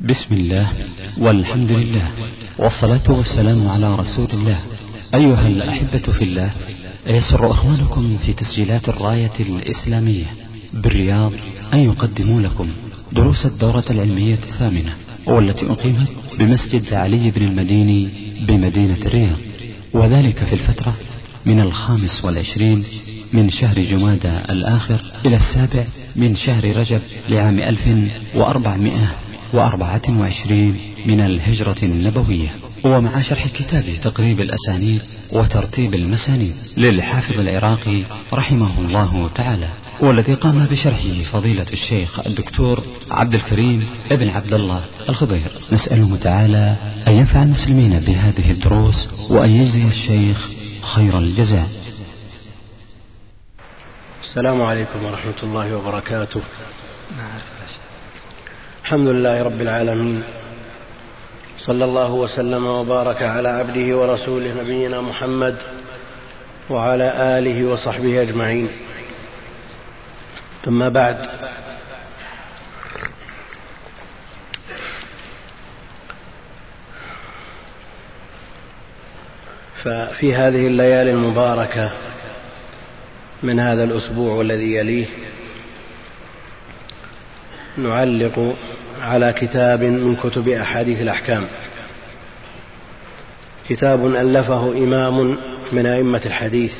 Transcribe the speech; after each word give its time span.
بسم 0.00 0.34
الله 0.34 0.72
والحمد 1.18 1.72
لله 1.72 2.10
والصلاة 2.58 3.10
والسلام 3.10 3.68
على 3.68 3.94
رسول 3.94 4.28
الله. 4.32 4.58
أيها 5.14 5.48
الأحبة 5.48 5.98
في 5.98 6.24
الله 6.24 6.50
يسر 7.06 7.50
أخوانكم 7.50 8.16
في 8.16 8.32
تسجيلات 8.32 8.88
الراية 8.88 9.30
الإسلامية 9.40 10.24
بالرياض 10.74 11.32
أن 11.72 11.78
يقدموا 11.78 12.40
لكم 12.40 12.68
دروس 13.12 13.46
الدورة 13.46 13.84
العلمية 13.90 14.34
الثامنة 14.34 14.94
والتي 15.26 15.66
أقيمت 15.66 16.08
بمسجد 16.38 16.94
علي 16.94 17.30
بن 17.30 17.42
المديني 17.42 18.08
بمدينة 18.48 18.98
الرياض. 19.06 19.38
وذلك 19.92 20.44
في 20.44 20.52
الفترة 20.52 20.94
من 21.46 21.60
الخامس 21.60 22.24
والعشرين 22.24 22.84
من 23.32 23.50
شهر 23.50 23.80
جمادى 23.80 24.32
الآخر 24.50 25.00
إلى 25.24 25.36
السابع 25.36 25.84
من 26.16 26.36
شهر 26.36 26.76
رجب 26.76 27.00
لعام 27.28 27.58
ألف 27.58 27.88
وأربعمائة 28.34 29.14
وأربعة 29.52 30.02
وعشرين 30.08 30.80
من 31.06 31.20
الهجرة 31.20 31.76
النبوية. 31.82 32.48
ومع 32.84 33.22
شرح 33.22 33.48
كتاب 33.48 33.84
تقريب 34.02 34.40
الأسانيد 34.40 35.02
وترتيب 35.32 35.94
المسانيد 35.94 36.54
للحافظ 36.76 37.40
العراقي 37.40 38.02
رحمه 38.32 38.80
الله 38.80 39.30
تعالى 39.34 39.68
والذي 40.00 40.34
قام 40.34 40.66
بشرحه 40.66 41.22
فضيلة 41.32 41.66
الشيخ 41.72 42.26
الدكتور 42.26 42.82
عبد 43.10 43.34
الكريم 43.34 43.86
ابن 44.10 44.28
عبد 44.28 44.54
الله 44.54 44.84
الخضير. 45.08 45.60
نسأله 45.72 46.16
تعالى 46.16 46.76
أن 47.08 47.12
ينفع 47.12 47.42
المسلمين 47.42 47.98
بهذه 47.98 48.50
الدروس 48.50 49.08
وأن 49.30 49.50
يجزي 49.50 49.84
الشيخ 49.84 50.50
خير 50.82 51.18
الجزاء. 51.18 51.68
السلام 54.22 54.62
عليكم 54.62 55.04
ورحمة 55.04 55.40
الله 55.42 55.76
وبركاته. 55.76 56.40
الحمد 58.86 59.08
لله 59.08 59.42
رب 59.42 59.60
العالمين. 59.60 60.22
صلى 61.58 61.84
الله 61.84 62.12
وسلم 62.12 62.66
وبارك 62.66 63.22
على 63.22 63.48
عبده 63.48 63.96
ورسوله 63.96 64.54
نبينا 64.62 65.00
محمد 65.00 65.56
وعلى 66.70 67.38
آله 67.38 67.66
وصحبه 67.66 68.22
أجمعين. 68.22 68.68
ثم 70.64 70.88
بعد 70.88 71.16
ففي 79.84 80.34
هذه 80.34 80.66
الليالي 80.66 81.10
المباركة 81.10 81.90
من 83.42 83.60
هذا 83.60 83.84
الأسبوع 83.84 84.34
والذي 84.34 84.74
يليه 84.74 85.06
نعلق 87.78 88.56
على 89.02 89.32
كتاب 89.32 89.82
من 89.82 90.16
كتب 90.16 90.48
أحاديث 90.48 91.00
الأحكام. 91.00 91.46
كتاب 93.68 94.06
ألفه 94.06 94.72
إمام 94.72 95.38
من 95.72 95.86
أئمة 95.86 96.20
الحديث 96.26 96.72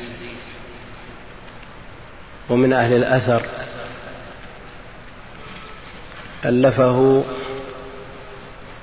ومن 2.49 2.73
أهل 2.73 2.93
الأثر. 2.93 3.41
ألفه 6.45 7.23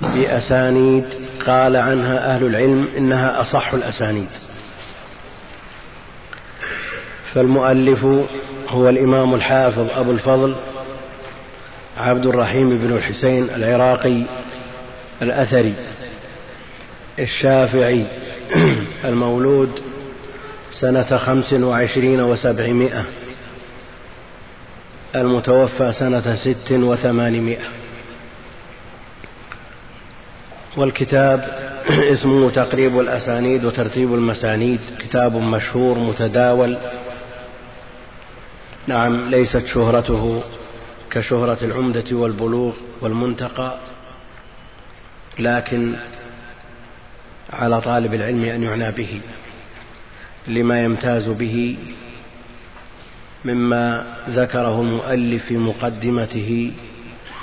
بأسانيد 0.00 1.04
قال 1.46 1.76
عنها 1.76 2.34
أهل 2.34 2.46
العلم 2.46 2.88
إنها 2.96 3.40
أصح 3.40 3.72
الأسانيد. 3.72 4.28
فالمؤلف 7.34 8.04
هو 8.68 8.88
الإمام 8.88 9.34
الحافظ 9.34 9.86
أبو 9.96 10.10
الفضل 10.10 10.54
عبد 11.96 12.26
الرحيم 12.26 12.78
بن 12.78 12.96
الحسين 12.96 13.50
العراقي 13.50 14.22
الأثري 15.22 15.74
الشافعي 17.18 18.06
المولود 19.04 19.80
سنة 20.80 21.16
خمس 21.16 21.52
وعشرين 21.52 22.20
وسبعمائة 22.20 23.04
المتوفى 25.14 25.92
سنة 25.92 26.36
ست 26.36 26.72
وثمانمائة. 26.72 27.64
والكتاب 30.76 31.48
اسمه 32.14 32.50
تقريب 32.50 33.00
الأسانيد 33.00 33.64
وترتيب 33.64 34.14
المسانيد 34.14 34.80
كتاب 34.98 35.36
مشهور 35.36 35.98
متداول. 35.98 36.76
نعم 38.86 39.30
ليست 39.30 39.66
شهرته. 39.66 40.42
كشهرة 41.14 41.58
العمدة 41.64 42.16
والبلوغ 42.16 42.72
والمنتقى 43.00 43.78
لكن 45.38 45.94
على 47.52 47.80
طالب 47.80 48.14
العلم 48.14 48.44
أن 48.44 48.62
يعنى 48.62 48.90
به 48.90 49.20
لما 50.48 50.84
يمتاز 50.84 51.28
به 51.28 51.76
مما 53.44 54.16
ذكره 54.28 54.80
المؤلف 54.80 55.44
في 55.44 55.56
مقدمته 55.56 56.72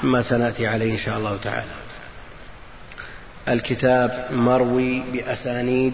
ما 0.04 0.24
سنأتي 0.24 0.68
عليه 0.68 0.94
إن 0.94 0.98
شاء 0.98 1.18
الله 1.18 1.38
تعالى. 1.38 1.72
الكتاب 3.48 4.28
مروي 4.32 5.04
بأسانيد 5.14 5.94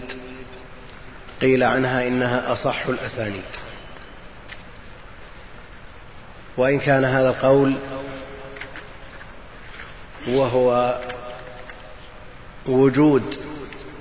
قيل 1.40 1.62
عنها 1.62 2.08
إنها 2.08 2.52
أصح 2.52 2.86
الأسانيد. 2.86 3.57
وإن 6.58 6.78
كان 6.78 7.04
هذا 7.04 7.28
القول 7.28 7.74
وهو 10.28 10.98
وجود 12.66 13.22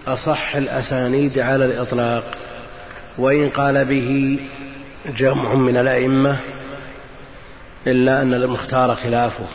أصح 0.07 0.55
الأسانيد 0.55 1.39
على 1.39 1.65
الإطلاق 1.65 2.23
وإن 3.17 3.49
قال 3.49 3.85
به 3.85 4.39
جمع 5.17 5.53
من 5.53 5.77
الأئمة 5.77 6.37
إلا 7.87 8.21
أن 8.21 8.33
المختار 8.33 8.95
خلافه. 8.95 9.47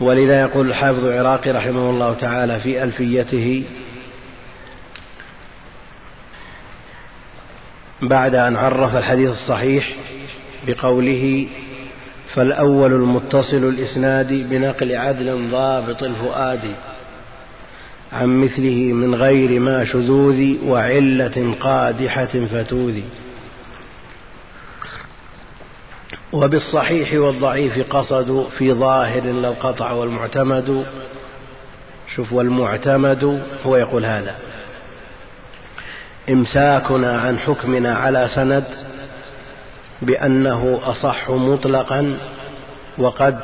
ولذا 0.00 0.40
يقول 0.40 0.68
الحافظ 0.68 1.04
العراقي 1.04 1.50
رحمه 1.50 1.90
الله 1.90 2.14
تعالى 2.14 2.60
في 2.60 2.82
ألفيته 2.82 3.64
بعد 8.02 8.34
أن 8.34 8.56
عرف 8.56 8.96
الحديث 8.96 9.30
الصحيح 9.30 9.96
بقوله 10.66 11.46
فالأول 12.34 12.92
المتصل 12.92 13.56
الإسناد 13.56 14.32
بنقل 14.32 14.96
عدل 14.96 15.50
ضابط 15.50 16.02
الفؤاد 16.02 16.60
عن 18.12 18.44
مثله 18.44 18.92
من 18.92 19.14
غير 19.14 19.60
ما 19.60 19.84
شذوذ 19.84 20.66
وعلة 20.66 21.54
قادحة 21.60 22.46
فتوذ. 22.52 23.00
وبالصحيح 26.32 27.12
والضعيف 27.12 27.92
قصدوا 27.92 28.50
في 28.50 28.72
ظاهر 28.72 29.22
للقطع 29.22 29.92
والمعتمد. 29.92 30.86
شوف 32.14 32.32
والمعتمد 32.32 33.42
هو 33.66 33.76
يقول 33.76 34.06
هذا. 34.06 34.34
إمساكنا 36.30 37.20
عن 37.20 37.38
حكمنا 37.38 37.94
على 37.94 38.28
سند 38.34 38.64
بأنه 40.02 40.80
أصح 40.84 41.30
مطلقا 41.30 42.18
وقد 42.98 43.40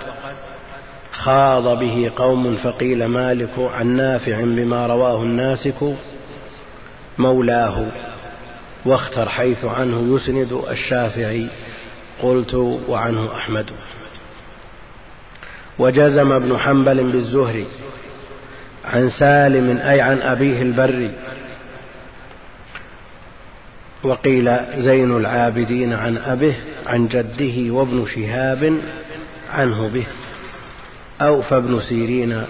خاض 1.12 1.78
به 1.78 2.10
قوم 2.16 2.56
فقيل 2.56 3.04
مالك 3.04 3.70
عن 3.78 3.87
نافع 3.87 4.41
بما 4.41 4.87
رواه 4.87 5.22
الناسك 5.22 5.94
مولاه 7.19 7.87
واختر 8.87 9.28
حيث 9.28 9.64
عنه 9.64 10.16
يسند 10.16 10.60
الشافعي 10.70 11.47
قلت 12.22 12.54
وعنه 12.88 13.28
أحمد. 13.37 13.70
وجزم 15.78 16.32
ابن 16.32 16.58
حنبل 16.58 17.12
بالزهري 17.12 17.67
عن 18.84 19.11
سالم 19.11 19.79
أي 19.79 20.00
عن 20.00 20.23
أبيه 20.23 20.62
البر 20.62 21.11
وقيل 24.04 24.56
زين 24.78 25.16
العابدين 25.16 25.93
عن 25.93 26.16
أبه 26.16 26.54
عن 26.87 27.08
جده 27.08 27.75
وابن 27.75 28.06
شهاب 28.14 28.78
عنه 29.52 29.88
به. 29.88 30.06
أو 31.20 31.43
فابن 31.43 31.81
سيرين 31.81 32.43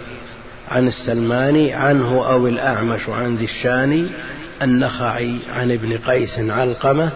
عن 0.71 0.87
السلماني 0.87 1.73
عنه 1.73 2.27
أو 2.33 2.47
الأعمش 2.47 3.09
عن 3.09 3.37
ذي 3.37 3.45
الشاني 3.45 4.07
النخعي 4.63 5.39
عن 5.57 5.73
ابن 5.73 5.99
قيس 5.99 6.39
علقمة 6.39 7.11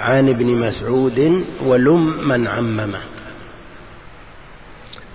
عن 0.00 0.28
ابن 0.28 0.46
مسعود 0.46 1.44
ولم 1.64 2.28
من 2.28 2.46
عممه. 2.46 3.00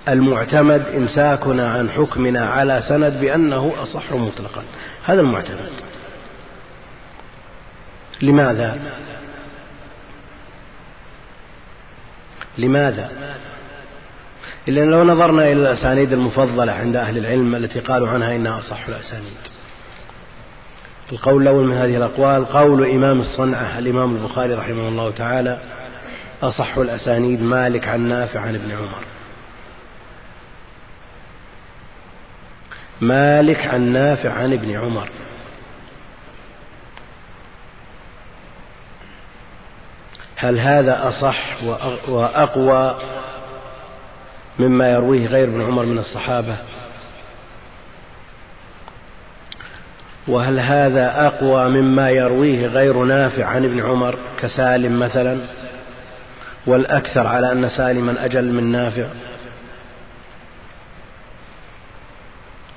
المعتمد 0.08 0.86
إمساكنا 0.96 1.72
عن 1.72 1.90
حكمنا 1.90 2.46
على 2.46 2.84
سند 2.88 3.20
بأنه 3.22 3.74
أصح 3.84 4.14
مطلقا. 4.14 4.64
هذا 5.06 5.22
المعتمد. 5.22 5.70
لماذا؟ 8.22 8.80
لماذا؟ 12.58 13.10
إلا 14.68 14.86
لو 14.86 15.04
نظرنا 15.04 15.44
إلى 15.44 15.62
الأسانيد 15.62 16.14
المفضلة 16.14 16.72
عند 16.72 16.96
أهل 16.96 17.18
العلم 17.18 17.56
التي 17.56 17.80
قالوا 17.80 18.10
عنها 18.10 18.36
إنها 18.36 18.60
أصح 18.60 18.88
الأسانيد. 18.88 19.38
القول 21.12 21.42
الأول 21.42 21.66
من 21.66 21.78
هذه 21.78 21.98
الأقوال 21.98 22.46
قول 22.46 22.90
إمام 22.90 23.22
الصنعة 23.22 23.80
الإمام 23.80 24.16
البخاري 24.16 24.54
رحمه 24.54 24.88
الله 24.88 25.12
تعالى 25.12 25.60
أصح 26.42 26.78
الأسانيد 26.78 27.42
مالك 27.42 27.88
عن 27.88 28.00
نافع 28.00 28.40
عن 28.40 28.56
ابن 28.56 28.72
عمر. 28.72 29.04
مالك 33.02 33.68
عن 33.68 33.82
نافع 33.82 34.34
عن 34.34 34.54
ابن 34.54 34.76
عمر. 34.76 35.10
هل 40.40 40.60
هذا 40.60 41.08
أصح 41.08 41.64
وأقوى 42.08 42.96
مما 44.60 44.92
يرويه 44.92 45.28
غير 45.28 45.48
ابن 45.48 45.62
عمر 45.62 45.86
من 45.86 45.98
الصحابة؟ 45.98 46.58
وهل 50.28 50.60
هذا 50.60 51.28
أقوى 51.28 51.70
مما 51.70 52.10
يرويه 52.10 52.68
غير 52.68 53.04
نافع 53.04 53.46
عن 53.46 53.66
ابن 53.66 53.80
عمر 53.86 54.18
كسالم 54.42 55.00
مثلا؟ 55.00 55.38
والأكثر 56.68 57.28
على 57.28 57.52
أن 57.52 57.70
سالما 57.70 58.26
أجل 58.26 58.46
من 58.54 58.72
نافع. 58.72 59.06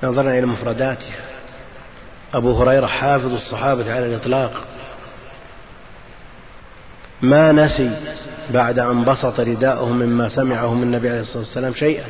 نظرنا 0.03 0.31
إلى 0.37 0.45
مفرداتها 0.45 1.15
أبو 2.33 2.61
هريرة 2.61 2.87
حافظ 2.87 3.33
الصحابة 3.33 3.93
على 3.95 4.05
الإطلاق. 4.05 4.51
ما 7.23 7.51
نسي 7.51 7.91
بعد 8.49 8.79
أن 8.79 9.03
بسط 9.03 9.39
رداءه 9.39 9.85
مما 9.85 10.29
سمعه 10.29 10.73
من 10.73 10.83
النبي 10.83 11.09
عليه 11.09 11.21
الصلاة 11.21 11.43
والسلام 11.43 11.73
شيئا. 11.73 12.05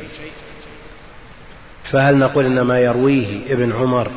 فهل 1.91 2.17
نقول 2.17 2.45
إن 2.45 2.61
ما 2.61 2.79
يرويه 2.79 3.53
ابن 3.53 3.73
عمر 3.73 4.11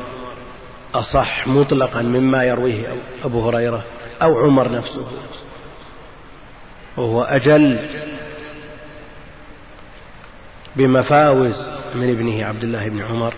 أصح 0.93 1.47
مطلقا 1.47 2.01
مما 2.01 2.43
يرويه 2.43 2.85
أبو 3.23 3.49
هريرة 3.49 3.83
أو 4.21 4.39
عمر 4.39 4.71
نفسه؟ 4.71 5.07
وهو 6.97 7.23
أجل 7.23 7.79
بمفاوز 10.75 11.55
من 11.95 12.09
ابنه 12.09 12.45
عبد 12.45 12.63
الله 12.63 12.89
بن 12.89 13.01
عمر. 13.01 13.33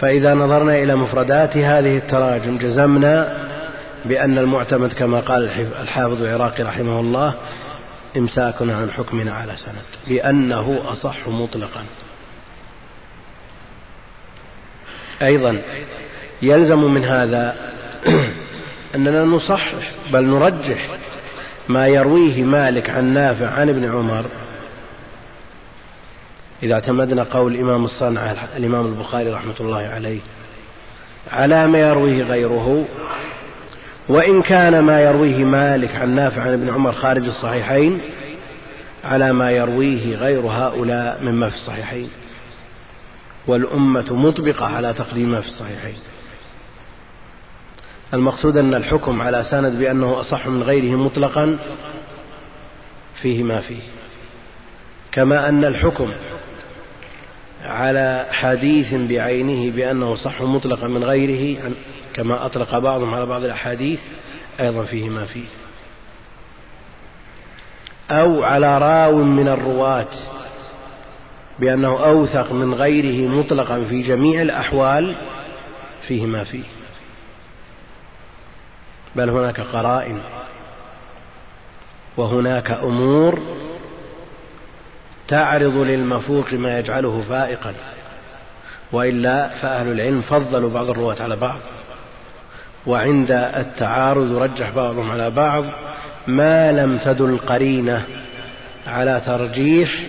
فإذا 0.00 0.34
نظرنا 0.34 0.78
إلى 0.78 0.94
مفردات 0.94 1.56
هذه 1.56 1.96
التراجم 1.96 2.58
جزمنا 2.58 3.49
بأن 4.04 4.38
المعتمد 4.38 4.92
كما 4.92 5.20
قال 5.20 5.48
الحافظ 5.80 6.22
العراقي 6.22 6.62
رحمه 6.62 7.00
الله 7.00 7.34
إمساكنا 8.16 8.76
عن 8.76 8.90
حكمنا 8.90 9.32
على 9.32 9.56
سند 9.56 10.14
لأنه 10.14 10.80
أصح 10.86 11.28
مطلقا. 11.28 11.84
أيضا 15.22 15.62
يلزم 16.42 16.94
من 16.94 17.04
هذا 17.04 17.56
أننا 18.94 19.24
نصحح 19.24 19.74
بل 20.12 20.24
نرجح 20.24 20.88
ما 21.68 21.86
يرويه 21.88 22.42
مالك 22.42 22.90
عن 22.90 23.04
نافع 23.04 23.50
عن 23.50 23.68
ابن 23.68 23.92
عمر. 23.92 24.24
إذا 26.62 26.74
اعتمدنا 26.74 27.22
قول 27.22 27.54
الإمام 27.54 27.84
الصنعة 27.84 28.36
الإمام 28.56 28.86
البخاري 28.86 29.30
رحمة 29.30 29.54
الله 29.60 29.78
عليه 29.78 30.20
على 31.32 31.66
ما 31.66 31.78
يرويه 31.78 32.22
غيره 32.22 32.84
وإن 34.10 34.42
كان 34.42 34.78
ما 34.78 35.00
يرويه 35.00 35.44
مالك 35.44 35.96
عن 35.96 36.14
نافع 36.14 36.42
عن 36.42 36.52
ابن 36.52 36.70
عمر 36.70 36.92
خارج 36.92 37.24
الصحيحين 37.26 38.00
على 39.04 39.32
ما 39.32 39.50
يرويه 39.50 40.16
غير 40.16 40.40
هؤلاء 40.40 41.20
مما 41.22 41.50
في 41.50 41.56
الصحيحين. 41.56 42.10
والأمة 43.46 44.14
مطبقة 44.14 44.66
على 44.66 44.92
تقديم 44.92 45.32
ما 45.32 45.40
في 45.40 45.48
الصحيحين. 45.48 45.94
المقصود 48.14 48.56
أن 48.56 48.74
الحكم 48.74 49.22
على 49.22 49.44
سند 49.50 49.78
بأنه 49.78 50.20
أصح 50.20 50.46
من 50.46 50.62
غيره 50.62 50.96
مطلقا 50.96 51.58
فيه 53.22 53.42
ما 53.42 53.60
فيه. 53.60 53.82
كما 55.12 55.48
أن 55.48 55.64
الحكم 55.64 56.10
على 57.64 58.26
حديث 58.30 58.94
بعينه 58.94 59.76
بأنه 59.76 60.14
صح 60.14 60.42
مطلقا 60.42 60.88
من 60.88 61.04
غيره 61.04 61.72
كما 62.14 62.46
أطلق 62.46 62.78
بعضهم 62.78 63.14
على 63.14 63.26
بعض 63.26 63.44
الأحاديث 63.44 64.00
أيضا 64.60 64.84
فيه 64.84 65.08
ما 65.08 65.24
فيه. 65.24 65.46
أو 68.10 68.42
على 68.42 68.78
راو 68.78 69.24
من 69.24 69.48
الرواة 69.48 70.06
بأنه 71.58 72.04
أوثق 72.04 72.52
من 72.52 72.74
غيره 72.74 73.30
مطلقا 73.30 73.84
في 73.88 74.02
جميع 74.02 74.42
الأحوال 74.42 75.14
فيه 76.08 76.26
ما 76.26 76.44
فيه. 76.44 76.64
بل 79.16 79.30
هناك 79.30 79.60
قرائن 79.60 80.20
وهناك 82.16 82.70
أمور 82.70 83.38
تعرض 85.28 85.76
للمفوق 85.76 86.52
ما 86.52 86.78
يجعله 86.78 87.24
فائقا 87.28 87.74
وإلا 88.92 89.48
فأهل 89.48 89.92
العلم 89.92 90.22
فضلوا 90.22 90.70
بعض 90.70 90.90
الرواة 90.90 91.22
على 91.22 91.36
بعض. 91.36 91.58
وعند 92.86 93.30
التعارض 93.30 94.32
رجح 94.32 94.70
بعضهم 94.70 95.10
على 95.10 95.30
بعض 95.30 95.64
ما 96.26 96.72
لم 96.72 96.98
تدل 96.98 97.38
قرينة 97.38 98.06
على 98.86 99.22
ترجيح 99.26 100.02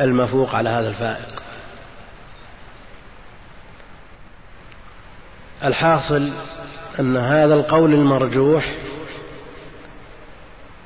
المفوق 0.00 0.54
على 0.54 0.68
هذا 0.68 0.88
الفائق. 0.88 1.42
الحاصل 5.64 6.32
أن 7.00 7.16
هذا 7.16 7.54
القول 7.54 7.94
المرجوح 7.94 8.74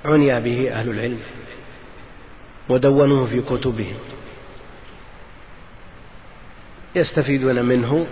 عني 0.04 0.40
به 0.40 0.72
أهل 0.72 0.90
العلم 0.90 1.20
ودونوه 2.68 3.26
في 3.26 3.40
كتبهم. 3.40 3.96
يستفيدون 6.96 7.64
منه 7.64 8.06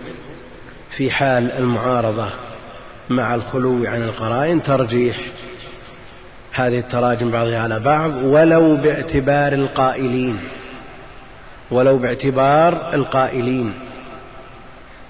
في 0.97 1.11
حال 1.11 1.51
المعارضة 1.51 2.29
مع 3.09 3.35
الخلو 3.35 3.85
عن 3.85 4.03
القرائن 4.03 4.63
ترجيح 4.63 5.17
هذه 6.53 6.79
التراجم 6.79 7.31
بعضها 7.31 7.59
على 7.59 7.79
بعض 7.79 8.11
ولو 8.23 8.75
باعتبار 8.75 9.53
القائلين 9.53 10.39
ولو 11.71 11.97
باعتبار 11.97 12.93
القائلين. 12.93 13.73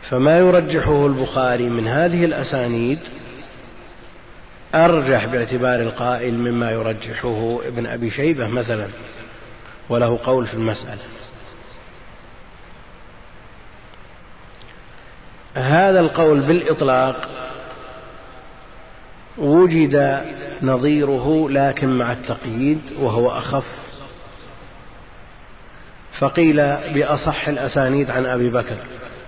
فما 0.10 0.40
يرجحه 0.40 1.06
البخاري 1.06 1.70
من 1.70 1.88
هذه 1.88 2.26
الأسانيد 2.26 3.00
أرجح 4.76 5.26
باعتبار 5.26 5.82
القائل 5.82 6.34
مما 6.34 6.72
يرجحه 6.72 7.60
ابن 7.68 7.86
أبي 7.86 8.12
شيبة 8.12 8.48
مثلا 8.48 8.88
وله 9.90 10.20
قول 10.24 10.48
في 10.48 10.54
المسألة. 10.54 11.02
هذا 15.56 16.00
القول 16.00 16.40
بالإطلاق 16.40 17.30
وجد 19.38 20.26
نظيره 20.62 21.50
لكن 21.50 21.98
مع 21.98 22.12
التقييد 22.12 22.82
وهو 23.00 23.30
أخف. 23.30 23.64
فقيل 26.20 26.58
بأصح 26.94 27.48
الأسانيد 27.48 28.12
عن 28.12 28.26
أبي 28.26 28.50
بكر 28.50 28.78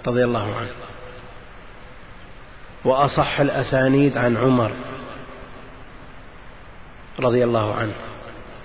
رضي 0.07 0.23
الله 0.23 0.55
عنه 0.55 0.71
وأصح 2.85 3.39
الأسانيد 3.39 4.17
عن 4.17 4.37
عمر 4.37 4.71
رضي 7.19 7.43
الله 7.43 7.75
عنه. 7.75 7.93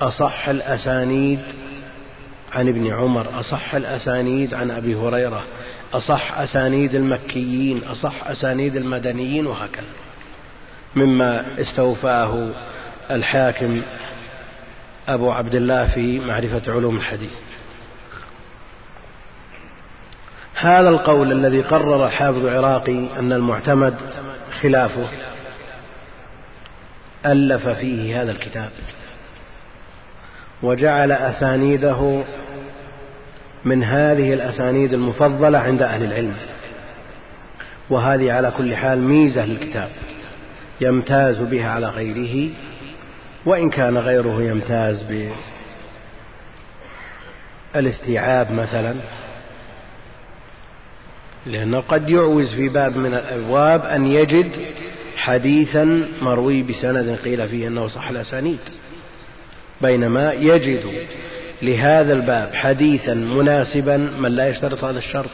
أصح 0.00 0.49
الأسانيد 0.49 1.40
عن 2.52 2.69
ابن 2.69 2.93
عمر 2.93 3.40
أصح 3.40 3.75
الأسانيد 3.75 4.55
عن 4.55 4.71
أبي 4.71 4.95
هريرة. 4.95 5.43
أصح 5.93 6.39
أسانيد 6.39 6.95
المكيين 6.95 7.85
أصح 7.85 8.27
أسانيد 8.27 8.77
المدنيين 8.77 9.47
وهكذا. 9.47 9.85
مما 10.97 11.47
استوفاه 11.61 12.49
الحاكم 13.11 13.83
أبو 15.09 15.33
عبد 15.33 15.55
الله 15.55 15.87
في 15.87 16.19
معرفة 16.19 16.73
علوم 16.73 16.97
الحديث. 16.97 17.33
هذا 20.55 20.89
القول 20.89 21.33
الذي 21.33 21.63
قرر 21.63 22.07
الحافظ 22.07 22.47
العراقي 22.47 22.99
أن 23.19 23.33
المعتمد 23.33 23.95
خلافه 24.63 25.09
ألف 27.27 27.69
فيه 27.69 28.23
هذا 28.23 28.33
الكتاب 28.33 28.71
وجعل 30.63 31.13
أسانيده 31.13 32.25
من 33.64 33.85
هذه 33.85 34.35
الأسانيد 34.35 34.93
المفضلة 34.93 35.59
عند 35.59 35.83
أهل 35.83 36.05
العلم. 36.05 36.37
وهذه 37.90 38.33
على 38.33 38.52
كل 38.59 38.76
حال 38.76 38.99
ميزة 38.99 39.45
للكتاب 39.45 39.88
يمتاز 40.81 41.38
بها 41.38 41.71
على 41.71 41.87
غيره 41.87 42.50
وإن 43.47 43.71
كان 43.71 43.99
غيره 43.99 44.43
يمتاز 44.43 45.02
الاستيعاب 47.76 48.52
مثلا 48.52 48.95
لأنه 51.47 51.81
قد 51.81 52.11
يعوز 52.11 52.55
في 52.55 52.69
باب 52.69 52.97
من 52.97 53.14
الأبواب 53.14 53.85
أن 53.85 54.07
يجد 54.07 54.52
حديثا 55.17 56.09
مروي 56.23 56.62
بسند 56.62 57.19
قيل 57.25 57.49
فيه 57.49 57.69
أنه 57.69 57.88
صح 57.88 58.09
الأسانيد. 58.09 58.59
بينما 59.81 60.33
يجد 60.33 60.85
لهذا 61.62 62.12
الباب 62.12 62.55
حديثا 62.55 63.14
مناسبا 63.14 63.97
من 63.97 64.33
لا 64.33 64.49
يشترط 64.49 64.85
هذا 64.85 64.99
الشرط. 64.99 65.31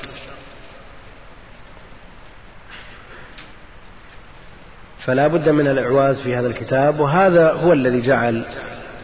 فلا 5.04 5.26
بد 5.26 5.48
من 5.48 5.68
الإعواز 5.68 6.16
في 6.16 6.36
هذا 6.36 6.46
الكتاب 6.46 7.00
وهذا 7.00 7.52
هو 7.52 7.72
الذي 7.72 8.00
جعل 8.00 8.44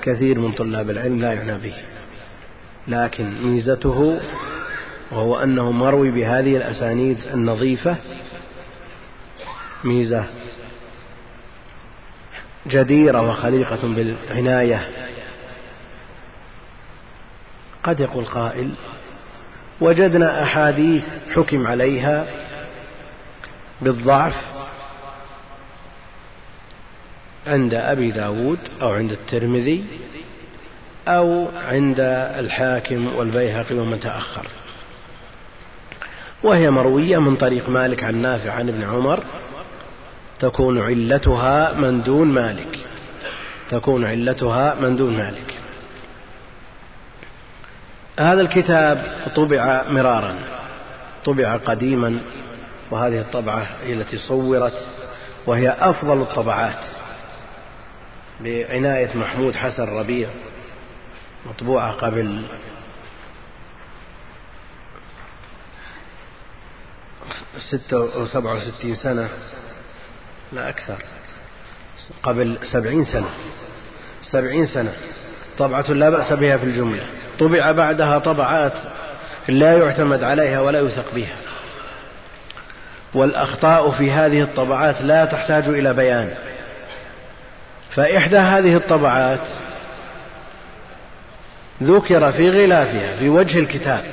كثير 0.02 0.38
من 0.38 0.52
طلاب 0.52 0.90
العلم 0.90 1.20
لا 1.20 1.32
يعنى 1.32 1.58
به. 1.58 1.74
لكن 2.88 3.32
ميزته 3.42 4.20
وهو 5.10 5.42
أنه 5.42 5.70
مروي 5.70 6.10
بهذه 6.10 6.56
الأسانيد 6.56 7.18
النظيفة 7.34 7.96
ميزة 9.84 10.24
جديرة 12.66 13.30
وخليقة 13.30 13.78
بالعناية 13.82 14.88
قد 17.84 18.00
يقول 18.00 18.24
قائل 18.24 18.70
وجدنا 19.80 20.42
أحاديث 20.42 21.02
حكم 21.34 21.66
عليها 21.66 22.26
بالضعف 23.80 24.34
عند 27.46 27.74
أبي 27.74 28.10
داود 28.10 28.58
أو 28.82 28.92
عند 28.92 29.12
الترمذي 29.12 29.84
أو 31.08 31.48
عند 31.56 32.00
الحاكم 32.38 33.16
والبيهقي 33.16 33.74
ومن 33.74 34.00
تأخر. 34.00 34.46
وهي 36.42 36.70
مروية 36.70 37.18
من 37.18 37.36
طريق 37.36 37.68
مالك 37.68 38.04
عن 38.04 38.14
نافع 38.14 38.52
عن 38.52 38.68
ابن 38.68 38.82
عمر. 38.82 39.24
تكون 40.40 40.82
علتها 40.82 41.72
من 41.72 42.02
دون 42.02 42.28
مالك. 42.28 42.78
تكون 43.70 44.04
علتها 44.04 44.74
من 44.74 44.96
دون 44.96 45.16
مالك. 45.16 45.51
هذا 48.18 48.40
الكتاب 48.40 49.04
طبع 49.36 49.82
مرارا 49.88 50.38
طبع 51.24 51.56
قديما 51.56 52.20
وهذه 52.90 53.20
الطبعة 53.20 53.66
هي 53.82 53.92
التي 53.92 54.18
صورت 54.18 54.86
وهي 55.46 55.76
أفضل 55.80 56.22
الطبعات 56.22 56.78
بعناية 58.40 59.16
محمود 59.16 59.56
حسن 59.56 59.84
ربيع 59.84 60.28
مطبوعة 61.46 61.92
قبل 61.92 62.42
ستة 67.58 68.14
أو 68.14 68.26
سبعة 68.26 68.56
وستين 68.56 68.94
سنة 68.94 69.28
لا 70.52 70.68
أكثر 70.68 70.98
قبل 72.22 72.58
سبعين 72.72 73.04
سنة 73.04 73.30
سبعين 74.30 74.66
سنة 74.66 74.92
طبعة 75.58 75.90
لا 75.90 76.10
بأس 76.10 76.32
بها 76.32 76.56
في 76.56 76.64
الجملة. 76.64 77.21
طبع 77.42 77.72
بعدها 77.72 78.18
طبعات 78.18 78.72
لا 79.48 79.78
يعتمد 79.78 80.24
عليها 80.24 80.60
ولا 80.60 80.78
يوثق 80.78 81.14
بها. 81.14 81.36
والأخطاء 83.14 83.90
في 83.90 84.10
هذه 84.10 84.42
الطبعات 84.42 85.02
لا 85.02 85.24
تحتاج 85.24 85.68
إلى 85.68 85.94
بيان. 85.94 86.34
فإحدى 87.94 88.38
هذه 88.38 88.76
الطبعات 88.76 89.40
ذكر 91.82 92.32
في 92.32 92.50
غلافها 92.50 93.16
في 93.16 93.28
وجه 93.28 93.58
الكتاب 93.58 94.04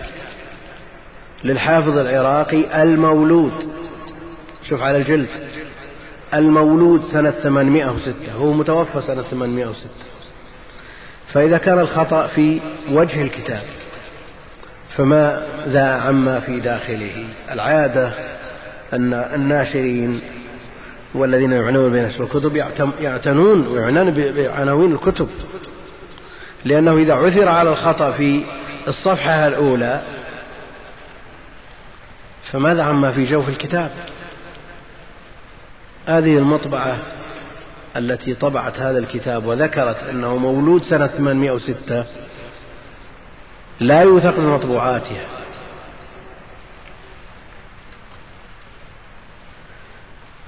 للحافظ 1.43 1.97
العراقي 1.97 2.83
المولود. 2.83 3.53
شوف 4.69 4.81
على 4.81 4.97
الجلد. 4.97 5.29
المولود 6.33 7.03
سنة 7.11 7.31
806 7.31 8.13
هو 8.37 8.53
متوفى 8.53 9.01
سنة 9.01 9.21
806 9.21 9.89
فإذا 11.33 11.57
كان 11.57 11.79
الخطأ 11.79 12.27
في 12.27 12.61
وجه 12.91 13.21
الكتاب 13.21 13.61
فماذا 14.97 15.85
عما 15.85 16.39
في 16.39 16.59
داخله؟ 16.59 17.25
العادة 17.51 18.11
أن 18.93 19.13
الناشرين 19.13 20.21
والذين 21.13 21.51
يعنون 21.51 21.91
بنشر 21.91 22.23
الكتب 22.23 22.55
يعتنون 22.99 23.67
ويعنون 23.67 24.11
بعناوين 24.11 24.91
الكتب. 24.91 25.29
لأنه 26.65 26.97
إذا 26.97 27.13
عثر 27.13 27.47
على 27.47 27.69
الخطأ 27.69 28.11
في 28.11 28.43
الصفحة 28.87 29.47
الأولى 29.47 30.01
فماذا 32.51 32.83
عما 32.83 33.11
في 33.11 33.25
جوف 33.25 33.49
الكتاب؟ 33.49 33.91
هذه 36.05 36.37
المطبعة 36.37 36.97
التي 37.97 38.35
طبعت 38.35 38.79
هذا 38.79 38.99
الكتاب 38.99 39.45
وذكرت 39.45 40.03
أنه 40.03 40.37
مولود 40.37 40.83
سنة 40.83 41.07
806 41.07 42.05
لا 43.79 44.01
يوثق 44.01 44.35
بمطبوعاتها 44.35 45.25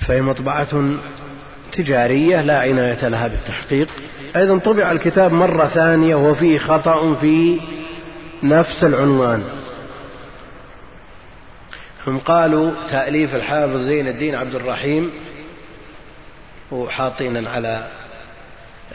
فهي 0.08 0.22
مطبعة 0.22 0.98
تجارية 1.74 2.42
لا 2.42 2.60
عناية 2.60 3.08
لها 3.08 3.28
بالتحقيق. 3.28 3.88
أيضا 4.36 4.58
طبع 4.58 4.92
الكتاب 4.92 5.34
مرة 5.34 5.68
ثانية 5.68 6.16
وفيه 6.16 6.60
خطأ 6.60 7.16
في 7.16 7.60
نفس 8.44 8.84
العنوان. 8.84 9.44
هم 12.08 12.20
قالوا 12.20 12.72
تأليف 12.92 13.36
الحافظ 13.36 13.78
زين 13.82 14.08
الدين 14.08 14.36
عبد 14.36 14.56
الرحيم 14.56 15.12
وحاطين 16.72 17.48
على 17.48 17.88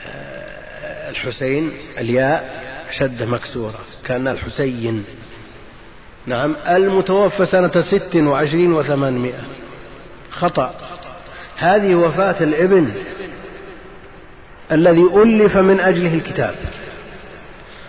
آه، 0.06 1.11
الحسين 1.11 1.73
الياء 1.99 2.66
شدة 2.99 3.26
مكسورة. 3.26 3.78
كان 4.04 4.28
الحسين. 4.28 5.04
نعم. 6.26 6.54
المتوفى 6.68 7.47
سنة 7.47 7.83
ست 7.83 8.16
وعشرين 8.16 8.73
وثمانمائة. 8.73 9.42
خطأ. 10.30 10.75
هذه 11.56 11.95
وفاة 11.95 12.37
الابن 12.40 12.92
الذي 14.73 15.02
ألف 15.16 15.56
من 15.56 15.80
أجله 15.80 16.14
الكتاب. 16.14 16.54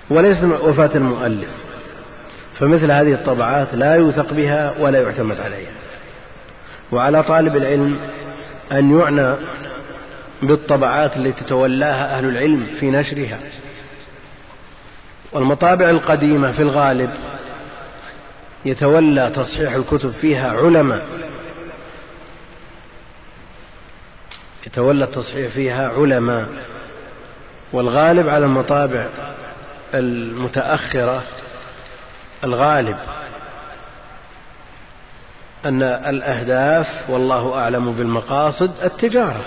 وليس 0.09 0.43
وفاة 0.43 0.91
المؤلف. 0.95 1.49
فمثل 2.59 2.91
هذه 2.91 3.13
الطبعات 3.13 3.67
لا 3.73 3.95
يوثق 3.95 4.33
بها 4.33 4.73
ولا 4.79 5.01
يعتمد 5.01 5.39
عليها. 5.39 5.71
وعلى 6.91 7.23
طالب 7.23 7.55
العلم 7.55 7.99
أن 8.71 8.99
يعنى 8.99 9.35
بالطبعات 10.41 11.17
التي 11.17 11.43
تتولاها 11.43 12.17
أهل 12.17 12.25
العلم 12.25 12.65
في 12.79 12.91
نشرها. 12.91 13.39
والمطابع 15.31 15.89
القديمة 15.89 16.51
في 16.51 16.61
الغالب 16.61 17.09
يتولى 18.65 19.31
تصحيح 19.35 19.73
الكتب 19.73 20.11
فيها 20.21 20.51
علماء. 20.51 21.05
يتولى 24.67 25.03
التصحيح 25.03 25.51
فيها 25.51 25.89
علماء. 25.89 26.47
والغالب 27.73 28.29
على 28.29 28.45
المطابع 28.45 29.05
المتأخرة 29.93 31.23
الغالب 32.43 32.97
أن 35.65 35.83
الأهداف 35.83 37.09
والله 37.09 37.57
أعلم 37.59 37.91
بالمقاصد 37.91 38.71
التجارة. 38.83 39.45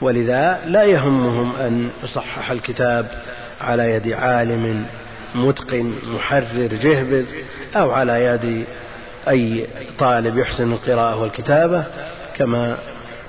ولذا 0.00 0.60
لا 0.66 0.84
يهمهم 0.84 1.56
أن 1.56 1.90
يصحح 2.04 2.50
الكتاب 2.50 3.06
على 3.60 3.90
يد 3.90 4.12
عالم 4.12 4.86
متقن 5.34 5.94
محرر 6.06 6.66
جهبذ 6.82 7.24
أو 7.76 7.90
على 7.90 8.24
يد 8.24 8.66
أي 9.28 9.66
طالب 9.98 10.38
يحسن 10.38 10.72
القراءة 10.72 11.16
والكتابة 11.20 11.84
كما 12.36 12.78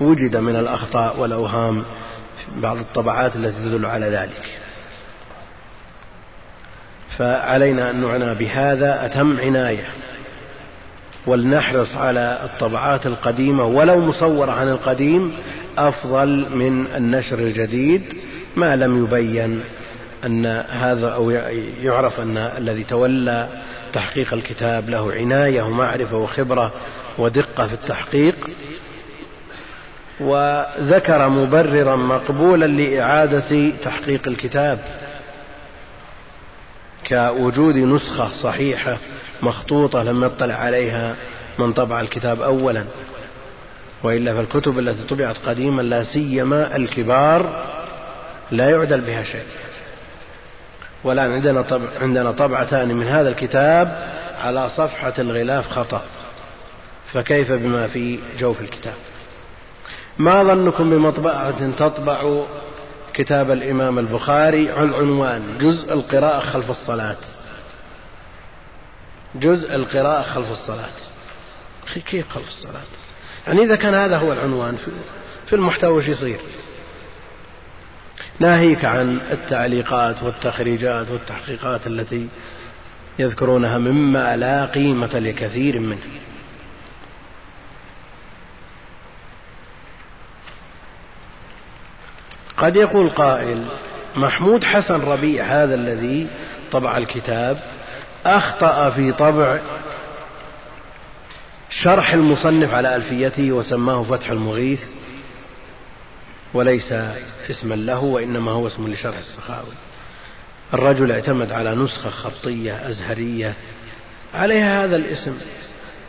وجد 0.02 0.36
من 0.38 0.56
الأخطاء 0.56 1.20
والأوهام 1.20 1.84
في 2.38 2.62
بعض 2.62 2.78
الطبعات 2.78 3.36
التي 3.36 3.58
تدل 3.66 3.86
على 3.86 4.06
ذلك. 4.06 4.42
فعلينا 7.18 7.90
أن 7.90 8.02
نعنى 8.02 8.36
بهذا 8.36 9.06
أتم 9.06 9.40
عناية. 9.40 9.86
ولنحرص 11.28 11.96
على 11.96 12.40
الطبعات 12.44 13.06
القديمة 13.06 13.64
ولو 13.64 14.00
مصورة 14.00 14.52
عن 14.52 14.70
القديم 14.70 15.34
أفضل 15.78 16.46
من 16.56 16.88
النشر 16.88 17.40
الجديد. 17.40 18.02
ما 18.56 18.76
لم 18.76 19.04
يبين 19.04 19.64
أن 20.26 20.46
هذا 20.70 21.08
أو 21.08 21.30
يعرف 21.84 22.20
أن 22.20 22.38
الذي 22.38 22.84
تولى 22.84 23.48
تحقيق 23.94 24.34
الكتاب 24.34 24.90
له 24.90 25.14
عناية 25.14 25.62
ومعرفة 25.62 26.18
وخبرة 26.18 26.72
ودقة 27.18 27.68
في 27.68 27.74
التحقيق. 27.74 28.36
وذكر 30.20 31.30
مبررا 31.30 31.96
مقبولا 31.96 32.66
لإعادة 32.66 33.70
تحقيق 33.84 34.28
الكتاب 34.28 34.80
كوجود 37.08 37.76
نسخة 37.76 38.30
صحيحة 38.44 38.98
مخطوطة 39.42 40.04
لم 40.04 40.24
يطلع 40.24 40.56
عليها 40.56 41.16
من 41.60 41.74
طبع 41.74 42.02
الكتاب 42.02 42.42
أولا 42.42 42.84
وإلا 44.04 44.34
فالكتب 44.34 44.80
التي 44.80 45.16
طبعت 45.16 45.38
قديما 45.46 45.82
لا 45.82 46.04
سيما 46.04 46.76
الكبار 46.76 47.66
لا 48.52 48.70
يعدل 48.70 49.02
بها 49.02 49.24
شيء. 49.24 49.46
والآن 51.04 51.32
عندنا 51.32 51.62
طبع 51.62 51.86
عندنا 52.02 52.32
طبعتان 52.32 52.96
من 52.96 53.08
هذا 53.08 53.30
الكتاب 53.30 54.10
على 54.44 54.70
صفحة 54.70 55.14
الغلاف 55.20 55.68
خطأ. 55.68 56.02
فكيف 57.14 57.52
بما 57.52 57.88
في 57.88 58.20
جوف 58.40 58.62
الكتاب؟ 58.62 58.94
ما 60.18 60.44
ظنكم 60.44 60.90
بمطبعة 60.90 61.72
تطبع 61.78 62.44
كتاب 63.14 63.52
الإمام 63.52 64.00
البخاري 64.00 64.74
العنوان 64.74 65.42
جزء 65.60 65.94
القراءة 65.94 66.40
خلف 66.40 66.72
الصلاة؟ 66.72 67.16
جزء 69.36 69.76
القراءة 69.76 70.22
خلف 70.22 70.52
الصلاة. 70.52 70.90
كيف 72.10 72.30
خلف 72.30 72.48
الصلاة؟ 72.48 72.82
يعني 73.48 73.64
إذا 73.64 73.76
كان 73.76 73.94
هذا 73.94 74.18
هو 74.18 74.34
العنوان 74.34 74.78
في 75.48 75.56
المحتوى 75.56 75.98
وش 75.98 76.08
يصير؟ 76.08 76.40
ناهيك 78.40 78.86
عن 78.86 79.20
التعليقات 79.32 80.24
والتخريجات 80.24 81.12
والتحقيقات 81.12 81.88
التي 81.88 82.28
يذكرونها 83.20 83.78
مما 83.78 84.38
لا 84.38 84.66
قيمة 84.66 85.20
لكثير 85.20 85.80
منه. 85.80 85.98
قد 92.58 92.76
يقول 92.76 93.10
قائل 93.10 93.66
محمود 94.16 94.64
حسن 94.64 95.02
ربيع 95.02 95.46
هذا 95.46 95.76
الذي 95.76 96.28
طبع 96.72 96.98
الكتاب 96.98 97.75
أخطأ 98.26 98.90
في 98.90 99.12
طبع 99.12 99.60
شرح 101.70 102.14
المصنف 102.14 102.74
على 102.74 102.96
ألفيته 102.96 103.52
وسماه 103.52 104.04
فتح 104.04 104.30
المغيث 104.30 104.82
وليس 106.54 106.94
اسما 107.50 107.76
له 107.76 108.04
وإنما 108.04 108.52
هو 108.52 108.68
اسم 108.68 108.88
لشرح 108.88 109.18
السخاوي. 109.18 109.74
الرجل 110.74 111.12
اعتمد 111.12 111.52
على 111.52 111.76
نسخة 111.76 112.10
خطية 112.10 112.90
أزهرية 112.90 113.54
عليها 114.34 114.84
هذا 114.84 114.96
الاسم. 114.96 115.38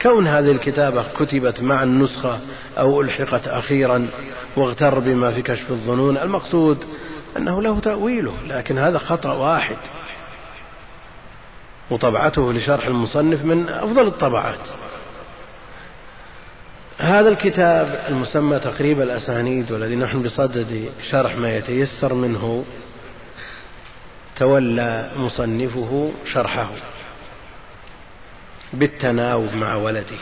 كون 0.02 0.28
هذه 0.28 0.50
الكتابة 0.50 1.04
كتبت 1.18 1.62
مع 1.62 1.82
النسخة 1.82 2.40
أو 2.78 3.00
ألحقت 3.00 3.49
أخيرا 3.49 4.08
واغتر 4.56 4.99
بما 4.99 5.30
في 5.30 5.42
كشف 5.42 5.70
الظنون 5.70 6.16
المقصود 6.16 6.85
أنه 7.37 7.62
له 7.62 7.80
تأويله 7.80 8.35
لكن 8.46 8.78
هذا 8.78 8.99
خطأ 8.99 9.32
واحد. 9.32 9.76
وطبعته 11.90 12.52
لشرح 12.52 12.87
المصنف 12.87 13.45
من 13.45 13.69
أفضل 13.69 14.07
الطبعات. 14.07 14.61
هذا 16.99 17.28
الكتاب 17.28 18.05
المسمى 18.09 18.59
تقريب 18.59 19.00
الأسانيد 19.00 19.73
والذي 19.73 19.97
نحن 19.97 20.23
بصدد 20.23 20.90
شرح 21.11 21.37
ما 21.37 21.57
يتيسر 21.57 22.14
منه 22.14 22.64
تولى 24.37 25.11
مصنفه 25.16 26.12
شرحه 26.33 26.69
بالتناوب 28.73 29.55
مع 29.55 29.75
ولده. 29.75 30.19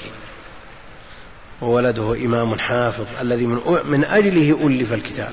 وولده 1.62 2.14
إمام 2.25 2.59
حافظ 2.59 3.06
الذي 3.21 3.47
من, 3.47 4.04
أجله 4.04 4.66
ألف 4.66 4.92
الكتاب. 4.92 5.33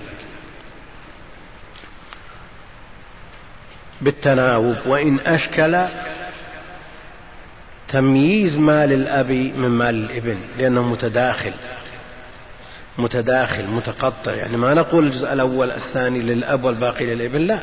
بالتناوب 4.02 4.78
وإن 4.86 5.20
أشكل 5.20 5.86
تمييز 7.92 8.58
مال 8.58 8.94
الأب 8.94 9.32
من 9.32 9.70
مال 9.70 9.96
الابن 9.96 10.38
لأنه 10.58 10.84
متداخل. 10.84 11.54
متداخل 12.98 13.68
متقطع. 13.68 14.32
يعني 14.32 14.58
ما 14.58 14.74
نقول 14.74 15.08
الجزء 15.08 15.34
الأول 15.34 15.72
الثاني 15.72 16.20
للأب 16.20 16.64
والباقي 16.64 17.06
للابن 17.06 17.42
لا. 17.42 17.60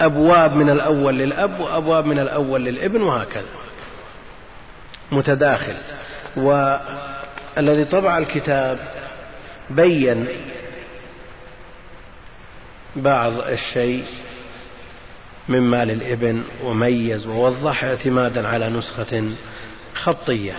أبواب 0.00 0.56
من 0.56 0.70
الأول 0.70 1.18
للأب 1.18 1.60
وأبواب 1.60 2.06
من 2.06 2.18
الأول 2.18 2.64
للابن 2.64 3.02
وهكذا. 3.02 3.44
متداخل. 5.12 5.74
والذي 6.36 7.84
طبع 7.84 8.18
الكتاب 8.18 8.78
بين 9.70 10.26
بعض 12.96 13.32
الشيء 13.38 14.04
من 15.48 15.60
مال 15.60 15.90
الابن 15.90 16.42
وميز 16.64 17.26
ووضح 17.26 17.84
اعتمادا 17.84 18.48
على 18.48 18.68
نسخة 18.68 19.30
خطية. 19.94 20.54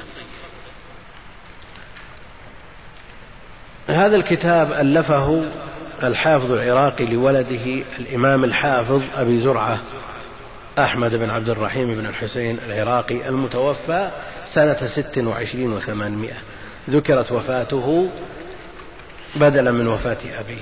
هذا 3.88 4.16
الكتاب 4.16 4.72
ألفه 4.72 5.44
الحافظ 6.04 6.52
العراقي 6.52 7.06
لولده 7.06 7.84
الإمام 8.00 8.44
الحافظ 8.44 9.02
أبي 9.16 9.40
زرعة 9.40 9.80
أحمد 10.80 11.16
بن 11.16 11.30
عبد 11.30 11.50
الرحيم 11.50 11.96
بن 11.96 12.06
الحسين 12.06 12.60
العراقي 12.66 13.28
المتوفى 13.28 14.12
سنة 14.54 14.88
ست 14.88 15.18
وعشرين 15.18 15.74
وثمانمائة. 15.74 16.38
ذكرت 16.90 17.32
وفاته 17.32 18.10
بدلا 19.36 19.72
من 19.72 19.88
وفاة 19.88 20.18
أبيه. 20.40 20.62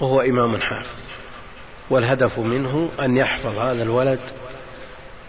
وهو 0.00 0.20
إمام 0.20 0.60
حافظ. 0.60 1.09
والهدف 1.90 2.38
منه 2.38 2.88
أن 3.00 3.16
يحفظ 3.16 3.58
هذا 3.58 3.82
الولد 3.82 4.20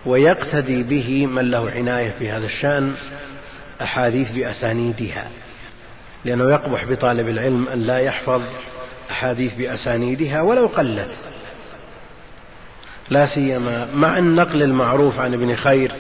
ويقتدي 0.06 0.84
به 0.84 1.28
من 1.28 1.52
له 1.52 1.72
عناية 1.72 2.14
في 2.20 2.32
هذا 2.32 2.46
الشأن 2.46 2.94
أحاديث 3.82 4.32
بأسانيدها. 4.32 5.28
لأنه 6.26 6.52
يقبح 6.52 6.86
بطالب 6.86 7.28
العلم 7.28 7.68
أن 7.68 7.82
لا 7.82 8.00
يحفظ 8.00 8.42
أحاديث 9.12 9.54
بأسانيدها 9.54 10.42
ولو 10.42 10.68
قلت. 10.68 11.12
لا 13.10 13.26
سيما 13.36 13.88
مع 13.94 14.18
النقل 14.18 14.64
المعروف 14.64 15.20
عن 15.20 15.34
ابن 15.34 15.56
خير 15.56 15.92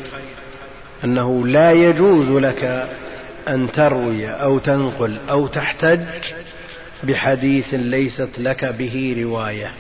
أنه 1.03 1.47
لا 1.47 1.71
يجوز 1.71 2.29
لك 2.29 2.89
أن 3.47 3.71
تروي 3.71 4.29
أو 4.29 4.59
تنقل 4.59 5.17
أو 5.29 5.47
تحتج 5.47 6.01
بحديث 7.03 7.73
ليست 7.73 8.39
لك 8.39 8.65
به 8.65 9.15
رواية. 9.23 9.71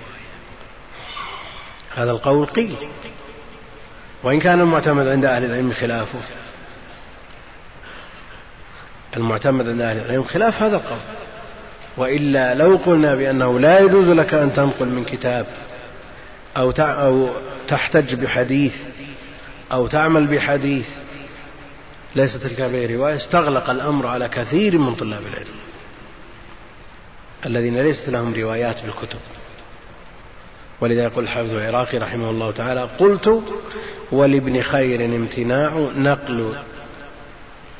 هذا 1.95 2.11
القول 2.11 2.45
قيل. 2.45 2.75
وإن 4.23 4.39
كان 4.39 4.61
المعتمد 4.61 5.07
عند 5.07 5.25
أهل 5.25 5.45
العلم 5.45 5.73
خلافه. 5.73 6.19
المعتمد 9.17 9.69
عند 9.69 9.81
أهل 9.81 9.97
العلم 9.97 10.23
خلاف 10.23 10.63
هذا 10.63 10.75
القول. 10.75 10.99
وإلا 11.97 12.53
لو 12.53 12.75
قلنا 12.75 13.15
بأنه 13.15 13.59
لا 13.59 13.79
يجوز 13.79 14.07
لك 14.07 14.33
أن 14.33 14.53
تنقل 14.53 14.85
من 14.85 15.05
كتاب 15.05 15.45
أو 16.57 16.71
أو 16.79 17.29
تحتج 17.67 18.15
بحديث 18.15 18.73
أو 19.71 19.87
تعمل 19.87 20.27
بحديث 20.27 20.87
ليست 22.15 22.37
تلك 22.37 22.61
به 22.61 22.95
رواية 22.95 23.15
استغلق 23.15 23.69
الأمر 23.69 24.07
على 24.07 24.29
كثير 24.29 24.77
من 24.77 24.95
طلاب 24.95 25.21
العلم 25.21 25.59
الذين 27.45 27.77
ليست 27.79 28.09
لهم 28.09 28.33
روايات 28.33 28.81
بالكتب. 28.81 29.19
ولذا 30.81 31.03
يقول 31.03 31.23
الحافظ 31.23 31.53
العراقي 31.53 31.97
رحمه 31.97 32.29
الله 32.29 32.51
تعالى 32.51 32.89
قلت 32.99 33.43
ولابن 34.11 34.61
خير 34.61 35.05
امتناع 35.05 35.87
نقل 35.95 36.53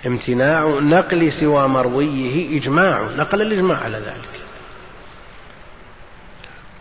امتناع 0.08 0.66
نقل 0.66 1.32
سوى 1.32 1.68
مرويه 1.68 2.60
إجماع 2.60 3.02
نقل 3.18 3.42
الإجماع 3.42 3.78
على 3.78 3.98
ذلك. 3.98 4.42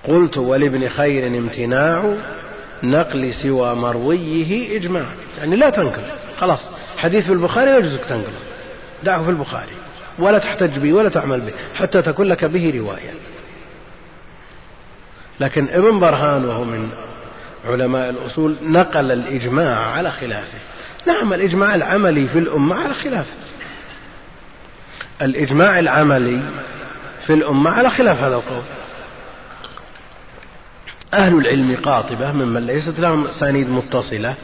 قلت 0.05 0.39
ولابن 0.39 0.89
خير 0.89 1.27
امتناع 1.27 2.15
نقل 2.83 3.35
سوى 3.35 3.75
مرويه 3.75 4.77
إجماع. 4.77 5.07
يعني 5.39 5.57
لا 5.57 5.71
تنقل 5.71 6.03
خلاص. 6.39 6.61
حديث 6.97 7.25
في 7.27 7.33
البخاري 7.33 7.71
لا 7.71 7.79
يجوزك 7.79 8.05
تنقله. 8.05 8.41
دعه 9.05 9.25
في 9.25 9.31
البخاري. 9.31 9.73
ولا 10.19 10.39
تحتج 10.39 10.79
به 10.79 10.93
ولا 10.93 11.09
تعمل 11.09 11.41
به 11.41 11.53
حتى 11.75 12.03
تكون 12.03 12.27
لك 12.27 12.45
به 12.45 12.73
رواية. 12.79 13.11
لكن 15.41 15.69
ابن 15.69 16.01
برهان 16.01 16.45
وهو 16.45 16.65
من 16.65 16.89
علماء 17.69 18.11
الأصول 18.11 18.57
نقل 18.63 19.13
الإجماع 19.13 19.87
على 19.87 20.11
خلافه. 20.11 20.59
نعم 21.07 21.33
الإجماع 21.33 21.75
العملي 21.75 22.29
في 22.29 22.39
الأمة 22.39 22.77
على 22.77 22.95
خلافه. 22.95 23.35
الإجماع 25.23 25.79
العملي 25.79 26.43
في 27.27 27.33
الأمة 27.35 27.71
على 27.71 27.91
خلاف 27.91 28.19
هذا 28.19 28.35
القول. 28.35 28.63
أهل 31.15 31.39
العلم 31.39 31.77
قاطبة 31.83 32.33
ممن 32.33 32.67
ليست 32.67 32.99
لهم 32.99 33.27
أسانيد 33.27 33.71
متصلة 33.71 34.35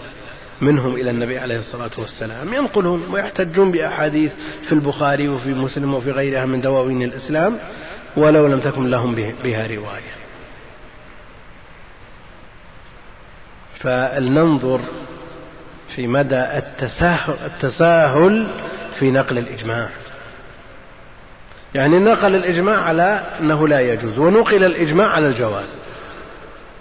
منهم 0.61 0.95
إلى 0.95 1.11
النبي 1.11 1.39
عليه 1.39 1.59
الصلاة 1.59 1.91
والسلام 1.99 2.55
ينقلون 2.55 3.03
ويحتجون 3.11 3.73
بأحاديث 3.73 4.33
في 4.67 4.73
البخاري 4.73 5.29
وفي 5.29 5.49
مسلم 5.49 5.95
وفي 5.95 6.11
غيرها 6.11 6.47
من 6.47 6.61
دواوين 6.61 7.03
الإسلام 7.03 7.59
ولو 8.17 8.47
لم 8.47 8.61
تكن 8.61 8.91
لهم 8.91 9.15
بها 9.15 9.67
رواية. 9.67 10.26
فلننظر 13.87 14.81
في 15.95 16.07
مدى 16.07 16.45
التساهل 17.47 18.47
في 18.99 19.11
نقل 19.11 19.39
الإجماع. 19.39 19.89
يعني 21.75 21.99
نقل 21.99 22.35
الإجماع 22.35 22.83
على 22.83 23.23
أنه 23.41 23.69
لا 23.69 23.81
يجوز 23.81 24.19
ونقل 24.19 24.65
الإجماع 24.65 25.09
على 25.09 25.27
الجواز. 25.27 25.69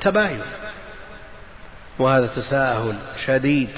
تباين. 0.01 0.41
وهذا 1.99 2.27
تساهل 2.27 2.95
شديد 3.25 3.69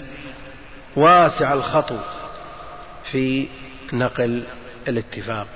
واسع 0.95 1.53
الخطو 1.53 1.97
في 3.11 3.47
نقل 3.93 4.43
الاتفاق. 4.87 5.47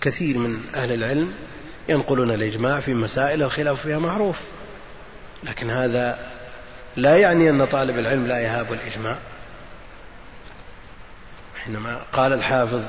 كثير 0.00 0.38
من 0.38 0.60
أهل 0.74 0.92
العلم 0.92 1.32
ينقلون 1.88 2.30
الإجماع 2.30 2.80
في 2.80 2.94
مسائل 2.94 3.42
الخلاف 3.42 3.80
فيها 3.80 3.98
معروف 3.98 4.36
لكن 5.44 5.70
هذا 5.70 6.37
لا 6.98 7.16
يعني 7.16 7.50
أن 7.50 7.64
طالب 7.64 7.98
العلم 7.98 8.26
لا 8.26 8.38
يهاب 8.38 8.66
الإجماع. 8.72 9.16
حينما 11.64 11.98
قال 12.12 12.32
الحافظ 12.32 12.80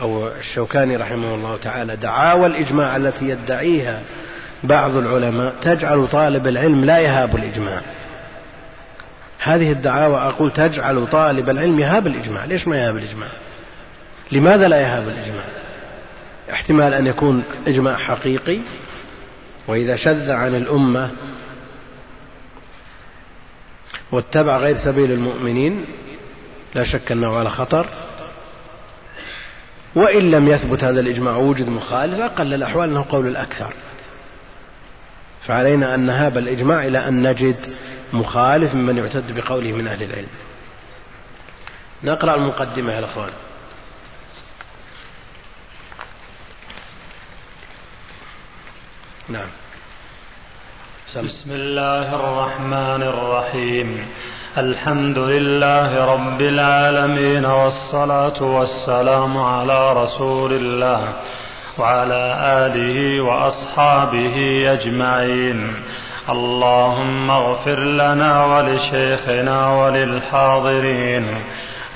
أو 0.00 0.28
الشوكاني 0.28 0.96
رحمه 0.96 1.34
الله 1.34 1.56
تعالى 1.56 1.96
دعاوى 1.96 2.46
الإجماع 2.46 2.96
التي 2.96 3.24
يدعيها 3.24 4.00
بعض 4.64 4.96
العلماء 4.96 5.54
تجعل 5.62 6.08
طالب 6.08 6.46
العلم 6.46 6.84
لا 6.84 6.98
يهاب 6.98 7.36
الإجماع. 7.36 7.80
هذه 9.38 9.72
الدعاوى 9.72 10.16
أقول 10.16 10.50
تجعل 10.50 11.06
طالب 11.06 11.50
العلم 11.50 11.80
يهاب 11.80 12.06
الإجماع. 12.06 12.44
ليش 12.44 12.68
ما 12.68 12.78
يهاب 12.78 12.96
الإجماع؟ 12.96 13.28
لماذا 14.32 14.68
لا 14.68 14.80
يهاب 14.80 15.08
الإجماع؟ 15.08 15.44
احتمال 16.52 16.94
أن 16.94 17.06
يكون 17.06 17.44
إجماع 17.66 17.96
حقيقي 17.96 18.58
وإذا 19.68 19.96
شذ 19.96 20.30
عن 20.30 20.54
الأمة 20.54 21.10
واتبع 24.14 24.56
غير 24.56 24.78
سبيل 24.78 25.12
المؤمنين 25.12 25.84
لا 26.74 26.84
شك 26.84 27.12
أنه 27.12 27.36
على 27.36 27.50
خطر. 27.50 27.86
وإن 29.94 30.30
لم 30.30 30.48
يثبت 30.48 30.84
هذا 30.84 31.00
الإجماع 31.00 31.36
وجد 31.36 31.68
مخالف 31.68 32.20
أقل 32.20 32.54
الأحوال 32.54 32.90
أنه 32.90 33.04
قول 33.08 33.26
الأكثر. 33.26 33.72
فعلينا 35.46 35.94
أن 35.94 36.00
نهاب 36.00 36.38
الإجماع 36.38 36.86
إلى 36.86 37.08
أن 37.08 37.30
نجد 37.30 37.56
مخالف 38.12 38.74
ممن 38.74 38.98
يعتد 38.98 39.32
بقوله 39.32 39.72
من 39.72 39.86
أهل 39.86 40.02
العلم. 40.02 40.28
نقرأ 42.04 42.34
المقدمة 42.34 42.92
يا 42.92 42.98
الأخوان. 42.98 43.30
نعم. 49.28 49.48
بسم 51.12 51.50
الله 51.50 52.14
الرحمن 52.14 53.02
الرحيم. 53.02 54.06
الحمد 54.58 55.18
لله 55.18 56.14
رب 56.14 56.40
العالمين 56.40 57.44
والصلاة 57.44 58.42
والسلام 58.42 59.38
على 59.38 59.92
رسول 59.92 60.52
الله 60.52 61.08
وعلى 61.78 62.36
آله 62.42 63.20
وأصحابه 63.20 64.66
أجمعين. 64.72 65.76
اللهم 66.28 67.30
اغفر 67.30 67.80
لنا 67.80 68.44
ولشيخنا 68.44 69.84
وللحاضرين. 69.84 71.26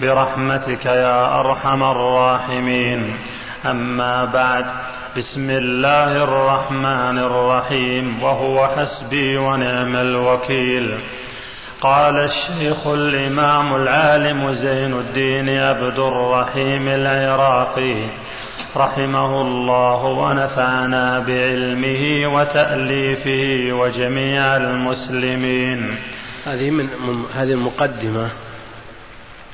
برحمتك 0.01 0.87
يا 0.87 1.41
أرحم 1.41 1.83
الراحمين. 1.83 3.17
أما 3.71 4.25
بعد. 4.25 4.65
بسم 5.19 5.51
الله 5.51 6.25
الرحمن 6.25 7.19
الرحيم 7.19 8.23
وهو 8.23 8.69
حسبي 8.69 9.37
ونعم 9.37 9.97
الوكيل. 9.97 10.99
قال 11.81 12.17
الشيخ 12.17 12.87
الإمام 12.87 13.75
العالم 13.77 14.53
زين 14.53 14.93
الدين 14.99 15.49
عبد 15.49 15.99
الرحيم 15.99 16.89
العراقي 16.89 17.97
رحمه 18.77 19.41
الله 19.41 20.05
ونفعنا 20.05 21.19
بعلمه 21.19 22.35
وتأليفه 22.35 23.73
وجميع 23.73 24.57
المسلمين. 24.57 25.97
هذه 26.45 26.71
من 26.71 26.89
هذه 27.35 27.53
المقدمة 27.53 28.29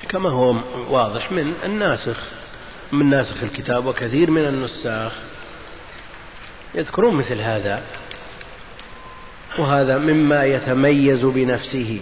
كما 0.08 0.28
هو 0.28 0.54
واضح 0.90 1.32
من 1.32 1.52
الناسخ 1.64 2.18
من 2.92 3.10
ناسخ 3.10 3.42
الكتاب 3.42 3.86
وكثير 3.86 4.30
من 4.30 4.44
النساخ. 4.44 5.12
يذكرون 6.74 7.14
مثل 7.14 7.40
هذا 7.40 7.82
وهذا 9.58 9.98
مما 9.98 10.44
يتميز 10.44 11.24
بنفسه 11.24 12.00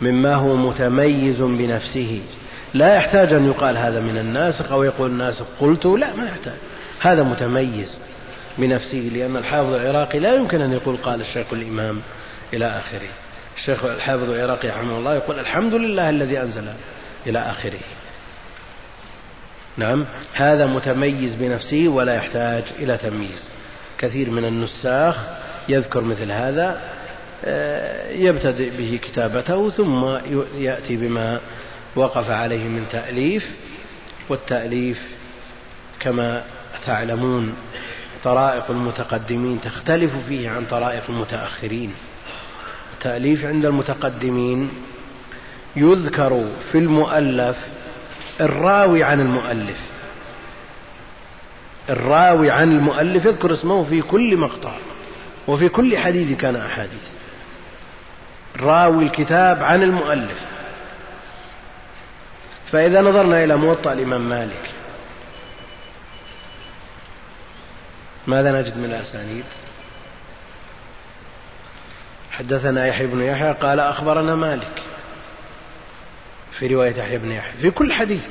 مما 0.00 0.34
هو 0.34 0.56
متميز 0.56 1.40
بنفسه. 1.40 2.22
لا 2.74 2.94
يحتاج 2.94 3.32
أن 3.32 3.46
يقال 3.46 3.76
هذا 3.76 4.00
من 4.00 4.18
الناسخ 4.18 4.72
أو 4.72 4.82
يقول 4.82 5.10
الناسخ 5.10 5.44
قلت 5.60 5.86
لا 5.86 6.16
ما 6.16 6.26
يحتاج. 6.26 6.54
هذا 7.00 7.22
متميز 7.22 7.98
بنفسه 8.58 9.10
لأن 9.12 9.36
الحافظ 9.36 9.72
العراقي 9.72 10.18
لا 10.18 10.34
يمكن 10.34 10.60
أن 10.60 10.72
يقول 10.72 10.96
قال 10.96 11.20
الشيخ 11.20 11.46
الإمام 11.52 12.00
إلى 12.52 12.66
آخره. 12.66 13.08
الشيخ 13.56 13.84
الحافظ 13.84 14.30
العراقي 14.30 14.68
رحمه 14.68 14.98
الله 14.98 15.14
يقول 15.14 15.38
الحمد 15.38 15.74
لله 15.74 16.10
الذي 16.10 16.40
أنزل 16.42 16.64
إلى 17.26 17.38
آخره. 17.38 17.80
نعم. 19.76 20.04
هذا 20.34 20.66
متميز 20.66 21.34
بنفسه 21.34 21.88
ولا 21.88 22.14
يحتاج 22.14 22.62
إلى 22.78 22.96
تمييز. 22.96 23.44
كثير 23.98 24.30
من 24.30 24.44
النساخ 24.44 25.16
يذكر 25.68 26.00
مثل 26.00 26.32
هذا 26.32 26.80
آه، 27.44 28.10
يبتدئ 28.10 28.70
به 28.70 29.00
كتابته 29.02 29.70
ثم 29.70 30.04
يأتي 30.56 30.96
بما 30.96 31.40
وقف 31.96 32.30
عليه 32.30 32.64
من 32.64 32.84
تأليف 32.92 33.50
والتأليف 34.28 35.02
كما 36.00 36.42
تعلمون 36.86 37.54
طرائق 38.24 38.70
المتقدمين 38.70 39.60
تختلف 39.60 40.12
فيه 40.28 40.50
عن 40.50 40.64
طرائق 40.64 41.02
المتأخرين. 41.08 41.94
التأليف 42.94 43.44
عند 43.44 43.64
المتقدمين 43.64 44.70
يذكر 45.76 46.44
في 46.72 46.78
المؤلف 46.78 47.56
الراوي 48.40 49.04
عن 49.04 49.20
المؤلف. 49.20 49.78
الراوي 51.90 52.50
عن 52.50 52.72
المؤلف 52.72 53.24
يذكر 53.24 53.52
اسمه 53.52 53.84
في 53.84 54.02
كل 54.02 54.36
مقطع 54.36 54.72
وفي 55.48 55.68
كل 55.68 55.98
حديث 55.98 56.40
كان 56.40 56.56
أحاديث. 56.56 57.08
راوي 58.60 59.04
الكتاب 59.04 59.62
عن 59.62 59.82
المؤلف. 59.82 60.38
فإذا 62.72 63.00
نظرنا 63.00 63.44
إلى 63.44 63.56
موطأ 63.56 63.92
الإمام 63.92 64.28
مالك. 64.28 64.70
ماذا 68.26 68.60
نجد 68.60 68.78
من 68.78 68.84
الأسانيد؟ 68.84 69.44
حدثنا 72.32 72.86
يحيى 72.86 73.06
بن 73.06 73.22
يحيى 73.22 73.52
قال 73.52 73.80
أخبرنا 73.80 74.34
مالك. 74.34 74.82
في 76.58 76.66
رواية 76.66 76.96
يحيى 76.96 77.18
بن 77.18 77.32
يحيى 77.32 77.52
في 77.60 77.70
كل 77.70 77.92
حديث. 77.92 78.24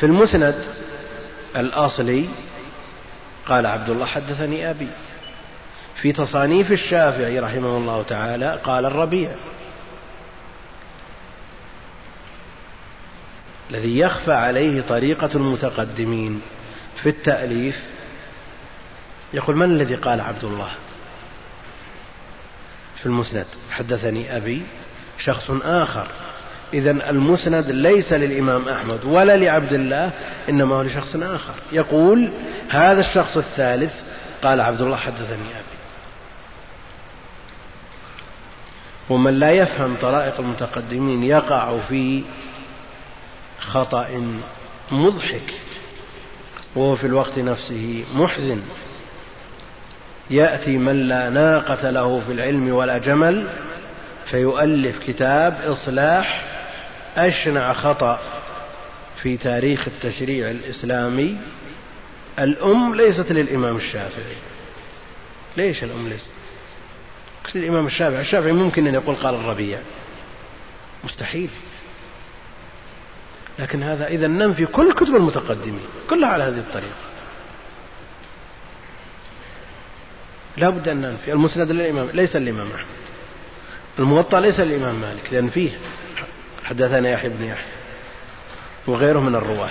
في 0.00 0.06
المسند 0.06 0.64
الأصلي 1.56 2.28
قال 3.46 3.66
عبد 3.66 3.90
الله 3.90 4.06
حدثني 4.06 4.70
أبي 4.70 4.88
في 6.02 6.12
تصانيف 6.12 6.72
الشافعي 6.72 7.38
رحمه 7.38 7.76
الله 7.76 8.02
تعالى 8.02 8.60
قال 8.64 8.84
الربيع. 8.84 9.30
الذي 13.70 13.98
يخفى 13.98 14.32
عليه 14.32 14.82
طريقة 14.82 15.30
المتقدمين 15.34 16.40
في 17.02 17.08
التأليف. 17.08 17.80
يقول 19.34 19.56
من 19.56 19.70
الذي 19.70 19.94
قال 19.94 20.20
عبد 20.20 20.44
الله؟ 20.44 20.70
في 23.00 23.06
المسند 23.06 23.46
حدثني 23.70 24.36
أبي 24.36 24.62
شخص 25.24 25.50
آخر. 25.64 26.06
إذا 26.74 26.90
المسند 26.90 27.70
ليس 27.70 28.12
للإمام 28.12 28.68
أحمد 28.68 29.04
ولا 29.04 29.36
لعبد 29.36 29.72
الله 29.72 30.10
إنما 30.48 30.76
هو 30.76 30.82
لشخص 30.82 31.16
آخر. 31.16 31.54
يقول 31.72 32.30
هذا 32.68 33.00
الشخص 33.00 33.36
الثالث. 33.36 33.92
قال 34.42 34.60
عبد 34.60 34.80
الله 34.80 34.96
حدثني 34.96 35.34
أبي. 35.34 35.80
ومن 39.10 39.34
لا 39.34 39.50
يفهم 39.50 39.96
طرائق 40.02 40.40
المتقدمين 40.40 41.24
يقع 41.24 41.78
في 41.88 42.22
خطأ 43.60 44.06
مضحك 44.92 45.54
وهو 46.76 46.96
في 46.96 47.06
الوقت 47.06 47.38
نفسه 47.38 48.04
محزن. 48.14 48.60
يأتي 50.30 50.78
من 50.78 51.08
لا 51.08 51.30
ناقة 51.30 51.90
له 51.90 52.20
في 52.26 52.32
العلم 52.32 52.74
ولا 52.74 52.98
جمل 52.98 53.48
فيؤلف 54.30 54.98
كتاب 54.98 55.60
إصلاح 55.64 56.44
أشنع 57.16 57.72
خطأ 57.72 58.20
في 59.22 59.36
تاريخ 59.36 59.88
التشريع 59.88 60.50
الإسلامي. 60.50 61.36
الأم 62.38 62.94
ليست 62.94 63.32
للإمام 63.32 63.76
الشافعي. 63.76 64.36
ليش 65.56 65.84
الأم 65.84 66.08
ليست؟ 66.08 66.26
الإمام 67.54 67.86
الشافعي. 67.86 68.20
الشافعي 68.20 68.52
ممكن 68.52 68.86
أن 68.86 68.94
يقول 68.94 69.16
قال 69.16 69.34
الربيع. 69.34 69.78
مستحيل. 71.04 71.50
لكن 73.58 73.82
هذا 73.82 74.06
إذا 74.06 74.26
ننفي 74.26 74.66
كل 74.66 74.92
كتب 74.92 75.16
المتقدمين 75.16 75.86
كلها 76.10 76.28
على 76.28 76.44
هذه 76.44 76.58
الطريقة. 76.58 77.10
لا 80.56 80.70
بد 80.70 80.88
أن 80.88 81.00
ننفي. 81.00 81.32
المسند 81.32 81.70
للإمام 81.70 82.08
ليس 82.14 82.36
الإمام 82.36 82.66
أحمد. 82.66 83.09
الموطأ 84.00 84.40
ليس 84.40 84.60
الإمام 84.60 85.00
مالك 85.00 85.32
لأن 85.32 85.48
فيه 85.48 85.70
حدثنا 86.64 87.08
يحيى 87.08 87.28
بن 87.30 87.44
يحيى 87.44 87.72
وغيره 88.86 89.20
من 89.20 89.34
الرواة. 89.34 89.70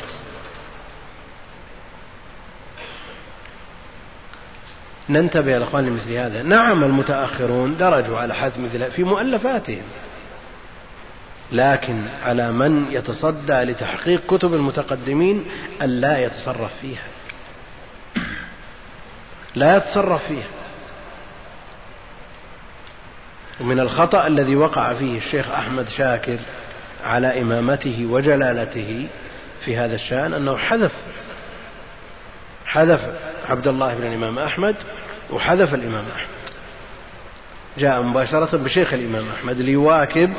ننتبه 5.09 5.51
يا 5.51 5.63
إخوان 5.63 5.85
لمثل 5.85 6.11
هذا. 6.11 6.43
نعم 6.43 6.83
المتأخرون 6.83 7.77
درجوا 7.77 8.19
على 8.19 8.35
حذف 8.35 8.57
مثل 8.57 8.91
في 8.91 9.03
مؤلفاتهم 9.03 9.83
لكن 11.51 12.07
على 12.23 12.51
من 12.51 12.85
يتصدى 12.91 13.53
لتحقيق 13.53 14.35
كتب 14.35 14.53
المتقدمين 14.53 15.45
أن 15.81 15.89
لا 15.89 16.23
يتصرف 16.23 16.71
فيها. 16.81 17.07
لا 19.55 19.77
يتصرف 19.77 20.27
فيها. 20.27 20.58
ومن 23.61 23.79
الخطأ 23.79 24.27
الذي 24.27 24.55
وقع 24.55 24.93
فيه 24.93 25.17
الشيخ 25.17 25.49
أحمد 25.49 25.89
شاكر 25.89 26.37
على 27.05 27.41
إمامته 27.41 28.05
وجلالته 28.09 29.07
في 29.65 29.77
هذا 29.77 29.95
الشأن 29.95 30.33
أنه 30.33 30.57
حذف 30.57 30.91
حذف 32.65 33.01
عبد 33.49 33.67
الله 33.67 33.95
بن 33.95 34.03
الإمام 34.03 34.39
أحمد 34.39 34.75
وحذف 35.31 35.73
الإمام 35.73 36.05
أحمد. 36.15 36.39
جاء 37.77 38.01
مباشرة 38.01 38.57
بشيخ 38.57 38.93
الإمام 38.93 39.29
أحمد 39.29 39.61
ليواكب 39.61 40.33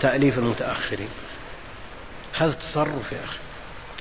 تأليف 0.00 0.38
المتأخرين. 0.38 1.08
هذا 2.36 2.52
تصرف 2.52 3.12
يا 3.12 3.24
أخي 3.24 3.38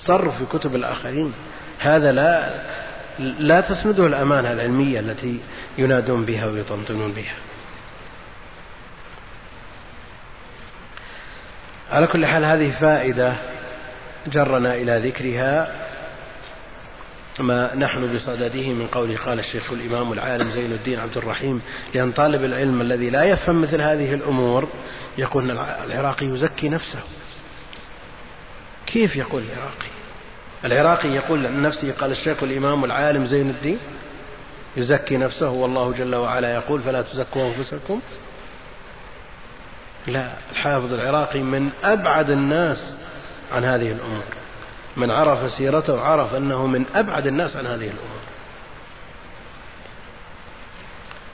تصرف 0.04 0.38
في 0.38 0.58
كتب 0.58 0.76
الآخرين. 0.76 1.34
هذا 1.80 2.12
لا 2.12 2.50
لا 3.20 3.62
تسنده 3.62 4.08
الأمانة 4.08 4.52
العلمية 4.52 5.00
التي 5.00 5.40
ينادون 5.78 6.26
بها 6.26 6.46
ويطنطنون 6.46 7.12
بها. 7.12 7.34
على 11.94 12.08
كل 12.08 12.26
حال 12.26 12.46
هذه 12.46 12.72
فائدة 12.72 13.34
جرنا 14.28 14.76
إلى 14.76 15.10
ذكرها 15.10 15.72
ما 17.40 17.76
نحن 17.76 18.16
بصدده 18.16 18.70
من 18.70 18.88
قوله 18.88 19.18
قال 19.18 19.40
الشيخ 19.40 19.72
الإمام 19.72 20.14
العالم 20.14 20.52
زين 20.52 20.72
الدين 20.72 21.00
عبد 21.00 21.18
الرحيم 21.18 21.62
لأن 21.94 22.12
طالب 22.12 22.44
العلم 22.44 22.82
الذي 22.82 23.10
لا 23.10 23.24
يفهم 23.24 23.62
مثل 23.62 23.82
هذه 23.82 24.14
الأمور 24.14 24.68
يقول 25.18 25.52
العراقي 25.88 26.26
يزكي 26.26 26.70
نفسه. 26.70 27.00
كيف 28.88 29.16
يقول 29.16 29.44
العراقي؟ 29.44 29.90
العراقي 30.66 31.10
يقول 31.10 31.46
عن 31.48 31.62
نفسه 31.62 31.92
قال 31.92 32.12
الشيخ 32.12 32.44
الإمام 32.44 32.86
العالم 32.86 33.26
زين 33.26 33.50
الدين 33.50 33.80
يزكي 34.78 35.18
نفسه 35.18 35.50
والله 35.50 35.92
جل 35.92 36.16
وعلا 36.16 36.54
يقول 36.54 36.82
فلا 36.82 37.02
تزكوا 37.02 37.48
أنفسكم 37.48 38.02
لا 40.08 40.32
الحافظ 40.52 40.94
العراقي 40.94 41.39
من 41.39 41.70
أبعد 41.84 42.30
الناس 42.30 42.96
عن 43.52 43.66
هذه 43.66 43.92
الأمور. 43.92 44.24
من 44.98 45.12
عرف 45.12 45.52
سيرته 45.52 46.02
عرف 46.02 46.36
أنه 46.36 46.68
من 46.68 46.86
أبعد 46.96 47.28
الناس 47.28 47.56
عن 47.56 47.68
هذه 47.68 47.88
الأمور. 47.88 48.24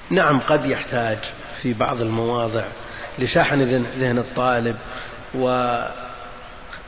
نعم 0.09 0.39
قد 0.39 0.65
يحتاج 0.65 1.17
في 1.61 1.73
بعض 1.73 2.01
المواضع 2.01 2.63
لشحن 3.19 3.61
ذهن 3.99 4.17
الطالب 4.17 4.75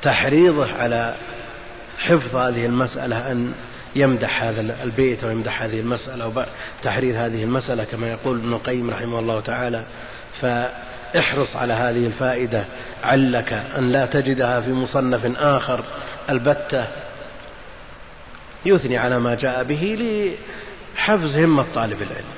وتحريضه 0.02 0.74
على 0.80 1.16
حفظ 2.00 2.36
هذه 2.36 2.66
المسألة 2.66 3.32
أن 3.32 3.54
يمدح 3.96 4.44
هذا 4.44 4.84
البيت 4.84 5.24
ويمدح 5.24 5.62
هذه 5.62 5.80
المسألة 5.80 6.28
وتحرير 6.28 7.26
هذه 7.26 7.44
المسألة 7.44 7.84
كما 7.84 8.12
يقول 8.12 8.38
ابن 8.38 8.54
القيم 8.54 8.90
رحمه 8.90 9.20
الله 9.20 9.40
تعالى. 9.40 9.84
فاحرص 11.14 11.56
على 11.56 11.74
هذه 11.74 12.06
الفائدة 12.06 12.66
علك 13.04 13.54
أن 13.54 13.92
لا 13.92 14.06
تجدها 14.06 14.62
في 14.62 14.72
مصنف 14.72 15.38
آخر 15.42 15.84
البتة. 16.30 16.88
يثني 18.66 18.98
على 18.98 19.20
ما 19.20 19.36
جاء 19.36 19.64
به 19.64 19.98
لحفز 20.96 21.38
همة 21.38 21.66
طالب 21.76 22.02
العلم. 22.02 22.32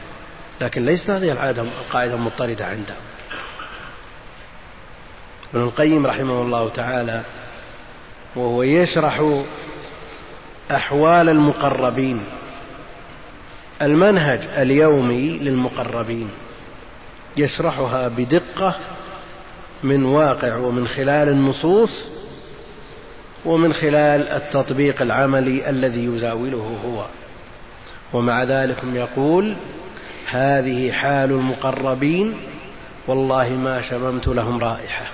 لكن 0.62 0.86
ليست 0.86 1.10
هذه 1.10 1.32
العادة 1.32 1.62
القاعدة 1.62 2.16
مضطردة 2.16 2.66
عنده 2.66 2.94
ابن 5.54 5.64
القيم 5.64 6.08
رحمه 6.08 6.42
الله 6.42 6.70
تعالى 6.70 7.22
وهو 8.36 8.64
يشرح 8.64 9.42
أحوال 10.72 11.30
المقربين 11.30 12.24
المنهج 13.82 14.40
اليومي 14.58 15.30
للمقربين. 15.30 16.30
يشرحها 17.38 18.08
بدقة 18.08 18.76
من 19.84 20.06
واقع 20.06 20.56
ومن 20.56 20.88
خلال 20.88 21.30
النصوص 21.30 22.08
ومن 23.46 23.74
خلال 23.74 24.28
التطبيق 24.28 25.02
العملي 25.02 25.70
الذي 25.70 26.06
يزاوله 26.06 26.78
هو. 26.86 27.06
ومع 28.14 28.44
ذلك 28.44 28.78
يقول 28.94 29.56
هذه 30.28 30.92
حال 30.92 31.32
المقربين 31.32 32.38
والله 33.08 33.50
ما 33.50 33.82
شممت 33.82 34.28
لهم 34.28 34.60
رائحة. 34.60 35.06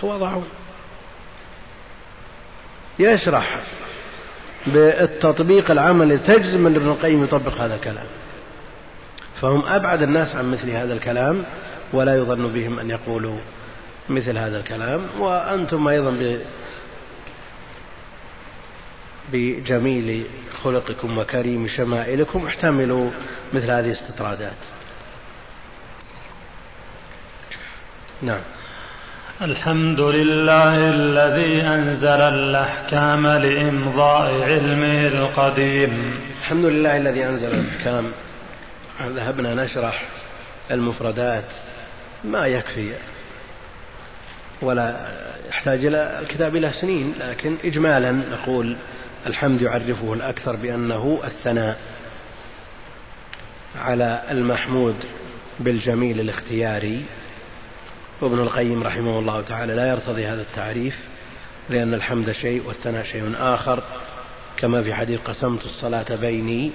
تواضعون. 0.00 0.48
يشرح 2.98 3.60
بالتطبيق 4.66 5.70
العملي 5.70 6.18
تجزم 6.18 6.66
ابن 6.66 6.88
القيم 6.88 7.24
يطبق 7.24 7.54
هذا 7.60 7.74
الكلام. 7.74 8.06
فهم 9.42 9.66
أبعد 9.66 10.02
الناس 10.02 10.36
عن 10.36 10.50
مثل 10.50 10.70
هذا 10.70 10.92
الكلام 10.92 11.44
ولا 11.92 12.16
يظن 12.16 12.52
بهم 12.52 12.78
أن 12.78 12.90
يقولوا 12.90 13.38
مثل 14.08 14.38
هذا 14.38 14.60
الكلام. 14.60 15.00
وأنتم 15.18 15.88
أيضا 15.88 16.38
بجميل 19.32 20.26
خلقكم 20.62 21.18
وكريم 21.18 21.66
شمائلكم 21.68 22.46
احتملوا 22.46 23.10
مثل 23.52 23.70
هذه 23.70 23.86
الاستطرادات. 23.86 24.62
نعم. 28.22 28.40
الحمد 29.42 30.00
لله 30.00 30.74
الذي 30.74 31.60
أنزل 31.66 32.20
الأحكام 32.20 33.26
لإمضاء 33.26 34.42
علمه 34.42 35.06
القديم. 35.06 36.20
الحمد 36.40 36.64
لله 36.64 36.96
الذي 36.96 37.26
أنزل 37.26 37.48
الأحكام 37.48 38.12
ذهبنا 39.00 39.64
نشرح 39.64 40.08
المفردات. 40.70 41.44
ما 42.24 42.46
يكفي 42.46 42.94
ولا 44.62 44.96
يحتاج 45.48 45.84
إلى 45.84 46.20
الكتاب 46.20 46.56
إلى 46.56 46.72
سنين 46.80 47.14
لكن 47.20 47.56
إجمالا 47.64 48.12
نقول 48.12 48.76
الحمد 49.26 49.62
يعرفه 49.62 50.12
الأكثر 50.12 50.56
بأنه 50.56 51.20
الثناء 51.24 51.78
على 53.76 54.22
المحمود 54.30 54.96
بالجميل 55.60 56.20
الاختياري. 56.20 57.04
وابن 58.20 58.38
القيم 58.38 58.82
رحمه 58.82 59.18
الله 59.18 59.40
تعالى 59.40 59.74
لا 59.74 59.88
يرتضي 59.88 60.26
هذا 60.26 60.42
التعريف 60.42 60.98
لأن 61.70 61.94
الحمد 61.94 62.32
شيء 62.32 62.62
والثناء 62.66 63.04
شيء 63.04 63.34
آخر. 63.38 63.82
كما 64.56 64.82
في 64.82 64.94
حديث 64.94 65.20
قسمت 65.20 65.64
الصلاة 65.64 66.16
بيني 66.20 66.72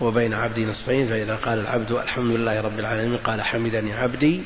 وبين 0.00 0.34
عبدي 0.34 0.66
نصفين 0.66 1.08
فإذا 1.08 1.36
قال 1.36 1.58
العبد 1.58 1.92
الحمد 1.92 2.36
لله 2.36 2.60
رب 2.60 2.78
العالمين 2.78 3.16
قال 3.16 3.42
حمدني 3.42 3.94
عبدي 3.94 4.42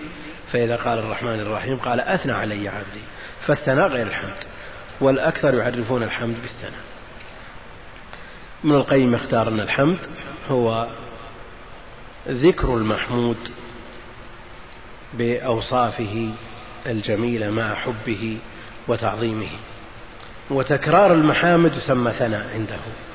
فإذا 0.53 0.77
قال 0.77 0.99
الرحمن 0.99 1.41
الرحيم 1.41 1.77
قال 1.77 2.01
أثنى 2.01 2.33
علي 2.33 2.69
عبدي 2.69 3.01
فالثناء 3.47 3.89
غير 3.89 4.07
الحمد 4.07 4.45
والأكثر 5.01 5.55
يعرفون 5.55 6.03
الحمد 6.03 6.37
بالثناء. 6.43 6.83
ابن 8.65 8.75
القيم 8.75 9.15
اختار 9.15 9.49
أن 9.49 9.61
الحمد 9.61 9.99
هو 10.49 10.87
ذكر 12.29 12.77
المحمود 12.77 13.37
بأوصافه 15.15 16.31
الجميلة 16.87 17.51
مع 17.51 17.75
حبه 17.75 18.39
وتعظيمه 18.89 19.51
وتكرار 20.51 21.15
المحامد 21.15 21.73
يسمى 21.75 22.13
ثناء 22.13 22.51
عنده. 22.55 23.10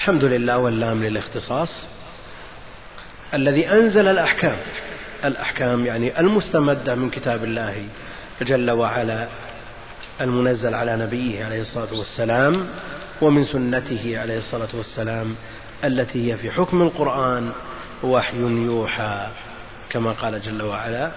الحمد 0.00 0.24
لله 0.24 0.58
واللام 0.58 1.04
للاختصاص 1.04 1.68
الذي 3.34 3.68
أنزل 3.68 4.08
الأحكام. 4.08 4.56
الأحكام 5.24 5.86
يعني 5.86 6.20
المستمدة 6.20 6.94
من 6.94 7.10
كتاب 7.10 7.44
الله 7.44 7.86
جل 8.42 8.70
وعلا 8.70 9.28
المنزل 10.20 10.74
على 10.74 10.96
نبيه 10.96 11.44
عليه 11.44 11.60
الصلاة 11.60 11.98
والسلام 11.98 12.66
ومن 13.22 13.44
سنته 13.44 14.18
عليه 14.18 14.38
الصلاة 14.38 14.68
والسلام 14.74 15.34
التي 15.84 16.32
هي 16.32 16.36
في 16.36 16.50
حكم 16.50 16.82
القرآن 16.82 17.52
وحي 18.02 18.40
يوحى 18.40 19.26
كما 19.90 20.12
قال 20.12 20.42
جل 20.42 20.62
وعلا 20.62 21.10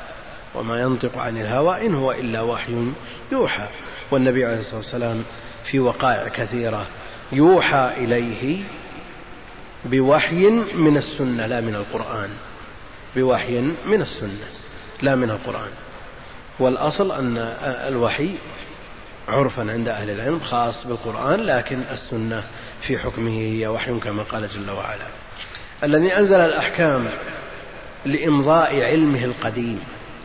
وما 0.56 0.82
ينطق 0.82 1.18
عن 1.18 1.38
الهوى 1.38 1.86
إن 1.86 1.96
هو 1.96 2.12
إلا 2.12 2.42
وحي 2.42 2.92
يوحى 3.32 3.68
والنبي 4.12 4.46
عليه 4.46 4.60
الصلاة 4.60 4.78
والسلام 4.78 5.24
في 5.72 5.80
وقائع 5.80 6.28
كثيرة 6.28 6.88
يوحى 7.32 7.92
إليه 7.98 8.64
بوحي 9.86 10.50
من 10.76 10.98
السنة 10.98 11.46
لا 11.46 11.62
من 11.62 11.76
القرآن. 11.76 12.30
بوحي 13.16 13.62
من 13.86 14.02
السنة 14.02 14.48
لا 15.02 15.16
من 15.16 15.30
القرآن. 15.30 15.72
والأصل 16.60 17.12
أن 17.12 17.38
الوحي 17.88 18.30
عرفا 19.28 19.72
عند 19.72 19.88
أهل 19.88 20.10
العلم 20.10 20.40
خاص 20.40 20.88
بالقرآن 20.88 21.40
لكن 21.40 21.82
السنة 21.92 22.44
في 22.82 22.98
حكمه 22.98 23.32
هي 23.32 23.68
وحي 23.68 24.00
كما 24.00 24.24
قال 24.24 24.50
جل 24.50 24.72
وعلا. 24.72 25.08
الذي 25.84 26.18
أنزل 26.18 26.40
الأحكام 26.40 27.10
لإمضاء 28.06 28.82
علمه 28.82 29.26
القديم. 29.26 29.80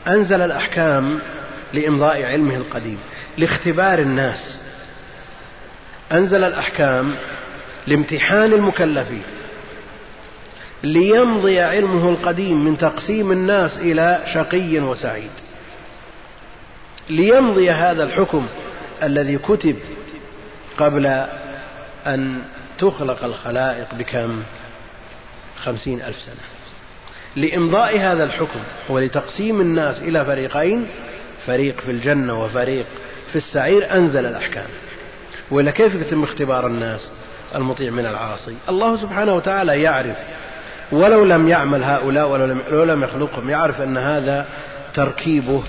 أنزل 0.07 0.41
الأحكام 0.41 1.19
لإمضاء 1.73 2.25
علمه 2.25 2.57
القديم 2.57 2.99
لاختبار 3.39 3.99
الناس. 3.99 4.59
أنزل 6.13 6.45
الأحكام 6.45 7.15
لامتحان 7.87 8.53
المكلفين 8.53 9.23
ليمضي 10.83 11.61
علمه 11.61 12.09
القديم 12.09 12.65
من 12.65 12.79
تقسيم 12.79 13.33
الناس 13.33 13.79
إلى 13.79 14.23
شقي 14.35 14.79
وسعيد. 14.79 15.31
ليمضي 17.11 17.71
هذا 17.71 18.03
الحكم 18.03 18.47
الذي 19.03 19.39
كتب 19.39 19.77
قبل 20.79 21.07
أن 22.07 22.43
تخلق 22.79 23.25
الخلائق 23.25 23.95
بكم؟ 23.99 24.43
خمسين 25.63 26.03
ألف 26.03 26.17
سنة. 26.17 26.35
لإمضاء 27.37 27.99
هذا 27.99 28.25
الحكم 28.25 28.61
ولتقسيم 28.89 29.61
الناس 29.61 29.99
إلى 29.99 30.25
فريقين 30.25 30.87
فريق 31.47 31.81
في 31.81 31.91
الجنة 31.91 32.45
وفريق 32.45 32.87
في 33.33 33.37
السعير 33.37 33.93
أنزل 33.95 34.27
الأحكام. 34.27 34.67
ولا 35.51 35.71
كيف 35.71 35.95
يتم 35.95 36.23
اختبار 36.23 36.67
الناس 36.67 37.11
المطيع 37.55 37.91
من 37.91 38.07
العاصي؟ 38.07 38.55
الله 38.69 38.97
سبحانه 38.97 39.35
وتعالى 39.35 39.83
يعرف 39.83 40.17
ولو 40.93 41.25
لم 41.25 41.49
يعمل 41.49 41.85
هؤلاء 41.85 42.29
ولو 42.31 42.85
لم 42.85 43.03
يخلقهم 43.03 43.51
يعرف 43.51 43.81
أن 43.81 43.97
هذا 43.97 44.47
تركيبه 44.95 45.63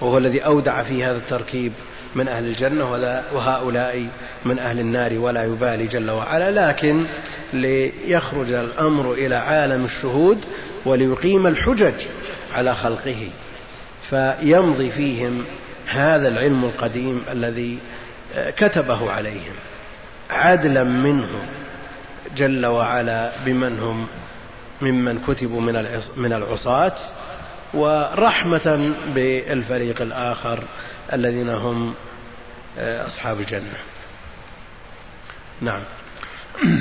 وهو 0.00 0.18
الذي 0.18 0.40
أودع 0.40 0.82
في 0.82 1.04
هذا 1.04 1.16
التركيب 1.16 1.72
من 2.14 2.28
أهل 2.28 2.44
الجنة 2.44 2.90
وهؤلاء 3.34 4.06
من 4.44 4.58
أهل 4.58 4.80
النار 4.80 5.18
ولا 5.18 5.44
يبالي 5.44 5.86
جل 5.86 6.10
وعلا 6.10 6.68
لكن 6.68 7.04
ليخرج 7.52 8.52
الأمر 8.52 9.12
إلى 9.12 9.34
عالم 9.34 9.84
الشهود 9.84 10.38
وليقيم 10.84 11.46
الحجج 11.46 11.94
على 12.54 12.74
خلقه. 12.74 13.28
فيمضي 14.10 14.90
فيهم 14.90 15.44
هذا 15.86 16.28
العلم 16.28 16.64
القديم 16.64 17.22
الذي 17.32 17.78
كتبه 18.36 19.10
عليهم 19.10 19.54
عدلا 20.30 20.84
منه 20.84 21.28
جل 22.36 22.66
وعلا 22.66 23.32
بمن 23.44 23.78
هم 23.78 24.06
ممن 24.82 25.18
كتبوا 25.26 25.60
من 26.16 26.32
العصاة 26.32 26.96
ورحمة 27.74 28.92
بالفريق 29.14 30.00
الآخر 30.02 30.62
الذين 31.12 31.48
هم 31.48 31.94
أصحاب 32.78 33.40
الجنة. 33.40 33.78
نعم. 35.60 35.80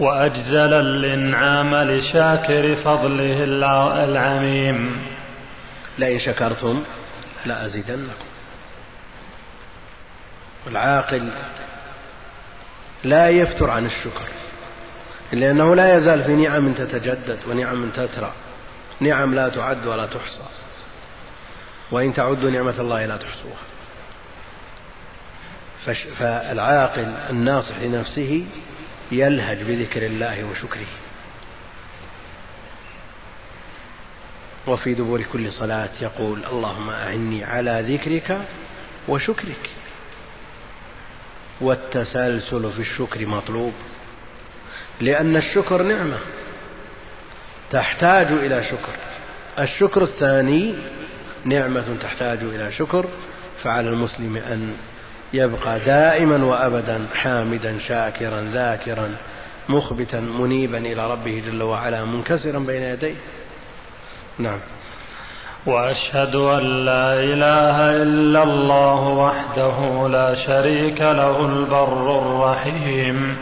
وأجزل 0.00 0.72
الإنعام 0.74 1.74
لشاكر 1.74 2.74
فضله 2.74 3.44
العميم. 4.04 4.96
لئن 5.98 6.18
شكرتم 6.18 6.82
لأزيدنكم. 7.46 8.31
العاقل 10.66 11.32
لا 13.04 13.28
يفتر 13.28 13.70
عن 13.70 13.86
الشكر 13.86 14.28
لأنه 15.32 15.74
لا 15.74 15.96
يزال 15.96 16.24
في 16.24 16.36
نعم 16.36 16.72
تتجدد 16.72 17.38
ونعم 17.48 17.90
تترى. 17.90 18.32
نعم 19.00 19.34
لا 19.34 19.48
تعد 19.48 19.86
ولا 19.86 20.06
تحصى. 20.06 20.44
وإن 21.90 22.14
تعدوا 22.14 22.50
نعمة 22.50 22.80
الله 22.80 23.06
لا 23.06 23.16
تحصوها. 23.16 23.62
فالعاقل 26.18 27.14
الناصح 27.30 27.78
لنفسه 27.78 28.46
يلهج 29.12 29.62
بذكر 29.62 30.06
الله 30.06 30.44
وشكره. 30.44 30.86
وفي 34.66 34.94
دبور 34.94 35.22
كل 35.22 35.52
صلاة 35.52 35.90
يقول 36.00 36.44
اللهم 36.44 36.90
أعني 36.90 37.44
على 37.44 37.96
ذكرك 37.96 38.38
وشكرك. 39.08 39.70
والتسلسل 41.62 42.72
في 42.72 42.80
الشكر 42.80 43.26
مطلوب 43.26 43.72
لأن 45.00 45.36
الشكر 45.36 45.82
نعمة 45.82 46.18
تحتاج 47.70 48.26
إلى 48.26 48.64
شكر. 48.64 48.92
الشكر 49.58 50.02
الثاني 50.02 50.74
نعمة 51.44 51.96
تحتاج 52.02 52.38
إلى 52.42 52.72
شكر 52.72 53.06
فعلى 53.62 53.88
المسلم 53.88 54.36
أن 54.36 54.74
يبقى 55.32 55.80
دائما 55.80 56.44
وأبدا 56.44 57.06
حامدا 57.14 57.78
شاكرا 57.78 58.50
ذاكرا 58.52 59.14
مخبتا 59.68 60.20
منيبا 60.20 60.78
إلى 60.78 61.12
ربه 61.12 61.42
جل 61.46 61.62
وعلا 61.62 62.04
منكسرا 62.04 62.58
بين 62.58 62.82
يديه. 62.82 63.14
نعم. 64.38 64.60
وأشهد 65.66 66.34
أن 66.34 66.84
لا 66.84 67.14
إله 67.14 68.02
إلا 68.02 68.42
الله 68.42 69.00
وحده 69.08 70.08
لا 70.08 70.34
شريك 70.34 71.00
له 71.00 71.40
البر 71.40 72.18
الرحيم. 72.18 73.36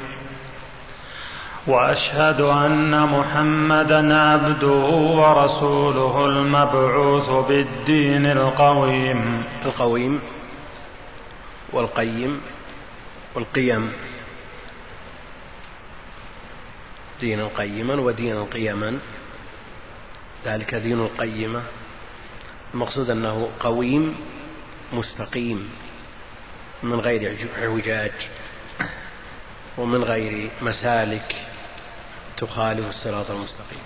وأشهد 1.66 2.40
أن 2.40 3.02
محمدا 3.08 4.16
عبده 4.16 4.86
ورسوله 5.20 6.26
المبعوث 6.26 7.30
بالدين 7.48 8.26
القويم. 8.26 9.44
القويم 9.64 10.20
والقيم 11.72 12.40
والقيم. 13.34 13.92
دينا 17.20 17.48
قيما 17.58 17.94
ودينا 17.94 18.42
قيما. 18.52 18.98
ذلك 20.46 20.74
دين 20.74 21.00
القيمة. 21.00 21.60
المقصود 22.74 23.10
أنه 23.10 23.48
قويم 23.60 24.16
مستقيم 24.92 25.70
من 26.82 27.00
غير 27.00 27.48
اعوجاج 27.62 28.12
ومن 29.78 30.04
غير 30.04 30.50
مسالك 30.62 31.36
تخالف 32.36 32.88
الصراط 32.88 33.30
المستقيم. 33.30 33.82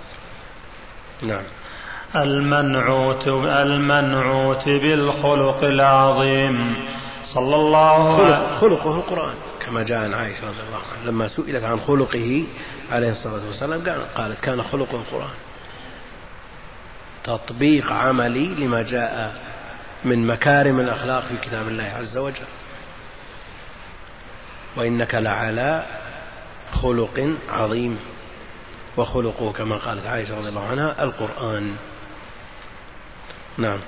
نعم. 1.22 1.44
المنعوت 2.16 3.28
المنعوت 3.46 4.68
بالخلق 4.68 5.64
العظيم. 5.64 6.76
صلى 7.34 7.56
الله 7.56 8.16
خلق 8.16 8.60
خلقه 8.60 8.96
القرآن 8.96 9.34
كما 9.66 9.82
جاء 9.82 9.98
عن 9.98 10.14
عائشة 10.14 10.46
رضي 10.48 10.60
الله 10.68 10.78
عنها 10.92 11.10
لما 11.10 11.28
سئلت 11.28 11.64
عن 11.64 11.80
خلقه 11.80 12.44
عليه 12.90 13.10
الصلاة 13.10 13.46
والسلام 13.46 14.06
قالت 14.16 14.40
كان 14.40 14.62
خلقه 14.62 14.96
القرآن. 14.96 15.34
تطبيق 17.24 17.92
عملي 17.92 18.46
لما 18.46 18.82
جاء 18.82 19.32
من 20.04 20.26
مكارم 20.26 20.80
الأخلاق 20.80 21.22
في 21.22 21.48
كتاب 21.48 21.68
الله 21.68 21.92
عز 21.98 22.16
وجل. 22.16 22.46
وإنك 24.76 25.14
لعلى 25.14 25.82
خلق 26.72 27.34
عظيم. 27.52 27.98
وخلقه 28.96 29.52
كما 29.52 29.76
قالت 29.76 30.06
عائشة 30.06 30.38
رضي 30.38 30.48
الله 30.48 30.68
عنها 30.68 31.02
القرآن. 31.02 31.76
نعم. 33.58 33.78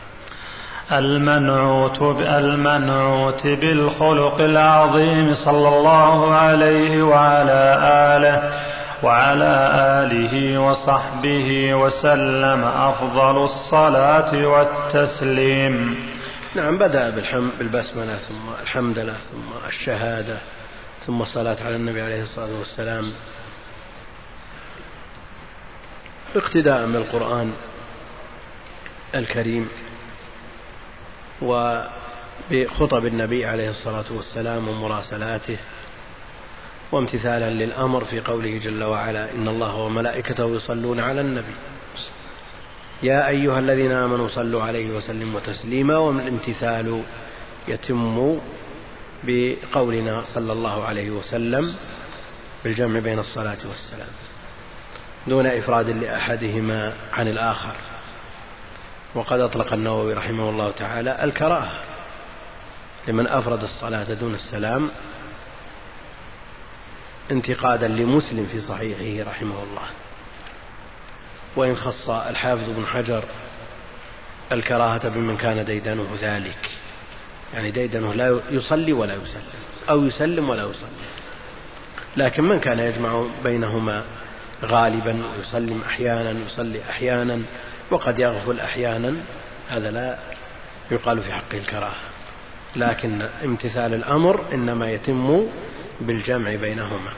المنعوت 0.92 2.02
المنعوت 2.20 3.46
بالخلق 3.46 4.40
العظيم 4.40 5.34
صلى 5.34 5.68
الله 5.68 6.34
عليه 6.34 7.02
وعلى 7.02 7.78
آله. 8.16 8.75
وعلى 9.02 9.70
آله 10.02 10.58
وصحبه 10.60 11.74
وسلم 11.74 12.64
أفضل 12.64 13.44
الصلاة 13.44 14.46
والتسليم. 14.46 15.96
نعم 16.54 16.78
بدأ 16.78 17.10
بالحمد 17.10 17.50
بالبسملة 17.58 18.16
ثم 18.16 18.62
الحمد 18.62 18.98
لله 18.98 19.16
ثم 19.32 19.68
الشهادة 19.68 20.38
ثم 21.06 21.22
الصلاة 21.22 21.56
على 21.64 21.76
النبي 21.76 22.00
عليه 22.00 22.22
الصلاة 22.22 22.58
والسلام. 22.58 23.12
اقتداء 26.36 26.86
بالقرآن 26.86 27.52
الكريم 29.14 29.68
وبخطب 31.42 33.06
النبي 33.06 33.46
عليه 33.46 33.70
الصلاة 33.70 34.04
والسلام 34.10 34.68
ومراسلاته. 34.68 35.58
وامتثالا 36.92 37.50
للأمر 37.50 38.04
في 38.04 38.20
قوله 38.20 38.58
جل 38.58 38.84
وعلا 38.84 39.30
إن 39.34 39.48
الله 39.48 39.74
وملائكته 39.76 40.56
يصلون 40.56 41.00
على 41.00 41.20
النبي. 41.20 41.54
يا 43.02 43.28
أيها 43.28 43.58
الذين 43.58 43.92
آمنوا 43.92 44.28
صلوا 44.28 44.62
عليه 44.62 44.96
وسلموا 44.96 45.40
تسليما 45.40 45.96
والامتثال 45.96 47.02
يتم 47.68 48.38
بقولنا 49.24 50.22
صلى 50.34 50.52
الله 50.52 50.84
عليه 50.84 51.10
وسلم 51.10 51.74
بالجمع 52.64 53.00
بين 53.00 53.18
الصلاة 53.18 53.58
والسلام 53.68 54.12
دون 55.26 55.46
إفراد 55.46 55.88
لأحدهما 55.88 56.92
عن 57.12 57.28
الآخر. 57.28 57.74
وقد 59.14 59.40
أطلق 59.40 59.72
النووي 59.72 60.14
رحمه 60.14 60.50
الله 60.50 60.70
تعالى 60.70 61.24
الكراهة 61.24 61.72
لمن 63.08 63.26
أفرد 63.26 63.62
الصلاة 63.62 64.14
دون 64.14 64.34
السلام 64.34 64.90
انتقادا 67.30 67.88
لمسلم 67.88 68.46
في 68.52 68.60
صحيحه 68.60 69.30
رحمه 69.30 69.62
الله. 69.62 69.88
وإن 71.56 71.76
خص 71.76 72.10
الحافظ 72.10 72.70
بن 72.70 72.86
حجر 72.86 73.24
الكراهة 74.52 75.08
بمن 75.08 75.36
كان 75.36 75.64
ديدنه 75.64 76.06
ذلك. 76.22 76.70
يعني 77.54 77.70
ديدنه 77.70 78.14
لا 78.14 78.40
يصلي 78.50 78.92
ولا 78.92 79.14
يسلم. 79.14 79.42
أو 79.90 80.04
يسلم 80.04 80.48
ولا 80.50 80.62
يصلي. 80.62 81.06
لكن 82.16 82.44
من 82.44 82.60
كان 82.60 82.78
يجمع 82.78 83.24
بينهما 83.44 84.04
غالبا 84.64 85.22
ويسلم 85.36 85.82
أحيانا 85.86 86.30
يصلي 86.46 86.80
أحيانا 86.90 87.42
وقد 87.90 88.18
يغفل 88.18 88.60
أحيانا 88.60 89.14
هذا 89.68 89.90
لا 89.90 90.18
يقال 90.90 91.22
في 91.22 91.32
حقه 91.32 91.58
الكراهة. 91.58 91.96
لكن 92.76 93.22
امتثال 93.44 93.94
الأمر 93.94 94.44
إنما 94.52 94.90
يتم 94.90 95.46
بالجمع 96.00 96.54
بينهما. 96.54 97.10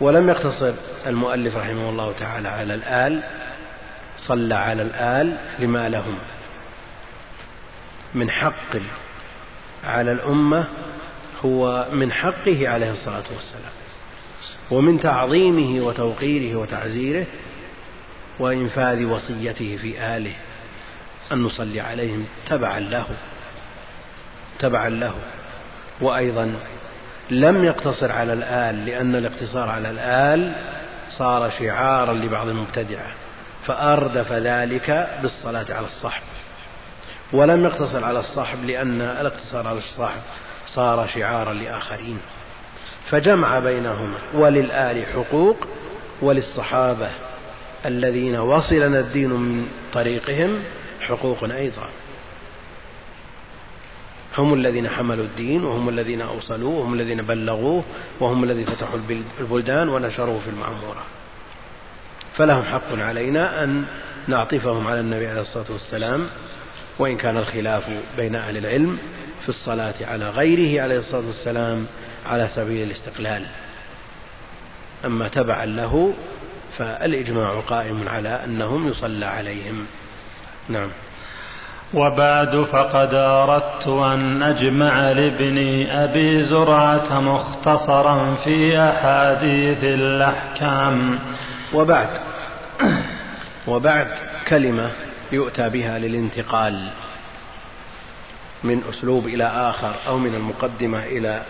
ولم 0.00 0.28
يقتصر 0.28 0.72
المؤلف 1.06 1.56
رحمه 1.56 1.90
الله 1.90 2.12
تعالى 2.12 2.48
على 2.48 2.74
الآل 2.74 3.22
صلى 4.18 4.54
على 4.54 4.82
الآل 4.82 5.36
لما 5.58 5.88
لهم. 5.88 6.18
من 8.14 8.30
حق 8.30 8.76
على 9.84 10.12
الأمة 10.12 10.68
هو 11.44 11.86
من 11.92 12.12
حقه 12.12 12.68
عليه 12.68 12.90
الصلاة 12.90 13.24
والسلام 13.34 13.72
ومن 14.70 15.00
تعظيمه 15.00 15.86
وتوقيره 15.86 16.56
وتعزيره 16.56 17.26
وإنفاذ 18.38 19.04
وصيته 19.04 19.76
في 19.76 20.16
آله 20.16 20.32
أن 21.32 21.42
نصلي 21.42 21.80
عليهم 21.80 22.26
تبعا 22.48 22.80
له 22.80 23.06
تبعا 24.58 24.88
له 24.88 25.14
وأيضا 26.00 26.54
لم 27.30 27.64
يقتصر 27.64 28.12
على 28.12 28.32
الآل 28.32 28.86
لأن 28.86 29.14
الاقتصار 29.14 29.68
على 29.68 29.90
الآل 29.90 30.52
صار 31.18 31.50
شعارا 31.58 32.12
لبعض 32.12 32.48
المبتدعة 32.48 33.06
فأردف 33.66 34.32
ذلك 34.32 35.18
بالصلاة 35.22 35.66
على 35.70 35.86
الصحب. 35.86 36.22
ولم 37.32 37.64
يقتصر 37.64 38.04
على 38.04 38.18
الصحب 38.20 38.64
لأن 38.64 39.00
الاقتصار 39.00 39.66
على 39.66 39.78
الصحب 39.78 40.20
صار 40.66 41.06
شعارا 41.14 41.52
لآخرين. 41.54 42.18
فجمع 43.10 43.58
بينهما 43.58 44.18
وللآل 44.34 45.06
حقوق 45.06 45.56
وللصحابة 46.22 47.08
الذين 47.86 48.36
وصلنا 48.36 49.00
الدين 49.00 49.30
من 49.30 49.68
طريقهم 49.92 50.62
حقوق 51.00 51.44
أيضا. 51.44 51.88
هم 54.38 54.54
الذين 54.54 54.88
حملوا 54.88 55.24
الدين 55.24 55.64
وهم 55.64 55.88
الذين 55.88 56.20
أوصلوه 56.20 56.78
وهم 56.78 56.94
الذين 56.94 57.22
بلغوه 57.22 57.84
وهم 58.20 58.44
الذين 58.44 58.66
فتحوا 58.66 58.98
البلدان 59.40 59.88
ونشروه 59.88 60.40
في 60.40 60.50
المعمورة 60.50 61.04
فلهم 62.36 62.62
حق 62.64 62.98
علينا 62.98 63.64
أن 63.64 63.84
نعطفهم 64.28 64.86
على 64.86 65.00
النبي 65.00 65.26
عليه 65.26 65.40
الصلاة 65.40 65.64
والسلام 65.70 66.26
وإن 66.98 67.16
كان 67.16 67.36
الخلاف 67.36 67.90
بين 68.16 68.34
أهل 68.34 68.56
العلم 68.56 68.98
في 69.42 69.48
الصلاة 69.48 69.94
على 70.00 70.30
غيره 70.30 70.82
عليه 70.82 70.98
الصلاة 70.98 71.26
والسلام 71.26 71.86
على 72.26 72.48
سبيل 72.54 72.86
الاستقلال. 72.86 73.46
أما 75.04 75.28
تبعا 75.28 75.66
له 75.66 76.14
فالإجماع 76.78 77.60
قائم 77.60 78.08
على 78.08 78.28
أنهم 78.44 78.88
يصلى 78.88 79.26
عليهم. 79.26 79.86
نعم. 80.68 80.90
وبعد 81.94 82.64
فقد 82.72 83.14
أردت 83.14 83.86
أن 83.86 84.42
أجمع 84.42 85.12
لابني 85.12 86.04
أبي 86.04 86.42
زرعة 86.44 87.20
مختصرا 87.20 88.34
في 88.44 88.78
أحاديث 88.80 89.84
الأحكام. 89.84 91.18
وبعد 91.72 92.08
وبعد 93.66 94.08
كلمة 94.48 94.90
يؤتى 95.32 95.68
بها 95.68 95.98
للانتقال 95.98 96.88
من 98.64 98.82
أسلوب 98.88 99.26
إلى 99.26 99.44
آخر 99.44 99.94
أو 100.06 100.18
من 100.18 100.34
المقدمة 100.34 101.04
إلى 101.04 101.42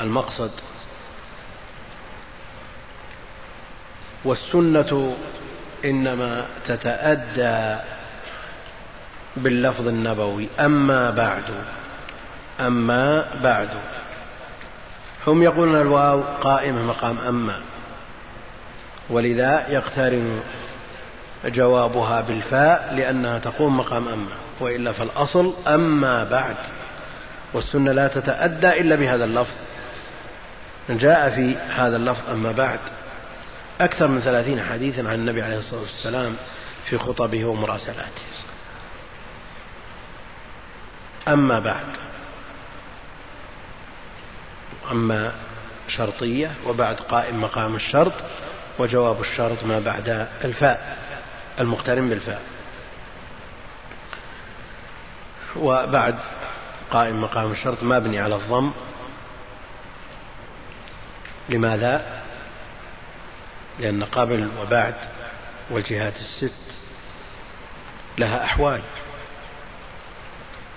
المقصد. 0.00 0.50
والسنة 4.24 5.16
إنما 5.84 6.44
تتأدى 6.66 7.76
باللفظ 9.36 9.88
النبوي. 9.88 10.48
أما 10.60 11.10
بعد 11.10 11.42
أما 12.60 13.24
بعد. 13.42 13.68
هم 15.26 15.42
يقولون 15.42 15.80
الواو 15.80 16.22
قائمة 16.40 16.82
مقام 16.82 17.18
أما. 17.28 17.60
ولذا 19.10 19.68
يقترن 19.68 20.40
جوابها 21.44 22.20
بالفاء 22.20 22.94
لأنها 22.96 23.38
تقوم 23.38 23.76
مقام 23.76 24.08
أما. 24.08 24.36
وإلا 24.60 24.92
فالأصل 24.92 25.54
أما 25.66 26.24
بعد. 26.24 26.56
والسنة 27.52 27.92
لا 27.92 28.08
تتأدى 28.08 28.80
إلا 28.80 28.96
بهذا 28.96 29.24
اللفظ. 29.24 29.54
جاء 30.90 31.30
في 31.30 31.56
هذا 31.56 31.96
اللفظ 31.96 32.30
أما 32.30 32.52
بعد. 32.52 32.78
أكثر 33.80 34.06
من 34.06 34.20
ثلاثين 34.20 34.62
حديثا 34.62 35.00
عن 35.00 35.14
النبي 35.14 35.42
عليه 35.42 35.56
الصلاة 35.56 35.80
والسلام 35.80 36.36
في 36.84 36.98
خطبه 36.98 37.44
ومراسلاته. 37.44 38.33
أما 41.28 41.58
بعد. 41.58 41.86
أما 44.90 45.32
شرطية 45.88 46.54
وبعد 46.66 46.96
قائم 46.96 47.40
مقام 47.40 47.76
الشرط 47.76 48.12
وجواب 48.78 49.20
الشرط 49.20 49.64
ما 49.64 49.78
بعد 49.78 50.28
الفاء 50.44 50.98
المقترن 51.60 52.08
بالفاء. 52.08 52.42
وبعد 55.56 56.18
قائم 56.90 57.22
مقام 57.22 57.52
الشرط 57.52 57.82
مبني 57.82 58.20
على 58.20 58.34
الضم. 58.34 58.72
لماذا؟ 61.48 62.22
لأن 63.78 64.04
قبل 64.04 64.48
وبعد 64.62 64.94
والجهات 65.70 66.14
الست 66.16 66.52
لها 68.18 68.44
أحوال. 68.44 68.80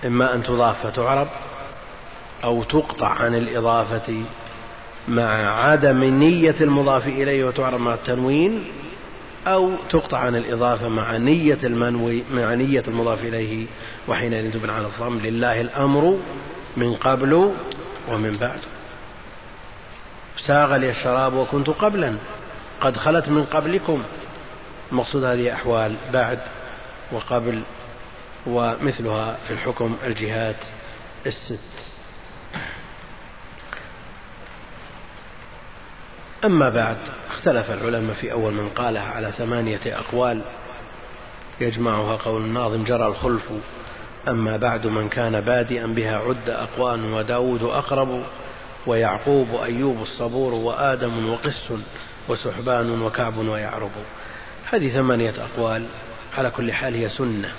إما 0.06 0.34
أن 0.34 0.42
تضاف 0.42 0.86
فتعرب 0.86 1.28
أو 2.44 2.62
تقطع 2.62 3.08
عن 3.08 3.34
الإضافة 3.34 4.22
مع 5.08 5.62
عدم 5.64 6.04
نية 6.04 6.54
المضاف 6.60 7.06
إليه 7.06 7.44
وتعرب 7.44 7.80
مع 7.80 7.94
التنوين 7.94 8.64
أو 9.46 9.70
تقطع 9.90 10.18
عن 10.18 10.36
الإضافة 10.36 10.88
مع 10.88 11.16
نية 11.16 11.58
المنوي 11.64 12.24
مع 12.32 12.54
نية 12.54 12.82
المضاف 12.88 13.24
إليه 13.24 13.66
وحينئذ 14.08 14.52
تبنى 14.52 14.72
على 14.72 14.86
الضم. 14.86 15.18
لله 15.18 15.60
الأمر 15.60 16.18
من 16.76 16.94
قبل 16.94 17.54
ومن 18.08 18.36
بعد. 18.36 18.58
ساغ 20.46 20.76
لي 20.76 20.90
الشراب 20.90 21.34
وكنت 21.34 21.70
قبلا. 21.70 22.16
قد 22.80 22.96
خلت 22.96 23.28
من 23.28 23.44
قبلكم. 23.44 24.02
المقصود 24.92 25.24
هذه 25.24 25.52
أحوال 25.52 25.94
بعد 26.12 26.38
وقبل 27.12 27.62
ومثلها 28.48 29.36
في 29.46 29.52
الحكم 29.52 29.96
الجهات 30.04 30.56
الست. 31.26 31.58
أما 36.44 36.68
بعد 36.68 36.96
اختلف 37.30 37.70
العلماء 37.70 38.14
في 38.14 38.32
أول 38.32 38.52
من 38.52 38.68
قالها 38.68 39.02
على 39.02 39.32
ثمانية 39.38 39.80
أقوال. 39.86 40.42
يجمعها 41.60 42.16
قول 42.16 42.42
الناظم 42.42 42.84
جرى 42.84 43.06
الخلف. 43.06 43.52
أما 44.28 44.56
بعد 44.56 44.86
من 44.86 45.08
كان 45.08 45.40
بادئا 45.40 45.86
بها 45.86 46.18
عد 46.18 46.48
أقوان 46.48 47.12
وداود 47.12 47.62
أقرب 47.62 48.22
ويعقوب 48.86 49.50
وأيوب 49.50 50.02
الصبور 50.02 50.54
وآدم 50.54 51.30
وقس 51.32 51.72
وسحبان 52.28 53.02
وكعب 53.02 53.36
ويعرب. 53.36 53.90
هذه 54.70 54.88
ثمانية 54.88 55.34
أقوال 55.38 55.86
على 56.38 56.50
كل 56.50 56.72
حال 56.72 56.94
هي 56.94 57.08
سنة. 57.08 57.52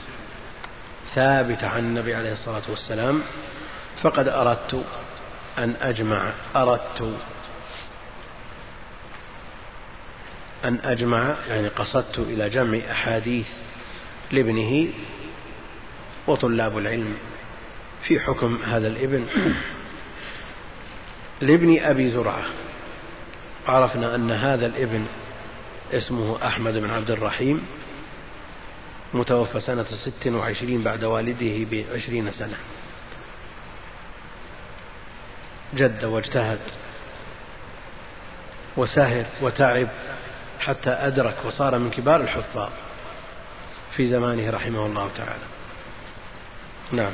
ثابتة 1.15 1.67
عن 1.67 1.79
النبي 1.79 2.15
عليه 2.15 2.33
الصلاة 2.33 2.61
والسلام 2.69 3.21
فقد 4.01 4.27
أردت 4.27 4.85
أن 5.57 5.75
أجمع 5.81 6.31
أردت 6.55 7.13
أن 10.65 10.79
أجمع 10.83 11.35
يعني 11.49 11.67
قصدت 11.67 12.19
إلى 12.19 12.49
جمع 12.49 12.79
أحاديث 12.91 13.47
لابنه 14.31 14.87
وطلاب 16.27 16.77
العلم 16.77 17.17
في 18.03 18.19
حكم 18.19 18.59
هذا 18.65 18.87
الابن. 18.87 19.25
لابن 21.41 21.79
أبي 21.79 22.11
زرعة 22.11 22.43
عرفنا 23.67 24.15
أن 24.15 24.31
هذا 24.31 24.65
الابن 24.65 25.05
اسمه 25.93 26.37
أحمد 26.47 26.73
بن 26.73 26.89
عبد 26.89 27.11
الرحيم 27.11 27.65
متوفى 29.13 29.59
سنة 29.59 29.83
ست 29.83 30.27
وعشرين 30.27 30.83
بعد 30.83 31.03
والده 31.03 31.65
بعشرين 31.71 32.31
سنة. 32.31 32.57
جد 35.73 36.03
واجتهد 36.03 36.59
وسهر 38.77 39.25
وتعب 39.41 39.87
حتى 40.59 40.89
أدرك 40.89 41.35
وصار 41.45 41.77
من 41.77 41.89
كبار 41.89 42.21
الحفاظ 42.21 42.69
في 43.95 44.07
زمانه 44.07 44.49
رحمه 44.49 44.85
الله 44.85 45.09
تعالى. 45.17 45.45
نعم. 46.91 47.11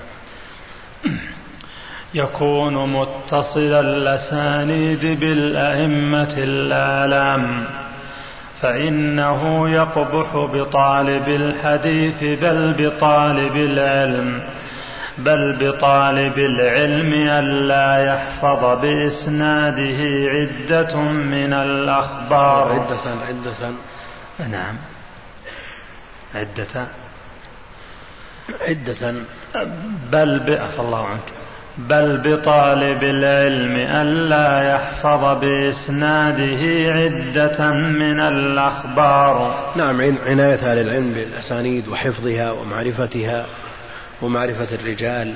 يكون 2.13 2.93
متصل 2.93 3.73
الأسانيد 3.73 5.19
بالأئمة 5.19 6.33
الآلام. 6.37 7.67
فإنه 8.65 9.69
يقبح 9.69 10.35
بطالب 10.35 11.27
الحديث 11.27 12.23
بل 12.41 12.73
بطالب 12.77 13.55
العلم 13.55 14.43
بل 15.17 15.55
بطالب 15.59 16.37
العلم 16.39 17.13
ألا 17.13 18.13
يحفظ 18.13 18.81
بإسناده 18.81 19.99
عدة 20.33 20.95
من 21.01 21.53
الأخبار. 21.53 22.71
عدة 22.71 23.05
عدة. 23.27 23.73
نعم. 24.49 24.75
عدة. 26.35 26.87
عدة. 28.61 29.13
بل 30.11 30.39
بأف 30.39 30.79
الله 30.79 31.05
عنك. 31.07 31.44
بل 31.77 32.17
بطالب 32.17 33.03
العلم 33.03 33.75
ألا 33.75 34.73
يحفظ 34.73 35.39
بإسناده 35.41 36.93
عدة 36.93 37.71
من 37.73 38.19
الأخبار. 38.19 39.73
نعم 39.75 40.01
عناية 40.25 40.71
أهل 40.71 40.77
العلم 40.77 41.13
بالأسانيد 41.13 41.87
وحفظها 41.87 42.51
ومعرفتها 42.51 43.45
ومعرفة 44.21 44.75
الرجال. 44.75 45.33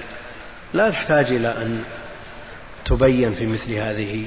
لا 0.73 0.89
تحتاج 0.89 1.25
إلى 1.25 1.47
أن 1.47 1.83
تبين 2.85 3.33
في 3.33 3.45
مثل 3.45 3.73
هذه 3.73 4.25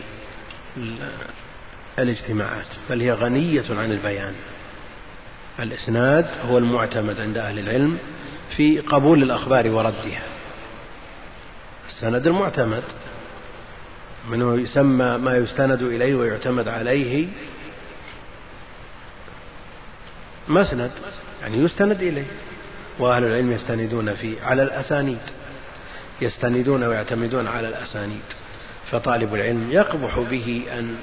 الاجتماعات 1.99 2.67
بل 2.91 3.01
هي 3.01 3.13
غنية 3.13 3.65
عن 3.71 3.93
البيان. 3.93 4.33
الإسناد 5.61 6.27
هو 6.51 6.59
المعتمد 6.59 7.21
عند 7.21 7.39
أهل 7.39 7.59
العلم 7.59 7.99
في 8.57 8.79
قبول 8.81 9.23
الأخبار 9.23 9.69
وردها. 9.71 10.32
السند 12.03 12.27
المعتمد 12.27 12.83
منه 14.31 14.61
يسمى 14.61 15.19
ما 15.19 15.37
يستند 15.37 15.83
إليه 15.83 16.15
ويعتمد 16.15 16.69
عليه 16.69 17.27
مسند 20.49 20.91
يعني 21.43 21.59
يستند 21.59 22.03
إليه 22.03 22.25
وأهل 22.99 23.25
العلم 23.25 23.53
يستندون 23.53 24.15
فيه 24.15 24.43
على 24.43 24.63
الأسانيد 24.63 25.19
يستندون 26.23 26.85
ويعتمدون 26.85 27.49
على 27.49 27.69
الأسانيد 27.69 28.29
فطالب 28.91 29.35
العلم 29.35 29.71
يقبح 29.71 30.19
به 30.19 30.63
أن 30.79 30.97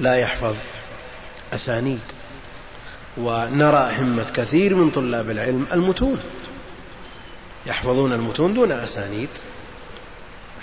لا 0.00 0.16
يحفظ 0.16 0.56
أسانيد 1.52 2.00
ونرى 3.16 3.96
همة 3.98 4.26
كثير 4.34 4.74
من 4.74 4.90
طلاب 4.90 5.30
العلم 5.30 5.66
المتون 5.72 6.20
يحفظون 7.66 8.12
المتون 8.12 8.54
دون 8.54 8.72
أسانيد 8.72 9.28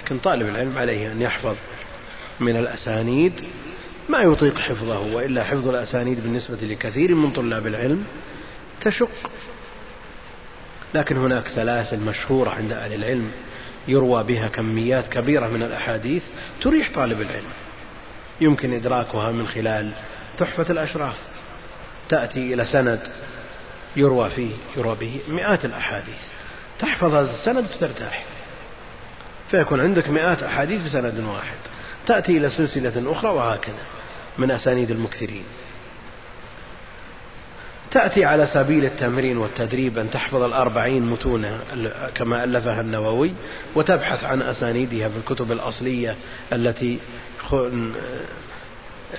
لكن 0.04 0.18
طالب 0.18 0.48
العلم 0.48 0.78
عليه 0.78 1.12
أن 1.12 1.22
يحفظ 1.22 1.56
من 2.40 2.56
الأسانيد 2.56 3.34
ما 4.10 4.22
يطيق 4.22 4.58
حفظه 4.58 5.00
وإلا 5.00 5.44
حفظ 5.44 5.68
الأسانيد 5.68 6.24
بالنسبة 6.24 6.58
لكثير 6.62 7.16
من 7.16 7.32
طلاب 7.32 7.68
العلم 7.68 8.06
تشق. 8.82 9.32
لكن 10.94 11.18
هناك 11.18 11.48
سلاسل 11.48 12.00
مشهورة 12.00 12.50
عند 12.50 12.72
أهل 12.72 12.94
العلم 12.94 13.32
يروى 13.88 14.24
بها 14.24 14.48
كميات 14.48 15.08
كبيرة 15.08 15.48
من 15.48 15.64
الأحاديث 15.64 16.24
تريح 16.62 16.92
طالب 16.96 17.22
العلم. 17.22 17.54
يمكن 18.42 18.74
إدراكها 18.74 19.32
من 19.32 19.48
خلال 19.48 19.92
تحفة 20.38 20.66
الأشراف. 20.70 21.16
تأتي 22.10 22.54
إلى 22.54 22.66
سند 22.66 23.00
يروى 23.96 24.30
فيه 24.30 24.52
يروى 24.78 24.96
به 24.96 25.20
مئات 25.30 25.66
الأحاديث. 25.66 26.22
تحفظ 26.80 27.14
هذا 27.14 27.32
السند 27.32 27.66
فترتاح 27.66 28.35
فيكون 29.56 29.80
عندك 29.80 30.10
مئات 30.10 30.44
أحاديث 30.44 30.82
في 30.82 30.90
سند 30.90 31.20
واحد. 31.20 31.58
تأتي 32.08 32.38
إلى 32.38 32.50
سلسلة 32.50 33.12
أخرى 33.12 33.32
وهكذا 33.32 33.84
من 34.38 34.52
أسانيد 34.52 34.92
المكثرين. 34.92 35.44
تأتي 37.92 38.26
على 38.26 38.48
سبيل 38.48 38.86
التمرين 38.86 39.38
والتدريب 39.38 39.98
أن 39.98 40.12
تحفظ 40.12 40.42
الأربعين 40.42 41.04
متونة 41.06 41.60
كما 42.16 42.44
ألفها 42.44 42.82
النووي 42.82 43.34
وتبحث 43.76 44.24
عن 44.24 44.42
أسانيدها 44.42 45.10
في 45.10 45.18
الكتب 45.18 45.52
الأصلية 45.52 46.16
التي 46.54 47.00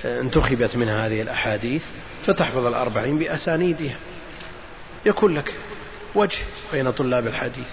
انتخبت 0.05 0.75
منها 0.75 1.07
هذه 1.07 1.21
الأحاديث 1.21 1.83
فتحفظ 2.25 2.65
الأربعين 2.65 3.19
بأسانيدها. 3.19 3.95
يكون 5.05 5.35
لك 5.35 5.53
وجه 6.15 6.37
بين 6.71 6.91
طلاب 6.91 7.27
الحديث. 7.27 7.67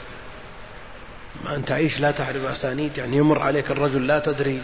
أن 1.57 1.65
تعيش 1.65 2.01
لا 2.01 2.11
تعرف 2.11 2.45
أسانيد. 2.45 2.99
يعني 2.99 3.17
يمر 3.17 3.39
عليك 3.43 3.71
الرجل 3.71 4.07
لا 4.07 4.19
تدري. 4.19 4.63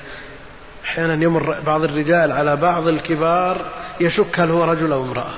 أحيانا 0.84 1.24
يمر 1.24 1.60
بعض 1.60 1.82
الرجال 1.84 2.32
على 2.32 2.56
بعض 2.56 2.88
الكبار 2.88 3.66
يشك 4.00 4.40
هل 4.40 4.50
هو 4.50 4.64
رجل 4.64 4.92
أو 4.92 5.04
امرأة. 5.04 5.32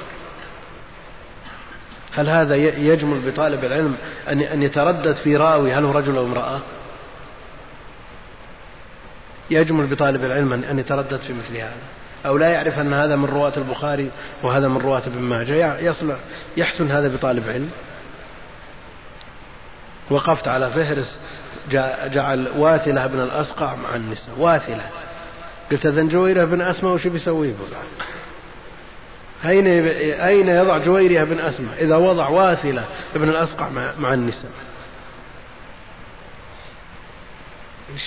هل 2.15 2.29
هذا 2.29 2.57
يجمل 2.57 3.31
بطالب 3.31 3.65
العلم 3.65 3.97
أن 4.29 4.41
أن 4.41 4.63
يتردد 4.63 5.15
في 5.15 5.37
راوي 5.37 5.75
هل 5.75 5.85
هو 5.85 5.93
رجل 5.93 6.17
أو 6.17 6.25
امرأة؟ 6.25 6.61
يجمل 9.51 9.87
بطالب 9.87 10.25
العلم 10.25 10.53
أن 10.53 10.79
يتردد 10.79 11.17
في 11.17 11.33
مثل 11.33 11.57
هذا. 11.57 11.77
أو 12.27 12.37
لا 12.37 12.49
يعرف 12.49 12.79
أن 12.79 12.93
هذا 12.93 13.17
من 13.17 13.25
رواة 13.25 13.53
البخاري 13.57 14.11
وهذا 14.43 14.69
من 14.69 14.77
رواة 14.77 15.03
ابن 15.07 15.19
ماجه. 15.19 15.79
يصلح 15.79 16.17
يحسن 16.57 16.91
هذا 16.91 17.09
بطالب 17.09 17.49
علم. 17.49 17.71
وقفت 20.13 20.49
على 20.49 20.71
فهرس 20.71 21.17
جعل 22.11 22.49
واثلة 22.57 23.07
بن 23.07 23.21
الأسقع 23.21 23.75
مع 23.75 23.97
النساء 23.97 24.39
واثلة. 24.39 24.85
قلت 25.71 25.87
إذا 25.87 26.03
جويرة 26.03 26.45
بن 26.45 26.61
أسماء 26.61 26.93
وش 26.93 27.07
بيسوي 27.07 27.49
أين 29.45 29.67
أين 30.21 30.49
يضع 30.49 30.79
جويرية 30.79 31.25
بن 31.25 31.41
أسماء؟ 31.41 31.85
إذا 31.85 31.97
وضع 31.97 32.29
واثلة 32.29 32.85
بن 33.15 33.29
الأسقع 33.29 33.69
مع, 33.69 34.15
النساء. 34.15 34.51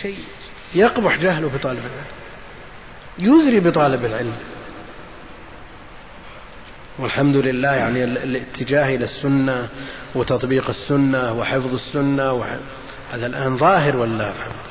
شيء 0.01 0.19
يقبح 0.75 1.15
جهله 1.15 1.49
في 1.49 1.57
طالب 1.57 1.79
العلم. 1.79 2.15
يزري 3.19 3.59
بطالب 3.59 4.05
العلم. 4.05 4.33
والحمد 6.99 7.35
لله 7.35 7.71
يعني 7.71 8.03
الاتجاه 8.03 8.95
إلى 8.95 9.05
السنة 9.05 9.67
وتطبيق 10.15 10.69
السنة 10.69 11.33
وحفظ 11.33 11.73
السنة 11.73 12.45
هذا 13.13 13.25
الآن 13.25 13.57
ظاهر 13.57 13.97
والله 13.97 14.29
الحمد 14.29 14.65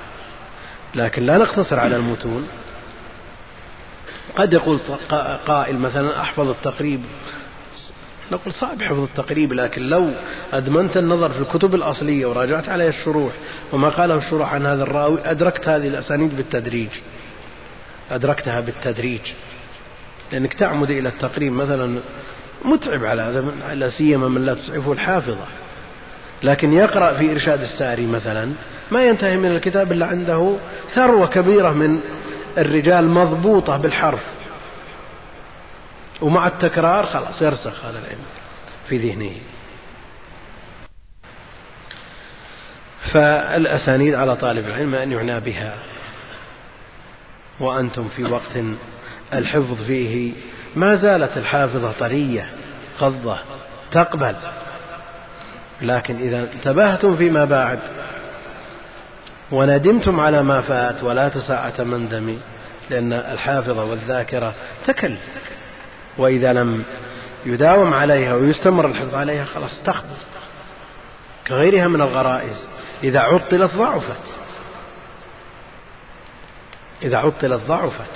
لكن 0.95 1.27
لا 1.27 1.39
نقتصر 1.39 1.81
على 1.81 1.97
المتون. 1.97 2.49
قد 4.37 4.53
يقول 4.53 4.79
قائل 5.47 5.79
مثلا 5.79 6.21
أحفظ 6.21 6.49
التقريب. 6.49 7.01
نقول 8.33 8.55
صعب 8.55 8.83
حفظ 8.83 9.01
التقريب 9.01 9.53
لكن 9.53 9.83
لو 9.83 10.11
أدمنت 10.53 10.97
النظر 10.97 11.31
في 11.31 11.41
الكتب 11.41 11.75
الأصلية 11.75 12.27
وراجعت 12.27 12.69
عليها 12.69 12.89
الشروح 12.89 13.33
وما 13.73 13.89
قاله 13.89 14.15
الشروح 14.15 14.55
عن 14.55 14.67
هذا 14.67 14.83
الراوي 14.83 15.19
أدركت 15.25 15.69
هذه 15.69 15.89
الأسانيد 15.89 16.37
بالتدريج. 16.37 16.91
أدركتها 18.11 18.61
بالتدريج. 18.61 19.21
لأنك 20.33 20.55
تعمد 20.55 20.91
إلى 20.91 21.09
التقريب 21.09 21.53
مثلا 21.53 22.01
متعب 22.65 23.05
على 23.05 23.23
هذا 23.23 23.41
لا 23.75 23.91
سيما 23.91 24.29
من 24.29 24.47
لا 24.47 24.55
تسعفه 24.55 24.93
الحافظة. 24.93 25.47
لكن 26.43 26.73
يقرأ 26.73 27.15
في 27.15 27.33
إرشاد 27.33 27.61
الساري 27.61 28.07
مثلا 28.07 28.53
ما 28.91 29.05
ينتهي 29.05 29.37
من 29.37 29.51
الكتاب 29.51 29.93
إلا 29.93 30.07
عنده 30.07 30.57
ثروة 30.95 31.27
كبيرة 31.27 31.71
من 31.71 32.01
الرجال 32.59 33.09
مضبوطة 33.09 33.77
بالحرف. 33.77 34.25
ومع 36.21 36.47
التكرار 36.47 37.07
خلاص 37.07 37.43
يرسخ 37.43 37.85
هذا 37.85 37.99
العلم 37.99 38.25
في 38.89 38.97
ذهنه. 38.97 39.33
فالأسانيد 43.13 44.15
على 44.15 44.37
طالب 44.37 44.67
العلم 44.67 44.95
أن 44.95 45.13
يعنى 45.13 45.41
بها. 45.41 45.75
وأنتم 47.61 48.09
في 48.09 48.25
وقت 48.25 48.57
الحفظ 49.33 49.83
فيه 49.87 50.33
ما 50.77 50.95
زالت 50.95 51.37
الحافظة 51.37 51.93
طرية 51.93 52.49
غضة 53.01 53.39
تقبل. 53.93 54.35
لكن 55.83 56.17
إذا 56.17 56.49
انتبهتم 56.55 57.17
فيما 57.17 57.45
بعد 57.45 57.79
وندمتم 59.51 60.21
على 60.21 60.43
ما 60.43 60.61
فات 60.61 61.03
ولا 61.03 61.29
تساعة 61.29 61.75
مندم 61.79 62.39
لأن 62.91 63.13
الحافظة 63.13 63.85
والذاكرة 63.85 64.55
تكل. 64.87 65.17
وإذا 66.19 66.53
لم 66.53 66.85
يداوم 67.47 67.95
عليها 67.95 68.35
ويستمر 68.35 68.87
الحفظ 68.87 69.15
عليها 69.15 69.45
خلاص 69.45 69.83
تخبط 69.85 70.17
كغيرها 71.47 71.89
من 71.89 72.01
الغرائز. 72.01 72.65
إذا 73.05 73.21
عطلت 73.21 73.75
ضعفت. 73.75 74.21
إذا 77.03 77.17
عطلت 77.17 77.61
ضعفت. 77.69 78.11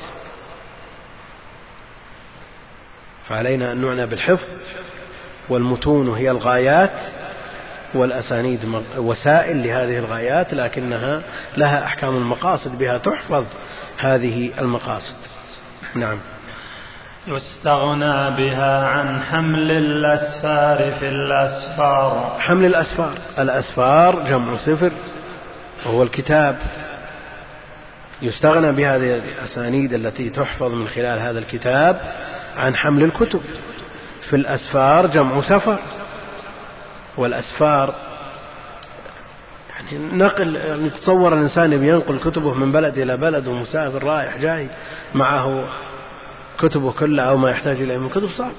فعلينا 3.28 3.72
أن 3.72 3.80
نعنى 3.84 4.06
بالحفظ 4.06 4.46
والمتون 5.48 6.08
هي 6.08 6.30
الغايات 6.30 6.90
والأسانيد 7.94 8.60
وسائل 8.96 9.62
لهذه 9.62 9.98
الغايات 9.98 10.54
لكنها 10.54 11.22
لها 11.56 11.84
أحكام 11.84 12.16
المقاصد 12.16 12.78
بها 12.78 12.98
تحفظ 12.98 13.44
هذه 13.98 14.50
المقاصد. 14.58 15.16
نعم. 15.94 16.18
يستغنى 17.26 18.36
بها 18.36 18.86
عن 18.86 19.22
حمل 19.22 19.70
الأسفار 19.70 20.92
في 21.00 21.08
الأسفار. 21.08 22.36
حمل 22.40 22.64
الأسفار. 22.64 23.12
الأسفار 23.38 24.28
جمع 24.28 24.56
سفر 24.66 24.92
وهو 25.86 26.02
الكتاب. 26.02 26.56
يستغنى 28.22 28.72
بهذه 28.72 29.14
الأسانيد 29.14 29.92
التي 29.92 30.30
تحفظ 30.30 30.74
من 30.74 30.88
خلال 30.88 31.20
هذا 31.20 31.38
الكتاب 31.38 32.00
عن 32.58 32.76
حمل 32.76 33.04
الكتب. 33.04 33.40
في 34.30 34.36
الأسفار 34.36 35.06
جمع 35.06 35.40
سفر 35.40 35.78
والأسفار 37.16 37.94
يعني 39.70 39.98
نقل 40.12 40.56
يعني 40.56 40.90
تصور 40.90 41.34
الإنسان 41.34 41.72
ينقل 41.72 42.18
كتبه 42.18 42.54
من 42.54 42.72
بلد 42.72 42.98
إلى 42.98 43.16
بلد 43.16 43.48
ومسافر 43.48 44.04
رايح 44.04 44.36
جاي 44.36 44.68
معه 45.14 45.64
كتبه 46.58 46.92
كلها 46.92 47.24
أو 47.24 47.36
ما 47.36 47.50
يحتاج 47.50 47.76
إليه 47.82 47.98
من 47.98 48.08
كتب 48.08 48.28
صعب. 48.28 48.52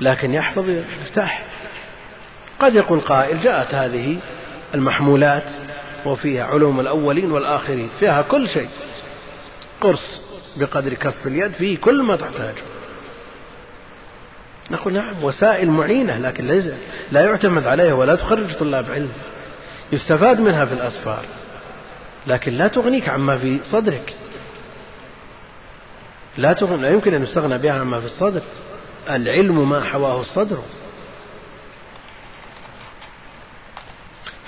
لكن 0.00 0.34
يحفظ 0.34 0.68
يرتاح 0.68 1.44
قد 2.58 2.74
يقول 2.74 3.00
قائل 3.00 3.42
جاءت 3.42 3.74
هذه 3.74 4.18
المحمولات 4.74 5.44
وفيها 6.06 6.44
علوم 6.44 6.80
الأولين 6.80 7.32
والآخرين 7.32 7.88
فيها 8.00 8.22
كل 8.22 8.48
شيء. 8.48 8.68
قرص 9.80 10.20
بقدر 10.56 10.94
كف 10.94 11.26
اليد 11.26 11.52
فيه 11.52 11.78
كل 11.78 12.02
ما 12.02 12.16
تحتاجه. 12.16 12.62
نقول 14.70 14.92
نعم 14.92 15.24
وسائل 15.24 15.70
معينة 15.70 16.18
لكن 16.18 16.46
ليس 16.46 16.64
لا 17.12 17.20
يعتمد 17.20 17.66
عليها 17.66 17.92
ولا 17.92 18.14
تخرج 18.14 18.54
طلاب 18.54 18.90
علم. 18.90 19.12
يستفاد 19.92 20.40
منها 20.40 20.64
في 20.64 20.72
الأسفار. 20.72 21.24
لكن 22.26 22.52
لا 22.52 22.68
تغنيك 22.68 23.08
عما 23.08 23.38
في 23.38 23.60
صدرك. 23.70 24.14
لا 26.36 26.52
تغني 26.52 26.82
لا 26.82 26.90
يمكن 26.90 27.14
أن 27.14 27.22
يستغنى 27.22 27.58
بها 27.58 27.80
عما 27.80 28.00
في 28.00 28.06
الصدر. 28.06 28.40
العلم 29.10 29.70
ما 29.70 29.84
حواه 29.84 30.20
الصدر. 30.20 30.58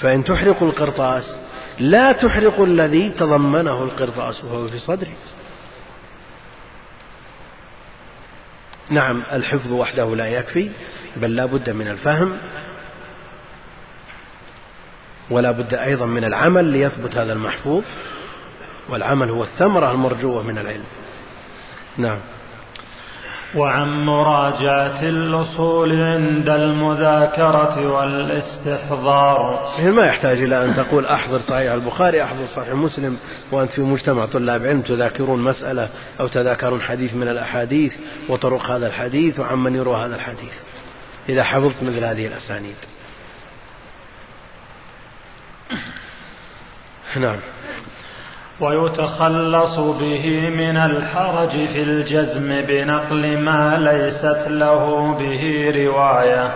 فإن 0.01 0.25
تحرق 0.25 0.63
القرطاس 0.63 1.37
لا 1.79 2.13
تحرق 2.13 2.61
الذي 2.61 3.11
تضمنه 3.11 3.83
القرطاس 3.83 4.45
وهو 4.45 4.67
في 4.69 4.79
صدرك. 4.79 5.17
نعم 8.91 9.23
الحفظ 9.33 9.73
وحده 9.73 10.17
لا 10.17 10.27
يكفي 10.27 10.71
بل 11.17 11.37
لا 11.37 11.45
بد 11.45 11.71
من 11.71 11.89
الفهم 11.89 12.39
ولا 15.31 15.51
بد 15.51 15.75
أيضا 15.75 16.07
من 16.07 16.25
العمل 16.25 16.65
ليثبت 16.65 17.17
هذا 17.17 17.33
المحفوظ 17.33 17.83
والعمل 18.89 19.31
هو 19.31 19.45
الثمرة 19.45 19.91
المرجوة 19.91 20.43
من 20.43 20.59
العلم. 20.59 20.85
نعم. 21.97 22.19
وعن 23.57 23.89
مراجعة 24.07 25.03
الأصول 25.03 25.93
عند 26.03 26.49
المذاكرة 26.49 27.87
والاستحضار. 27.87 29.75
ما 29.79 30.07
يحتاج 30.07 30.43
إلى 30.43 30.65
أن 30.65 30.77
تقول 30.77 31.07
أحضر 31.07 31.41
صحيح 31.41 31.73
البخاري 31.73 32.25
أحضر 32.25 32.47
صحيح 32.47 32.75
مسلم 32.75 33.19
وأنت 33.53 33.71
في 33.71 33.81
مجتمع 33.81 34.27
طلاب 34.27 34.67
علم 34.67 34.81
تذاكرون 34.81 35.43
مسألة 35.43 35.89
أو 36.21 36.27
تذاكرون 36.27 36.81
حديث 36.81 37.15
من 37.15 37.29
الأحاديث 37.29 37.95
وطرق 38.29 38.71
هذا 38.71 38.87
الحديث 38.87 39.41
وعمن 39.41 39.75
يروى 39.75 39.97
هذا 39.97 40.17
الحديث. 40.17 40.53
إذا 41.29 41.45
حفظت 41.45 41.83
مثل 41.83 42.05
هذه 42.05 42.27
الأسانيد. 42.27 42.77
نعم. 47.17 47.37
ويتخلص 48.61 49.79
به 49.79 50.51
من 50.51 50.77
الحرج 50.77 51.51
في 51.51 51.83
الجزم 51.83 52.63
بنقل 52.69 53.39
ما 53.39 53.77
ليست 53.79 54.49
له 54.49 55.15
به 55.19 55.73
رواية. 55.85 56.55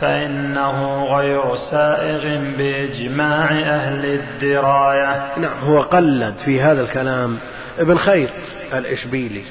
فإنه 0.00 1.04
غير 1.04 1.56
سائغ 1.70 2.40
بإجماع 2.58 3.50
أهل 3.50 4.04
الدراية. 4.04 5.38
نعم 5.38 5.58
هو 5.58 5.82
قلد 5.82 6.34
في 6.44 6.60
هذا 6.60 6.80
الكلام 6.80 7.38
ابن 7.78 7.98
خير 7.98 8.30
الإشبيلي 8.74 9.42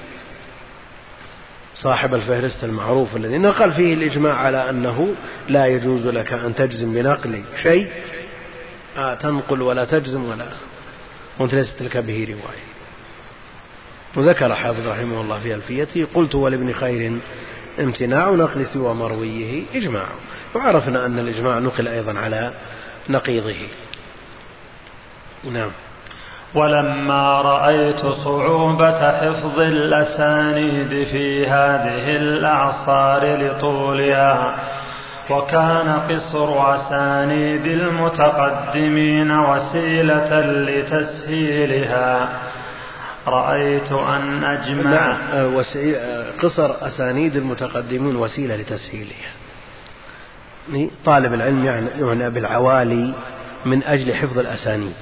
صاحب 1.76 2.16
الفهرست 2.16 2.64
المعروف 2.64 3.16
الذي 3.16 3.38
نقل 3.38 3.72
فيه 3.72 3.94
الإجماع 3.94 4.36
على 4.36 4.70
أنه 4.70 5.08
لا 5.50 5.66
يجوز 5.66 6.08
لك 6.08 6.34
أن 6.34 6.56
تجزم 6.56 6.94
بنقل 6.94 7.44
شيء 7.64 7.88
آه 8.98 9.14
تنقل 9.14 9.62
ولا 9.62 9.86
تجزم 9.86 10.30
ولا 10.30 10.46
وانت 11.40 11.54
ليست 11.54 11.82
لك 11.82 11.98
به 11.98 12.28
رواية. 12.30 12.70
وذكر 14.16 14.56
حافظ 14.56 14.88
رحمه 14.88 15.22
الله 15.22 15.40
في 15.40 15.54
ألفيته 15.56 16.08
قلت 16.14 16.36
ولابن 16.36 16.74
خير 16.74 17.20
امتناع 17.80 18.30
نقل 18.30 18.66
سوى 18.66 18.94
مرويه 18.94 19.64
إجماع. 19.76 20.06
وعرفنا 20.56 21.06
أن 21.06 21.20
الإجماع 21.20 21.60
نقل 21.60 21.88
أيضا 21.88 22.20
على 22.20 22.54
نقيضه. 23.10 23.56
نعم. 25.52 25.72
ولما 26.56 27.42
رأيت 27.42 28.00
صعوبة 28.00 29.12
حفظ 29.12 29.60
الأسانيد 29.60 31.04
في 31.08 31.48
هذه 31.48 32.16
الأعصار 32.16 33.38
لطولها 33.38 34.56
وكان 35.30 35.90
قصر 35.90 36.76
أسانيد 36.76 37.66
المتقدمين 37.66 39.32
وسيلة 39.32 40.42
لتسهيلها. 40.42 42.30
رأيت 43.28 43.92
أن 43.92 44.44
أجمع 44.44 44.92
نعم 44.92 45.18
آه، 45.32 45.64
آه، 45.76 46.32
قصر 46.42 46.88
أسانيد 46.88 47.36
المتقدمين 47.36 48.16
وسيلة 48.16 48.56
لتسهيلها. 48.56 49.32
يعني 50.70 50.92
طالب 51.06 51.34
العلم 51.34 51.66
يعنى 52.00 52.30
بالعوالي 52.30 53.14
من 53.66 53.84
أجل 53.84 54.16
حفظ 54.16 54.40
الأسانيد. 54.40 54.96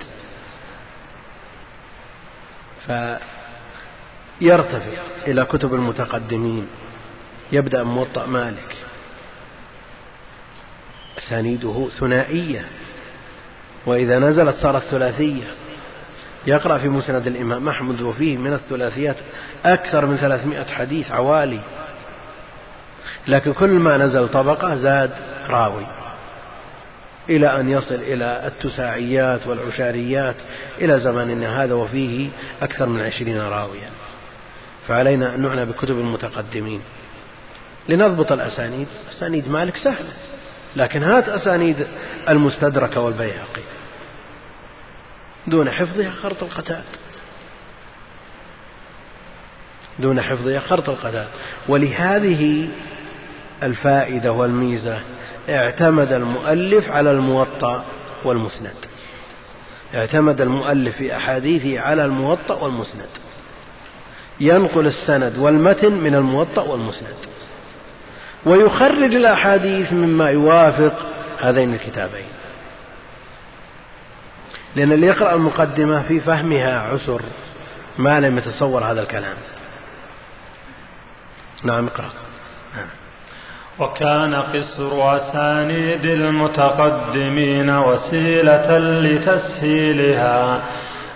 فيرتفع 4.39 5.01
إلى 5.27 5.45
كتب 5.45 5.73
المتقدمين. 5.73 6.67
يبدأ 7.51 7.83
موطأ 7.83 8.25
مالك. 8.25 8.76
أسانيده 11.17 11.87
ثنائية. 11.99 12.65
وإذا 13.85 14.19
نزلت 14.19 14.55
صارت 14.55 14.83
ثلاثية. 14.83 15.43
يقرأ 16.47 16.77
في 16.77 16.89
مسند 16.89 17.27
الإمام 17.27 17.69
أحمد 17.69 18.01
وفيه 18.01 18.37
من 18.37 18.53
الثلاثيات 18.53 19.15
أكثر 19.65 20.05
من 20.05 20.17
ثلاثمائة 20.17 20.63
حديث 20.63 21.11
عوالي. 21.11 21.59
لكن 23.27 23.53
كل 23.53 23.69
ما 23.69 23.97
نزل 23.97 24.27
طبقة 24.27 24.75
زاد 24.75 25.11
راوي. 25.49 25.87
إلى 27.29 27.59
أن 27.59 27.69
يصل 27.69 27.95
إلى 27.95 28.47
التساعيات 28.47 29.47
والعشاريات 29.47 30.35
إلى 30.81 30.99
زماننا 30.99 31.63
هذا 31.63 31.73
وفيه 31.73 32.29
أكثر 32.61 32.85
من 32.85 33.01
عشرين 33.01 33.41
راويا. 33.41 33.89
فعلينا 34.87 35.35
أن 35.35 35.41
نعنى 35.41 35.65
بكتب 35.65 35.99
المتقدمين. 35.99 36.81
لنضبط 37.89 38.31
الأسانيد. 38.31 38.87
أسانيد 39.11 39.49
مالك 39.49 39.75
سهلة. 39.75 40.13
لكن 40.77 41.03
هات 41.03 41.29
أسانيد 41.29 41.87
المستدرك 42.29 42.97
والبيهقي 42.97 43.61
دون 45.47 45.71
حفظها 45.71 46.11
خرط 46.11 46.43
القتال. 46.43 46.81
دون 49.99 50.21
حفظها 50.21 50.59
خرط 50.59 50.89
القتال. 50.89 51.27
ولهذه 51.67 52.69
الفائدة 53.63 54.31
والميزة 54.31 54.99
اعتمد 55.49 56.11
المؤلف 56.11 56.89
على 56.89 57.11
الموطأ 57.11 57.85
والمسند. 58.23 58.75
اعتمد 59.95 60.41
المؤلف 60.41 60.97
في 60.97 61.17
أحاديثه 61.17 61.79
على 61.79 62.05
الموطأ 62.05 62.55
والمسند. 62.55 63.09
ينقل 64.39 64.87
السند 64.87 65.37
والمتن 65.37 65.91
من 65.91 66.15
الموطأ 66.15 66.61
والمسند. 66.61 67.36
ويخرج 68.45 69.15
الأحاديث 69.15 69.93
مما 69.93 70.29
يوافق 70.29 70.93
هذين 71.41 71.73
الكتابين. 71.73 72.25
لأن 74.75 74.91
اللي 74.91 75.07
يقرأ 75.07 75.35
المقدمة 75.35 76.01
في 76.01 76.19
فهمها 76.19 76.79
عسر 76.79 77.21
ما 77.97 78.19
لم 78.19 78.37
يتصور 78.37 78.83
هذا 78.83 79.01
الكلام. 79.01 79.35
نعم 81.63 81.87
اقرأ. 81.87 82.09
نعم. 82.75 82.87
وكان 83.79 84.35
قصر 84.35 85.15
أسانيد 85.17 86.05
المتقدمين 86.05 87.69
وسيلة 87.69 88.77
لتسهيلها. 88.77 90.61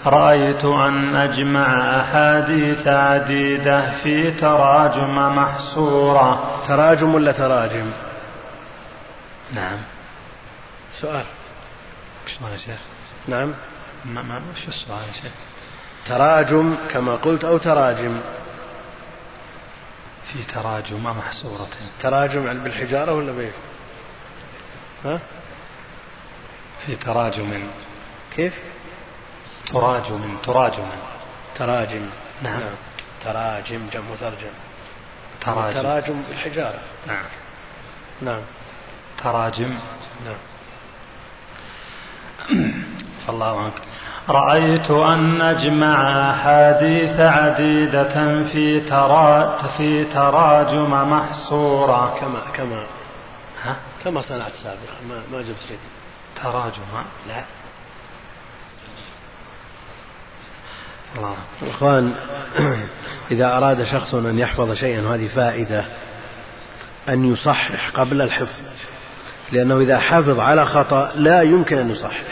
رأيت 0.06 0.66
أن 0.66 1.16
أجمع 1.16 2.00
أحاديث 2.02 2.88
عديدة 2.88 4.02
في 4.04 4.32
تراجم 4.32 5.16
محصورة. 5.36 6.62
تراجم 6.68 7.16
ولا 7.16 7.32
تراجم؟ 7.32 7.92
نعم. 9.54 9.78
سؤال. 11.02 11.26
شلون 12.28 12.52
يا 12.52 12.58
شيخ؟ 12.58 12.80
نعم. 13.28 13.54
ما 14.06 14.22
ما 14.22 14.42
وش 14.52 14.68
السؤال 14.68 15.00
يا 15.08 15.14
شيخ؟ 15.22 15.32
تراجم 16.06 16.76
كما 16.94 17.16
قلت 17.16 17.44
أو 17.44 17.58
تراجم؟ 17.58 18.20
في 20.34 20.44
تراجم 20.44 21.04
محصورة. 21.04 21.68
تراجم 22.02 22.64
بالحجارة 22.64 23.14
ولا 23.14 23.32
بإيش؟ 23.32 23.54
ها؟ 25.06 25.20
في 26.86 26.96
تراجم. 26.96 27.64
كيف؟ 28.36 28.54
تراجم 29.72 30.38
تراجم. 30.44 30.90
تراجم. 31.56 32.10
نعم, 32.44 32.60
نعم. 32.60 32.76
تراجم 33.24 33.90
جمع 33.94 34.04
مترجم 34.12 34.54
تراجم. 35.42 35.82
تراجم 35.82 36.22
بالحجارة. 36.30 36.80
نعم. 37.08 37.24
نعم. 38.22 38.42
تراجم. 39.24 39.80
نعم. 40.26 40.42
الله 43.30 43.64
عنك. 43.64 43.82
رأيت 44.30 44.92
أن 44.92 45.52
نجمع 45.52 46.32
أحاديث 46.32 47.20
عديدة 47.20 48.44
في 48.44 48.80
ترا 48.80 49.58
في 49.78 50.06
تراجم 50.06 50.92
محصورة. 51.12 52.20
كما 52.20 52.42
كما. 52.54 52.84
ها؟ 53.64 53.76
كما 54.04 54.22
صنعت 54.22 54.52
سابقا. 54.64 54.98
ما 55.10 55.22
ما 55.32 55.42
جبت 55.42 55.60
شيء 55.68 55.80
تراجم؟ 56.44 56.82
لا. 57.28 57.61
الله. 61.16 61.36
إخوان 61.70 62.14
إذا 63.32 63.58
أراد 63.58 63.84
شخص 63.84 64.16
أن 64.16 64.40
يحفظ 64.40 64.74
شيئا 64.74 65.02
وهذه 65.02 65.28
فائدة 65.28 65.86
أن 67.10 67.26
يصحح 67.26 67.90
قبل 67.90 68.22
الحفظ. 68.22 68.62
لأنه 69.52 69.80
إذا 69.80 70.00
حفظ 70.00 70.40
على 70.40 70.66
خطأ 70.66 71.12
لا 71.16 71.42
يمكن 71.42 71.78
أن 71.78 71.90
يصحح. 71.90 72.24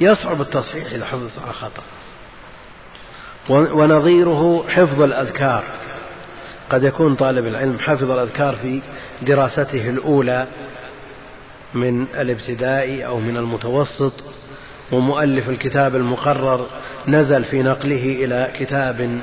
يصعب 0.00 0.40
التصحيح 0.40 0.92
إذا 0.92 1.04
حفظ 1.04 1.30
على 1.44 1.52
خطأ. 1.52 1.82
ونظيره 3.50 4.64
حفظ 4.68 5.02
الأذكار. 5.02 5.64
قد 6.70 6.82
يكون 6.82 7.14
طالب 7.14 7.46
العلم 7.46 7.78
حفظ 7.78 8.10
الأذكار 8.10 8.56
في 8.56 8.82
دراسته 9.22 9.88
الأولى 9.88 10.46
من 11.74 12.06
الابتدائي 12.14 13.06
أو 13.06 13.20
من 13.20 13.36
المتوسط. 13.36 14.12
ومؤلف 14.92 15.48
الكتاب 15.48 15.96
المقرر 15.96 16.66
نزل 17.08 17.44
في 17.44 17.62
نقله 17.62 18.24
إلى 18.24 18.50
كتاب 18.58 19.20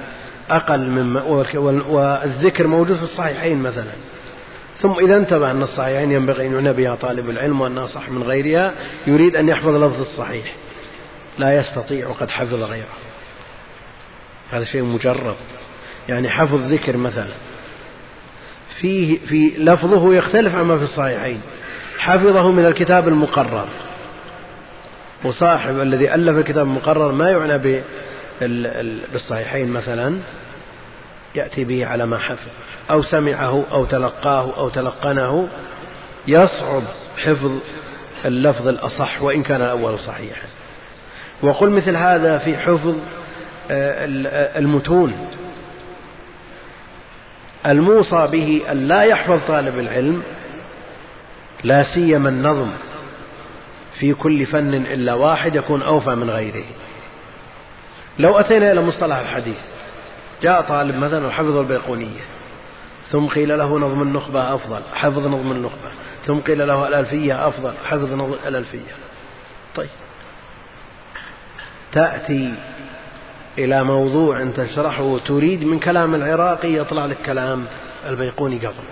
أقل 0.49 0.89
مما 0.89 1.21
والذكر 1.89 2.67
موجود 2.67 2.97
في 2.97 3.03
الصحيحين 3.03 3.61
مثلا. 3.61 3.91
ثم 4.79 4.91
إذا 4.91 5.17
انتبه 5.17 5.51
أن 5.51 5.63
الصحيحين 5.63 6.11
ينبغي 6.11 6.47
أن 6.47 6.53
يعنى 6.53 6.73
بها 6.73 6.95
طالب 6.95 7.29
العلم 7.29 7.61
وأنها 7.61 7.85
صح 7.85 8.09
من 8.09 8.23
غيرها 8.23 8.73
يريد 9.07 9.35
أن 9.35 9.49
يحفظ 9.49 9.75
لفظ 9.75 10.01
الصحيح. 10.01 10.53
لا 11.39 11.55
يستطيع 11.55 12.07
وقد 12.07 12.29
حفظ 12.29 12.53
غيره. 12.53 12.93
هذا 14.51 14.63
شيء 14.63 14.83
مجرب 14.83 15.35
يعني 16.09 16.29
حفظ 16.29 16.59
ذكر 16.71 16.97
مثلا. 16.97 17.33
فيه 18.79 19.19
في 19.19 19.53
لفظه 19.57 20.13
يختلف 20.13 20.55
عما 20.55 20.77
في 20.77 20.83
الصحيحين. 20.83 21.41
حفظه 21.99 22.51
من 22.51 22.65
الكتاب 22.65 23.07
المقرر. 23.07 23.67
وصاحب 25.23 25.79
الذي 25.79 26.13
ألف 26.13 26.37
الكتاب 26.37 26.65
المقرر 26.65 27.11
ما 27.11 27.29
يعنى 27.29 27.83
بالصحيحين 29.13 29.71
مثلا 29.71 30.17
يأتي 31.35 31.63
به 31.63 31.85
على 31.85 32.05
ما 32.05 32.17
حفظ 32.17 32.47
أو 32.91 33.03
سمعه 33.03 33.63
أو 33.71 33.85
تلقاه 33.85 34.53
أو 34.57 34.69
تلقنه 34.69 35.47
يصعب 36.27 36.83
حفظ 37.17 37.51
اللفظ 38.25 38.67
الأصح 38.67 39.21
وإن 39.21 39.43
كان 39.43 39.61
الأول 39.61 39.99
صحيحا. 39.99 40.47
وقل 41.41 41.69
مثل 41.69 41.95
هذا 41.95 42.37
في 42.37 42.57
حفظ 42.57 42.95
آه، 43.71 44.05
المتون. 44.57 45.27
الموصى 47.65 48.27
به 48.31 48.61
أن 48.71 48.87
لا 48.87 49.01
يحفظ 49.01 49.39
طالب 49.47 49.79
العلم 49.79 50.23
لا 51.63 51.83
سيما 51.83 52.29
النظم. 52.29 52.69
في 53.99 54.13
كل 54.13 54.45
فن 54.45 54.73
إلا 54.73 55.13
واحد 55.13 55.55
يكون 55.55 55.81
أوفى 55.81 56.15
من 56.15 56.29
غيره. 56.29 56.65
لو 58.19 58.39
أتينا 58.39 58.71
إلى 58.71 58.81
مصطلح 58.81 59.17
الحديث 59.17 59.57
جاء 60.43 60.61
طالب 60.61 60.95
مثلا 60.95 61.27
وحفظ 61.27 61.57
البيقونية 61.57 62.21
ثم 63.09 63.27
قيل 63.27 63.57
له 63.57 63.79
نظم 63.79 64.01
النخبة 64.01 64.55
أفضل 64.55 64.81
حفظ 64.93 65.27
نظم 65.27 65.51
النخبة 65.51 65.89
ثم 66.25 66.39
قيل 66.39 66.67
له 66.67 66.87
الألفية 66.87 67.47
أفضل 67.47 67.73
حفظ 67.85 68.13
نظم 68.13 68.33
الألفية. 68.47 68.95
طيب. 69.75 69.89
تأتي 71.91 72.53
إلى 73.57 73.83
موضوع 73.83 74.45
تشرحه 74.57 75.17
تريد 75.17 75.63
من 75.63 75.79
كلام 75.79 76.15
العراقي 76.15 76.73
يطلع 76.73 77.05
لك 77.05 77.17
كلام 77.25 77.65
البيقوني 78.09 78.57
قبل. 78.57 78.83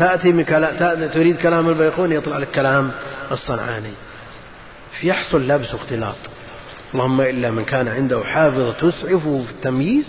تأتي 0.00 0.32
من 0.32 0.44
كلام 0.44 1.08
تريد 1.08 1.36
كلام 1.36 1.68
البيقوني 1.68 2.14
يطلع 2.14 2.38
لك 2.38 2.50
كلام 2.50 2.90
الصنعاني. 3.32 3.92
يحصل 5.02 5.48
لبس 5.48 5.74
واختلاط 5.74 6.16
اللهم 6.94 7.20
إلا 7.20 7.50
من 7.50 7.64
كان 7.64 7.88
عنده 7.88 8.24
حافظة 8.24 8.72
تسعفه 8.72 9.44
في 9.44 9.50
التمييز 9.50 10.04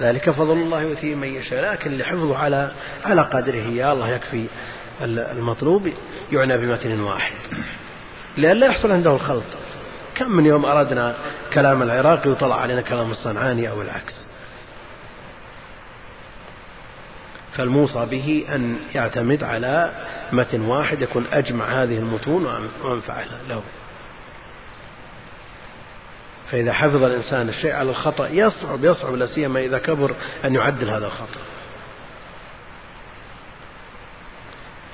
ذلك 0.00 0.30
فضل 0.30 0.52
الله 0.52 0.82
يؤتيه 0.82 1.14
من 1.14 1.28
يشاء. 1.28 1.72
لكن 1.72 1.92
اللي 1.92 2.04
حفظه 2.04 2.38
على 2.38 2.70
على 3.04 3.22
قدره 3.22 3.54
يا 3.54 3.92
الله 3.92 4.08
يكفي 4.08 4.46
المطلوب 5.02 5.88
يعنى 6.32 6.58
بمتن 6.58 7.00
واحد. 7.00 7.36
لئلا 8.36 8.66
يحصل 8.66 8.92
عنده 8.92 9.14
الخلط. 9.14 9.44
كم 10.14 10.30
من 10.30 10.46
يوم 10.46 10.64
أردنا 10.64 11.14
كلام 11.52 11.82
العراقي 11.82 12.30
وطلع 12.30 12.60
علينا 12.60 12.80
كلام 12.80 13.10
الصنعاني 13.10 13.70
أو 13.70 13.82
العكس. 13.82 14.25
فالموصى 17.56 18.06
به 18.06 18.46
أن 18.54 18.76
يعتمد 18.94 19.44
على 19.44 19.90
متن 20.32 20.60
واحد 20.60 21.02
يكون 21.02 21.26
أجمع 21.32 21.64
هذه 21.64 21.98
المتون 21.98 22.46
وأنفع 22.84 23.14
له. 23.48 23.62
فإذا 26.50 26.72
حفظ 26.72 27.02
الإنسان 27.02 27.48
الشيء 27.48 27.72
على 27.72 27.90
الخطأ 27.90 28.28
يصعب 28.28 28.84
يصعب 28.84 29.14
لا 29.14 29.26
سيما 29.26 29.60
إذا 29.60 29.78
كبر 29.78 30.14
أن 30.44 30.54
يعدل 30.54 30.90
هذا 30.90 31.06
الخطأ. 31.06 31.40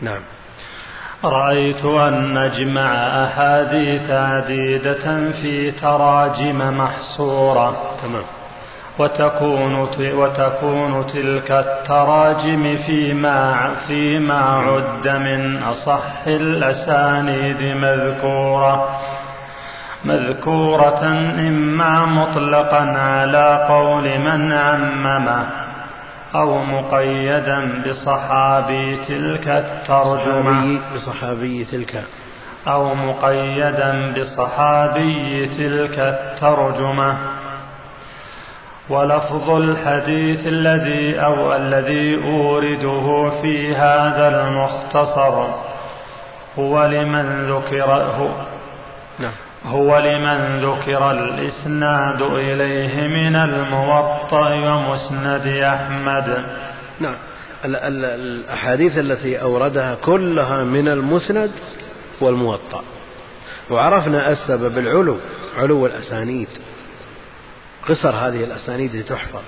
نعم. 0.00 0.22
رأيت 1.24 1.84
أن 1.84 2.34
نجمع 2.34 2.94
أحاديث 3.24 4.10
عديدة 4.10 5.30
في 5.30 5.70
تراجم 5.70 6.78
محصورة. 6.78 7.96
تمام. 8.02 8.24
وتكون 8.99 9.74
وتكون 10.01 11.07
تلك 11.07 11.51
التراجم 11.51 12.76
فيما 12.86 13.70
فيما 13.86 14.40
عد 14.40 15.09
من 15.09 15.62
أصح 15.62 16.26
الأسانيد 16.26 17.76
مذكورة. 17.76 18.88
مذكورة 20.05 21.03
إما 21.49 22.07
مطلقا 22.07 22.84
على 22.99 23.66
قول 23.68 24.18
من 24.18 24.53
عممه 24.53 25.47
أو 26.34 26.64
مقيدا 26.64 27.82
بصحابي 27.86 28.97
تلك 28.97 29.49
الترجمة. 29.49 30.80
بصحابي 30.95 31.64
تلك. 31.64 32.05
أو 32.68 32.95
مقيدا 32.95 34.14
بصحابي 34.16 35.47
تلك 35.47 35.99
الترجمة. 35.99 37.41
ولفظ 38.88 39.50
الحديث 39.50 40.46
الذي 40.46 41.20
أو 41.20 41.56
الذي 41.56 42.24
أورده 42.24 43.30
في 43.42 43.74
هذا 43.76 44.28
المختصر 44.28 45.48
هو 46.58 46.84
لمن 46.86 47.50
ذكره. 47.50 48.46
نعم. 49.18 49.32
هو 49.66 49.98
لمن 49.98 50.60
ذكر 50.60 51.10
الإسناد 51.10 52.22
إليه 52.22 53.00
من 53.00 53.36
الموطأ 53.36 54.48
ومسند 54.48 55.46
أحمد. 55.46 56.44
نعم. 57.00 57.14
الأحاديث 57.64 58.98
التي 58.98 59.42
أوردها 59.42 59.94
كلها 59.94 60.64
من 60.64 60.88
المسند 60.88 61.50
والموطأ. 62.20 62.82
وعرفنا 63.70 64.30
السبب 64.30 64.78
العلو 64.78 65.16
علو 65.58 65.86
الأسانيد. 65.86 66.48
قصر 67.88 68.16
هذه 68.16 68.44
الأسانيد 68.44 68.96
لتحفظ. 68.96 69.42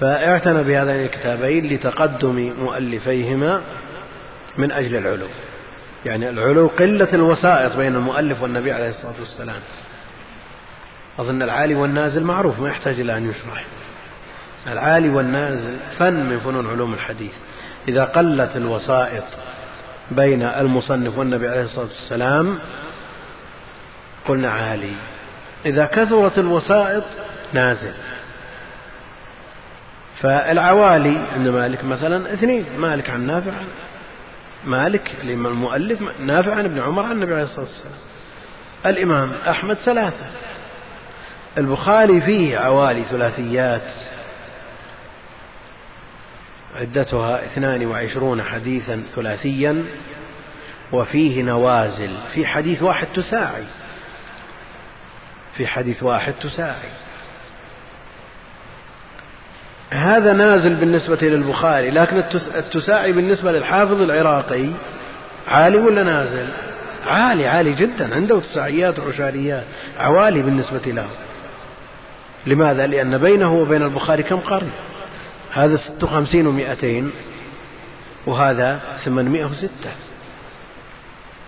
فاعتنى 0.00 0.62
بهذين 0.62 1.04
الكتابين 1.04 1.74
لتقدم 1.74 2.52
مؤلفيهما 2.60 3.62
من 4.58 4.72
أجل 4.72 4.96
العلو. 4.96 5.26
يعني 6.04 6.30
العلو 6.30 6.66
قلة 6.66 7.08
الوسائط 7.12 7.76
بين 7.76 7.94
المؤلف 7.94 8.42
والنبي 8.42 8.72
عليه 8.72 8.90
الصلاة 8.90 9.14
والسلام. 9.20 9.60
أظن 11.18 11.42
العالي 11.42 11.74
والنازل 11.74 12.24
معروف 12.24 12.60
ما 12.60 12.68
يحتاج 12.68 13.00
إلى 13.00 13.16
أن 13.16 13.30
يشرح. 13.30 13.64
العالي 14.66 15.08
والنازل 15.08 15.76
فن 15.98 16.26
من 16.30 16.38
فنون 16.38 16.70
علوم 16.70 16.94
الحديث. 16.94 17.32
إذا 17.88 18.04
قلت 18.04 18.56
الوسائط 18.56 19.24
بين 20.10 20.42
المصنف 20.42 21.18
والنبي 21.18 21.48
عليه 21.48 21.62
الصلاة 21.62 21.84
والسلام 21.84 22.58
قلنا 24.28 24.50
عالي. 24.50 24.94
إذا 25.66 25.86
كثرت 25.86 26.38
الوسائط 26.38 27.04
نازل. 27.52 27.92
فالعوالي 30.20 31.26
عند 31.34 31.48
مالك 31.48 31.84
مثلا 31.84 32.32
اثنين 32.32 32.64
مالك 32.78 33.10
عن 33.10 33.26
نافع 33.26 33.52
عن 33.52 33.66
مالك 34.64 35.10
المؤلف 35.24 36.00
نافع 36.20 36.54
عن 36.54 36.64
ابن 36.64 36.80
عمر 36.80 37.02
عن 37.02 37.12
النبي 37.12 37.32
عليه 37.32 37.42
الصلاة 37.42 37.66
والسلام. 37.66 37.94
الإمام 38.86 39.32
أحمد 39.48 39.76
ثلاثة. 39.76 40.26
البخاري 41.58 42.20
فيه 42.20 42.58
عوالي 42.58 43.04
ثلاثيات. 43.04 43.92
عدتها 46.76 47.44
اثنان 47.44 47.86
وعشرون 47.86 48.42
حديثا 48.42 49.02
ثلاثيا 49.16 49.84
وفيه 50.92 51.42
نوازل. 51.42 52.10
في 52.34 52.46
حديث 52.46 52.82
واحد 52.82 53.06
تساعي 53.14 53.64
في 55.56 55.66
حديث 55.66 56.02
واحد 56.02 56.32
تساعي 56.32 56.90
هذا 59.90 60.32
نازل 60.32 60.74
بالنسبة 60.74 61.18
للبخاري 61.22 61.90
لكن 61.90 62.16
التساعي 62.54 63.12
بالنسبة 63.12 63.52
للحافظ 63.52 64.02
العراقي 64.02 64.70
عالي 65.48 65.76
ولا 65.76 66.02
نازل؟ 66.02 66.48
عالي 67.06 67.46
عالي 67.48 67.72
جدا 67.72 68.14
عنده 68.14 68.40
تساعيات 68.40 68.98
وعشاريات 68.98 69.64
عوالي 69.98 70.42
بالنسبة 70.42 70.82
له. 70.86 71.06
لماذا؟ 72.46 72.86
لأن 72.86 73.18
بينه 73.18 73.54
وبين 73.54 73.82
البخاري 73.82 74.22
كم 74.22 74.36
قرن؟ 74.36 74.70
هذا 75.52 75.76
ست 75.76 76.04
وخمسين 76.04 76.46
ومائتين 76.46 77.10
وهذا 78.26 78.80
ثمانمائة 79.04 79.44
وستة. 79.44 79.90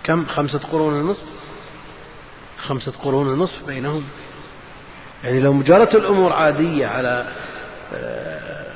كم؟ 0.05 0.27
خمسة 0.27 0.59
قرون 0.59 0.95
ونصف؟ 0.95 1.42
خمسة 2.63 2.93
قرون 3.03 3.27
ونصف 3.27 3.67
بينهم. 3.67 4.05
يعني 5.25 5.41
لو 5.41 5.63
جرت 5.63 5.95
الأمور 5.95 6.33
عادية 6.33 6.87
على 6.87 7.27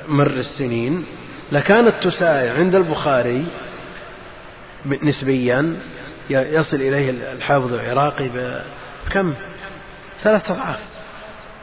مر 0.08 0.26
السنين 0.26 1.06
لكانت 1.52 1.94
تساعي 2.02 2.50
عند 2.50 2.74
البخاري 2.74 3.46
نسبيا 4.86 5.76
يصل 6.30 6.76
إليه 6.76 7.10
الحافظ 7.10 7.72
العراقي 7.74 8.28
بكم؟ 9.08 9.34
ثلاثة 10.22 10.54
أضعاف. 10.54 10.80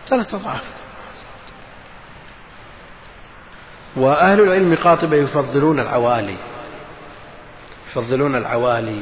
ثلاثة 0.08 0.38
أضعاف. 0.38 0.64
وأهل 3.96 4.42
العلم 4.42 4.76
قاطبة 4.76 5.16
يفضلون 5.16 5.80
العوالي. 5.80 6.38
يفضلون 7.92 8.36
العوالي. 8.36 9.02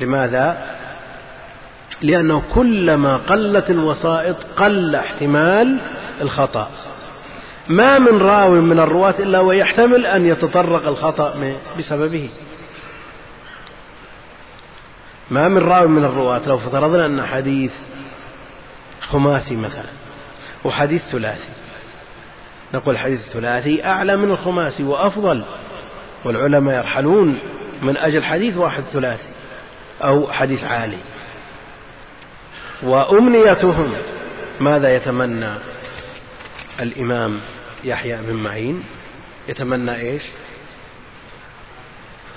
لماذا؟ 0.00 0.76
لأنه 2.02 2.42
كلما 2.54 3.16
قلت 3.16 3.70
الوسائط 3.70 4.36
قل 4.56 4.94
احتمال 4.94 5.78
الخطأ. 6.20 6.70
ما 7.68 7.98
من 7.98 8.18
راو 8.18 8.50
من 8.50 8.78
الرواة 8.78 9.14
إلا 9.18 9.40
ويحتمل 9.40 10.06
أن 10.06 10.26
يتطرق 10.26 10.88
الخطأ 10.88 11.54
بسببه. 11.78 12.30
ما 15.30 15.48
من 15.48 15.58
راو 15.58 15.88
من 15.88 16.04
الرواة 16.04 16.40
لو 16.46 16.58
فرضنا 16.58 17.06
أن 17.06 17.26
حديث 17.26 17.72
خماسي 19.00 19.56
مثلا 19.56 19.90
وحديث 20.64 21.02
ثلاثي. 21.02 21.48
نقول 22.74 22.94
الحديث 22.94 23.20
الثلاثي 23.20 23.84
أعلى 23.84 24.16
من 24.16 24.30
الخماسي 24.30 24.82
وأفضل 24.82 25.42
والعلماء 26.24 26.76
يرحلون 26.76 27.38
من 27.82 27.96
أجل 27.96 28.24
حديث 28.24 28.56
واحد 28.56 28.82
ثلاثي 28.82 29.28
أو 30.02 30.32
حديث 30.32 30.64
عالي. 30.64 30.98
وأمنيتهم. 32.82 33.92
ماذا 34.60 34.96
يتمنى 34.96 35.54
الإمام 36.80 37.40
يحيى 37.84 38.16
بن 38.16 38.34
معين؟ 38.34 38.84
يتمنى 39.48 39.96
إيش؟ 39.96 40.22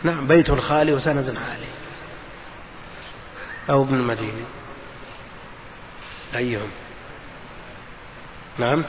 نعم 0.03 0.27
بيت 0.27 0.51
خالي 0.51 0.93
وسند 0.93 1.25
عالي 1.25 1.67
أو 3.69 3.83
ابن 3.83 3.95
المدينة. 3.95 4.45
أيهم. 6.35 6.69
نعم. 8.57 8.83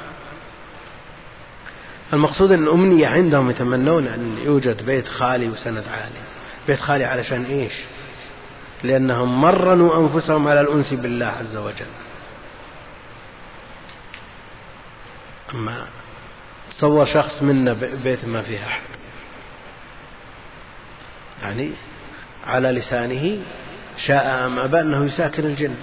المقصود 2.13 2.53
أن 2.53 2.63
الأمنية 2.63 3.07
عندهم 3.07 3.51
يتمنون 3.51 4.07
أن 4.07 4.39
يوجد 4.45 4.87
بيت 4.87 5.09
خالي 5.09 5.49
وسند 5.49 5.85
عالي 5.89 6.21
بيت 6.67 6.81
خالي 6.81 7.05
علشان 7.05 7.45
إيش؟ 7.45 7.73
لأنهم 8.87 9.41
مرنوا 9.41 10.01
أنفسهم 10.01 10.49
على 10.49 10.61
الأنس 10.61 10.95
بالله 10.95 11.27
عز 11.27 11.57
وجل. 11.57 11.87
أما 15.55 15.87
تصور 16.71 17.07
شخص 17.07 17.43
منا 17.43 17.73
بيت 18.05 18.25
ما 18.25 18.43
فيه 18.43 18.67
أحد. 18.67 18.83
يعني 21.43 21.71
على 22.47 22.73
لسانه 22.73 23.39
شاء 24.07 24.47
أم 24.47 24.59
أبى 24.59 24.81
أنه 24.81 25.05
يساكن 25.05 25.45
الجن. 25.45 25.75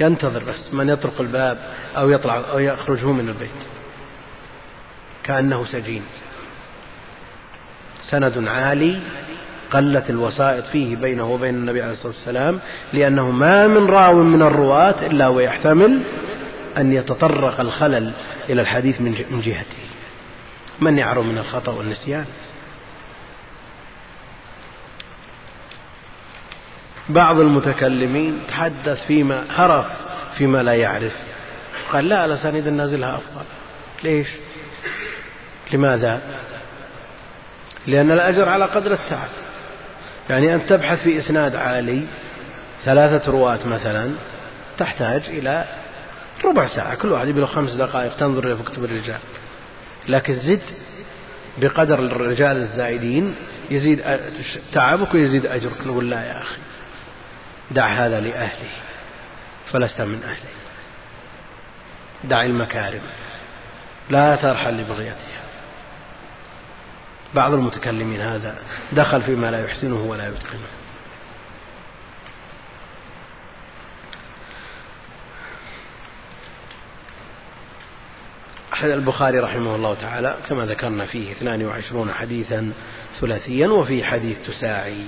ينتظر 0.00 0.44
بس 0.44 0.74
من 0.74 0.88
يطرق 0.88 1.20
الباب 1.20 1.74
أو 1.96 2.10
يطلع 2.10 2.34
أو 2.34 2.58
يخرج 2.58 3.04
هو 3.04 3.12
من 3.12 3.28
البيت. 3.28 3.50
كأنه 5.24 5.64
سجين. 5.64 6.02
سند 8.10 8.48
عالي 8.48 9.00
قلت 9.72 10.10
الوسائط 10.10 10.64
فيه 10.64 10.96
بينه 10.96 11.32
وبين 11.32 11.54
النبي 11.54 11.82
عليه 11.82 11.92
الصلاة 11.92 12.12
والسلام 12.12 12.60
لأنه 12.92 13.30
ما 13.30 13.66
من 13.66 13.86
راو 13.86 14.22
من 14.22 14.42
الرواة 14.42 15.06
إلا 15.06 15.28
ويحتمل 15.28 16.02
أن 16.76 16.92
يتطرق 16.92 17.60
الخلل 17.60 18.12
إلى 18.48 18.62
الحديث 18.62 19.00
من 19.00 19.40
جهته. 19.44 19.84
من 20.80 20.98
يعرف 20.98 21.24
من 21.26 21.38
الخطأ 21.38 21.72
والنسيان؟ 21.72 22.24
بعض 27.08 27.40
المتكلمين 27.40 28.38
تحدث 28.48 29.06
فيما 29.06 29.44
هرف 29.56 29.86
فيما 30.38 30.62
لا 30.62 30.74
يعرف. 30.74 31.16
قال 31.92 32.08
لا 32.08 32.24
الأسانيد 32.24 32.66
النازلها 32.66 33.14
أفضل. 33.14 33.44
ليش؟ 34.04 34.28
لماذا؟ 35.72 36.20
لأن 37.86 38.10
الأجر 38.10 38.48
على 38.48 38.64
قدر 38.64 38.92
التعب. 38.92 39.43
يعني 40.30 40.54
أن 40.54 40.66
تبحث 40.66 41.02
في 41.02 41.18
إسناد 41.18 41.56
عالي 41.56 42.04
ثلاثة 42.84 43.30
رواة 43.30 43.66
مثلا 43.66 44.10
تحتاج 44.78 45.22
إلى 45.28 45.64
ربع 46.44 46.66
ساعة 46.66 46.94
كل 46.94 47.12
واحد 47.12 47.28
يبي 47.28 47.46
خمس 47.46 47.72
دقائق 47.72 48.16
تنظر 48.16 48.52
إلى 48.52 48.62
كتب 48.62 48.84
الرجال. 48.84 49.18
لكن 50.08 50.34
زد 50.34 50.62
بقدر 51.58 51.98
الرجال 51.98 52.56
الزائدين 52.56 53.34
يزيد 53.70 54.02
تعبك 54.72 55.14
ويزيد 55.14 55.46
أجرك. 55.46 55.86
نقول 55.86 56.10
لا 56.10 56.24
يا 56.24 56.40
أخي 56.40 56.56
دع 57.70 57.86
هذا 57.86 58.20
لأهله 58.20 58.70
فلست 59.72 60.00
من 60.00 60.22
أهله. 60.24 60.50
دع 62.24 62.44
المكارم 62.44 63.02
لا 64.10 64.36
ترحل 64.36 64.76
لبغيتها 64.76 65.33
بعض 67.34 67.54
المتكلمين 67.54 68.20
هذا 68.20 68.54
دخل 68.92 69.22
فيما 69.22 69.50
لا 69.50 69.64
يحسنه 69.64 69.96
ولا 69.96 70.28
يتقنه. 70.28 70.84
البخاري 78.82 79.38
رحمه 79.38 79.74
الله 79.74 79.94
تعالى 79.94 80.36
كما 80.48 80.66
ذكرنا 80.66 81.04
فيه 81.04 81.32
22 81.32 82.10
حديثا 82.10 82.72
ثلاثيا 83.20 83.68
وفي 83.68 84.04
حديث 84.04 84.36
تساعي. 84.46 85.06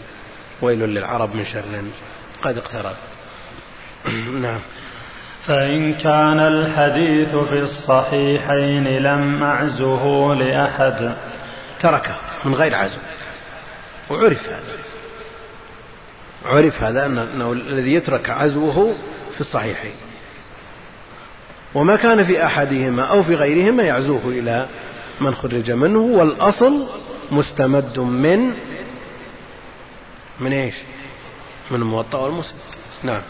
ويل 0.62 0.79
للعرب 0.79 1.35
من 1.35 1.45
شر 1.45 1.85
قد 2.43 2.59
اقترب. 2.59 2.97
نعم. 4.43 4.61
فإن 5.47 5.95
كان 5.95 6.41
الحديث 6.41 7.37
في 7.37 7.59
الصحيحين 7.59 8.89
لم 8.89 9.43
أعزه 9.43 10.35
لأحد 10.35 11.16
تركه 11.81 12.14
من 12.45 12.55
غير 12.55 12.74
عزو 12.74 12.99
وعرف 14.11 14.49
هذا. 14.49 14.77
عرف 16.47 16.83
هذا 16.83 17.07
أنه 17.07 17.53
الذي 17.53 17.95
يترك 17.95 18.31
عزوه 18.31 18.95
في 19.35 19.41
الصحيحين. 19.41 19.95
وما 21.74 21.97
كان 21.97 22.24
في 22.24 22.47
أحدهما 22.47 23.03
أو 23.03 23.22
في 23.22 23.35
غيرهما 23.35 23.83
يعزوه 23.83 24.22
إلى 24.27 24.66
من 25.20 25.35
خرج 25.35 25.70
منه 25.70 25.99
والأصل 25.99 26.87
مستمد 27.31 27.99
من 27.99 28.53
من 30.41 30.53
إيش؟ 30.53 30.74
من 31.70 31.81
الموطأ 31.81 32.18
والمسلم. 32.18 32.59
نعم. 33.03 33.22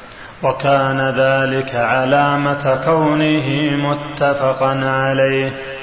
وكان 0.42 1.00
ذلك 1.10 1.74
علامة 1.74 2.84
كونه 2.84 3.48
متفقا 3.76 4.84
عليه. 4.84 5.75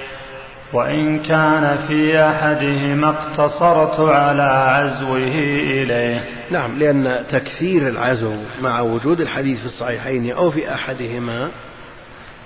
وإن 0.74 1.20
كان 1.20 1.88
في 1.88 2.20
أحدهما 2.20 3.10
اقتصرت 3.10 4.00
على 4.00 4.44
عزوه 4.44 5.28
إليه. 5.28 6.24
نعم 6.52 6.80
لأن 6.80 7.24
تكثير 7.32 7.88
العزو 7.88 8.36
مع 8.62 8.82
وجود 8.82 9.22
الحديث 9.22 9.60
في 9.60 9.66
الصحيحين 9.66 10.32
أو 10.32 10.52
في 10.52 10.74
أحدهما 10.74 11.52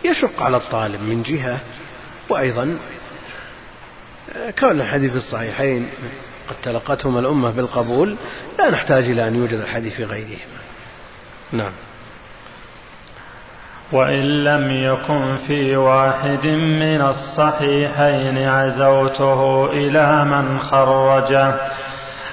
يشق 0.06 0.44
على 0.44 0.58
الطالب 0.58 1.02
من 1.02 1.24
جهة 1.24 1.60
وأيضا 2.30 2.78
كون 4.60 4.82
الحديث 4.82 5.12
في 5.12 5.18
الصحيحين 5.18 5.90
قد 6.50 6.56
تلقتهما 6.64 7.20
الأمة 7.20 7.52
بالقبول 7.52 8.16
لا 8.60 8.70
نحتاج 8.70 9.04
إلى 9.04 9.28
أن 9.28 9.36
يوجد 9.36 9.54
الحديث 9.54 9.94
في 9.94 10.04
غيرهما. 10.04 10.58
نعم. 11.52 11.72
وإن 13.92 14.44
لم 14.44 14.72
يكن 14.72 15.38
في 15.48 15.76
واحد 15.76 16.48
من 16.48 17.02
الصحيحين 17.02 18.38
عزوته 18.38 19.72
إلى 19.72 20.26
من 20.26 20.60
خرجه 20.60 21.54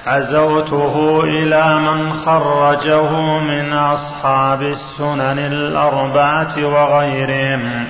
عزوته 0.05 1.23
إلى 1.23 1.79
من 1.79 2.13
خرجه 2.13 3.11
من 3.39 3.73
أصحاب 3.73 4.61
السنن 4.61 5.39
الأربعة 5.39 6.65
وغيرهم 6.65 7.87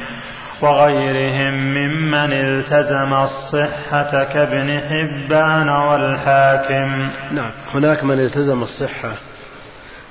وغيرهم 0.62 1.54
ممن 1.54 2.34
التزم 2.34 3.14
الصحة 3.14 4.24
كابن 4.24 4.80
حبان 4.80 5.70
والحاكم. 5.70 7.10
نعم 7.32 7.52
هناك 7.74 8.04
من 8.04 8.20
التزم 8.20 8.62
الصحة. 8.64 9.12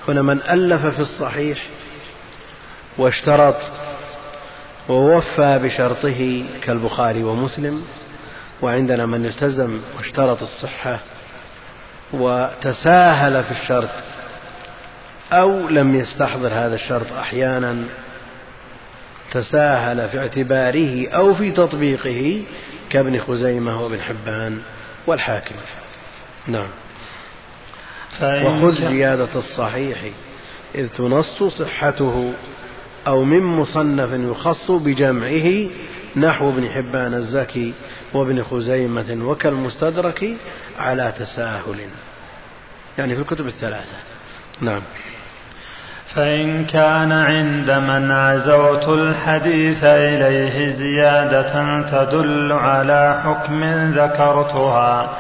هنا 0.09 0.23
من 0.23 0.41
ألف 0.43 0.87
في 0.87 1.01
الصحيح 1.01 1.59
واشترط 2.99 3.57
ووفى 4.89 5.61
بشرطه 5.63 6.45
كالبخاري 6.63 7.25
ومسلم 7.25 7.85
وعندنا 8.63 9.07
من 9.07 9.27
التزم 9.27 9.81
واشترط 9.97 10.43
الصحة 10.43 10.99
وتساهل 12.13 13.45
في 13.45 13.51
الشرط 13.51 13.91
أو 15.33 15.69
لم 15.69 15.95
يستحضر 15.95 16.49
هذا 16.49 16.75
الشرط 16.75 17.13
أحيانا 17.13 17.85
تساهل 19.31 20.09
في 20.09 20.19
اعتباره 20.19 21.09
أو 21.09 21.35
في 21.35 21.51
تطبيقه 21.51 22.43
كابن 22.91 23.21
خزيمة 23.21 23.83
وابن 23.83 24.01
حبان 24.01 24.61
والحاكم. 25.07 25.55
نعم. 26.47 26.69
وخذ 28.23 28.89
زيادة 28.89 29.29
الصحيح 29.37 29.99
إذ 30.75 30.89
تنص 30.89 31.43
صحته 31.43 32.33
أو 33.07 33.25
من 33.25 33.43
مصنف 33.43 34.11
يخص 34.13 34.71
بجمعه 34.71 35.69
نحو 36.17 36.51
ابن 36.51 36.69
حبان 36.71 37.15
الزكي 37.15 37.75
وابن 38.15 38.43
خزيمة 38.43 39.19
وكالمستدرك 39.25 40.37
على 40.79 41.13
تساهل. 41.19 41.77
يعني 42.99 43.15
في 43.15 43.21
الكتب 43.21 43.47
الثلاثة. 43.47 43.97
نعم. 44.61 44.83
فإن 46.15 46.65
كان 46.65 47.13
عند 47.13 47.71
من 47.71 48.11
عزوت 48.11 48.89
الحديث 48.89 49.85
إليه 49.85 50.77
زيادة 50.77 51.83
تدل 51.83 52.53
على 52.53 53.21
حكم 53.25 53.65
ذكرتها. 53.91 55.17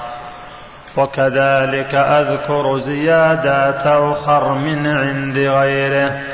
وكذلك 0.97 1.95
أذكر 1.95 2.79
زيادات 2.79 3.87
أخر 3.87 4.55
من 4.55 4.87
عند 4.87 5.39
غيره. 5.39 6.34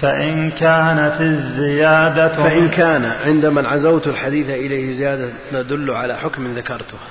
فإن 0.00 0.50
كانت 0.50 1.20
الزيادة 1.20 2.28
فإن 2.28 2.68
كان 2.68 3.04
عند 3.04 3.46
من 3.46 3.66
عزوت 3.66 4.06
الحديث 4.06 4.48
إليه 4.48 4.96
زيادة 4.96 5.32
تدل 5.52 5.90
على 5.90 6.16
حكم 6.16 6.54
ذكرتها 6.54 7.08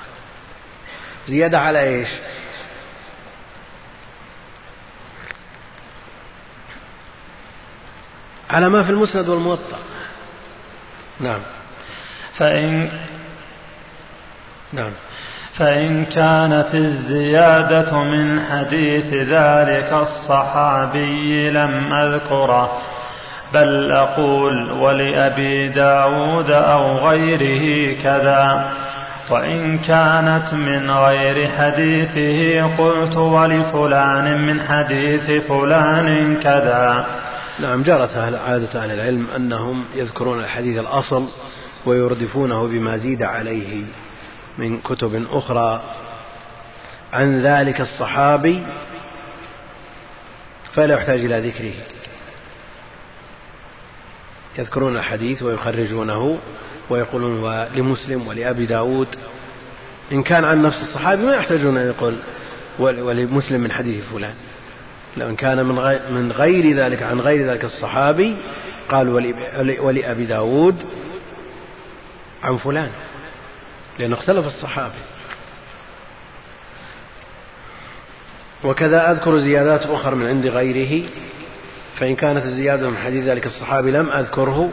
زيادة 1.28 1.58
على 1.58 1.80
إيش؟ 1.80 2.08
على 8.50 8.68
ما 8.68 8.82
في 8.82 8.90
المسند 8.90 9.28
والموطأ. 9.28 9.78
نعم. 11.20 11.40
فإن 12.38 12.90
نعم. 14.72 14.92
فإن 15.58 16.04
كانت 16.04 16.74
الزيادة 16.74 18.02
من 18.02 18.40
حديث 18.40 19.14
ذلك 19.14 19.92
الصحابي 19.92 21.50
لم 21.50 21.92
أذكره 21.92 22.72
بل 23.54 23.92
أقول 23.92 24.72
ولأبي 24.72 25.68
داود 25.68 26.50
أو 26.50 26.92
غيره 27.08 27.94
كذا. 28.02 28.70
وإن 29.30 29.78
كانت 29.78 30.54
من 30.54 30.90
غير 30.90 31.48
حديثه 31.48 32.66
قلت 32.76 33.16
ولفلان 33.16 34.46
من 34.46 34.60
حديث 34.60 35.30
فلان 35.30 36.36
كذا. 36.36 37.06
نعم 37.60 37.82
جرت 37.82 38.16
عادة 38.16 38.82
أهل 38.82 38.90
العلم 38.90 39.26
أنهم 39.36 39.84
يذكرون 39.94 40.40
الحديث 40.40 40.80
الأصل 40.80 41.28
ويردفونه 41.86 42.68
بما 42.68 42.96
زيد 42.96 43.22
عليه. 43.22 43.82
من 44.58 44.80
كتب 44.80 45.26
أخرى 45.30 45.82
عن 47.12 47.42
ذلك 47.42 47.80
الصحابي 47.80 48.62
فلا 50.72 50.94
يحتاج 50.94 51.20
إلى 51.20 51.48
ذكره. 51.48 51.74
يذكرون 54.58 54.96
الحديث 54.96 55.42
ويخرجونه 55.42 56.38
ويقولون 56.90 57.42
ولمسلم 57.42 58.28
ولأبي 58.28 58.66
داود. 58.66 59.08
إن 60.12 60.22
كان 60.22 60.44
عن 60.44 60.62
نفس 60.62 60.82
الصحابي 60.82 61.22
ما 61.22 61.34
يحتاجون 61.34 61.76
أن 61.76 61.86
يقول 61.86 62.16
ولمسلم 62.78 63.60
من 63.60 63.72
حديث 63.72 64.04
فلان. 64.12 64.34
لو 65.16 65.28
إن 65.28 65.36
كان 65.36 65.66
من 65.66 65.78
غير, 65.78 66.00
من 66.10 66.32
غير 66.32 66.76
ذلك 66.76 67.02
عن 67.02 67.20
غير 67.20 67.50
ذلك 67.50 67.64
الصحابي 67.64 68.36
قال 68.88 69.08
ولأبي 69.80 70.26
داود 70.26 70.76
عن 72.42 72.56
فلان. 72.56 72.90
لأنه 73.98 74.14
اختلف 74.14 74.46
الصحابي. 74.46 75.02
وكذا 78.64 79.10
أذكر 79.10 79.38
زيادات 79.38 79.86
أخرى 79.86 80.14
من 80.14 80.26
عند 80.26 80.46
غيره 80.46 81.08
فإن 81.96 82.16
كانت 82.16 82.44
الزيادة 82.44 82.90
من 82.90 82.96
حديث 82.96 83.24
ذلك 83.24 83.46
الصحابي 83.46 83.90
لم 83.90 84.10
أذكره 84.10 84.70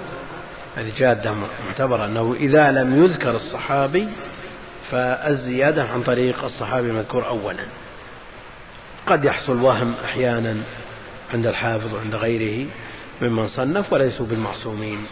هذه 0.76 0.92
جادة 0.98 1.34
معتبرة 1.68 2.06
أنه 2.06 2.36
إذا 2.40 2.72
لم 2.72 3.04
يذكر 3.04 3.36
الصحابي 3.36 4.08
فالزيادة 4.92 5.84
عن 5.84 6.04
طريق 6.04 6.44
الصحابي 6.44 6.90
المذكور 6.90 7.28
أولا. 7.28 7.66
قد 9.08 9.26
يحصل 9.26 9.62
وهم 9.62 9.94
أحيانا 10.06 10.58
عند 11.34 11.48
الحافظ 11.48 11.94
وعند 11.94 12.16
غيره 12.16 12.68
ممن 13.22 13.48
صنف 13.48 13.94
وليسوا 13.94 14.26
بالمعصومين. 14.26 15.06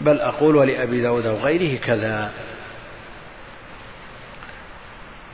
بل 0.00 0.20
أقول 0.20 0.56
ولأبي 0.56 1.02
داود 1.02 1.26
وغيره 1.26 1.78
كذا. 1.78 2.30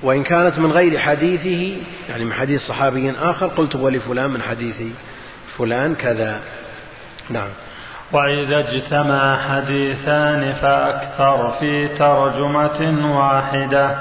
وإن 0.02 0.22
كانت 0.22 0.58
من 0.58 0.72
غير 0.72 0.98
حديثه 0.98 1.82
يعني 2.08 2.24
من 2.24 2.32
حديث 2.32 2.60
صحابي 2.60 3.10
آخر 3.10 3.46
قلت 3.46 3.76
ولفلان 3.76 4.30
من 4.30 4.42
حديث 4.42 4.82
فلان 5.58 5.94
كذا. 5.94 6.40
نعم. 7.30 7.48
وإذا 8.12 8.68
اجتمع 8.68 9.36
حديثان 9.36 10.52
فأكثر 10.52 11.50
في 11.60 11.88
ترجمة 11.88 13.16
واحدة. 13.18 13.98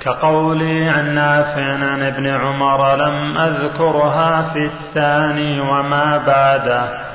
كقولي 0.00 0.88
عن 0.88 1.14
نافع 1.14 1.62
عن 1.62 2.02
ابن 2.02 2.26
عمر 2.26 2.96
لم 2.96 3.38
أذكرها 3.38 4.42
في 4.42 4.64
الثاني 4.64 5.60
وما 5.60 6.18
بعده. 6.18 7.08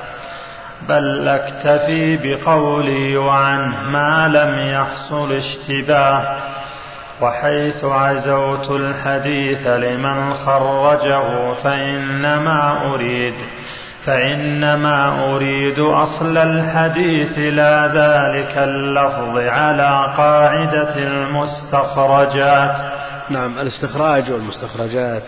بل 0.89 1.27
أكتفي 1.27 2.17
بقولي 2.17 3.17
وعنه 3.17 3.89
ما 3.89 4.27
لم 4.27 4.71
يحصل 4.73 5.33
اشتباه. 5.33 6.52
وحيث 7.23 7.83
عزوت 7.83 8.71
الحديث 8.71 9.67
لمن 9.67 10.33
خرجه 10.33 11.53
فإنما 11.53 12.81
أريد 12.93 13.33
فإنما 14.05 15.23
أريد 15.35 15.79
أصل 15.79 16.37
الحديث 16.37 17.37
لا 17.37 17.87
ذلك 17.87 18.57
اللفظ 18.57 19.37
على 19.37 20.13
قاعدة 20.17 20.97
المستخرجات. 20.97 22.75
نعم 23.29 23.59
الاستخراج 23.59 24.31
والمستخرجات 24.31 25.23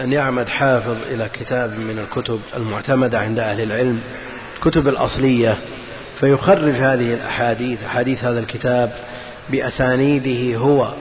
أن 0.00 0.12
يعمد 0.12 0.48
حافظ 0.48 0.96
إلى 1.10 1.28
كتاب 1.28 1.70
من 1.70 1.98
الكتب 1.98 2.40
المعتمدة 2.56 3.18
عند 3.18 3.38
أهل 3.38 3.60
العلم 3.60 4.00
الكتب 4.56 4.88
الأصلية 4.88 5.56
فيخرج 6.20 6.74
هذه 6.74 7.14
الأحاديث 7.14 7.78
أحاديث 7.84 8.24
هذا 8.24 8.38
الكتاب 8.38 8.92
بأسانيده 9.50 10.58
هو 10.58 10.92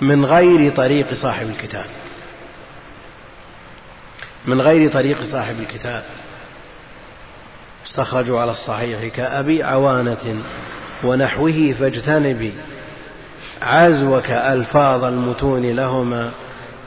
من 0.00 0.24
غير 0.24 0.76
طريق 0.76 1.14
صاحب 1.14 1.50
الكتاب. 1.50 1.84
من 4.46 4.60
غير 4.60 4.92
طريق 4.92 5.22
صاحب 5.32 5.60
الكتاب. 5.60 6.04
استخرجوا 7.86 8.40
على 8.40 8.50
الصحيح 8.50 9.14
كأبي 9.16 9.62
عوانة 9.62 10.42
ونحوه 11.04 11.74
فاجتنبي 11.80 12.52
عزوك 13.62 14.30
ألفاظ 14.30 15.04
المتون 15.04 15.62
لهما 15.62 16.30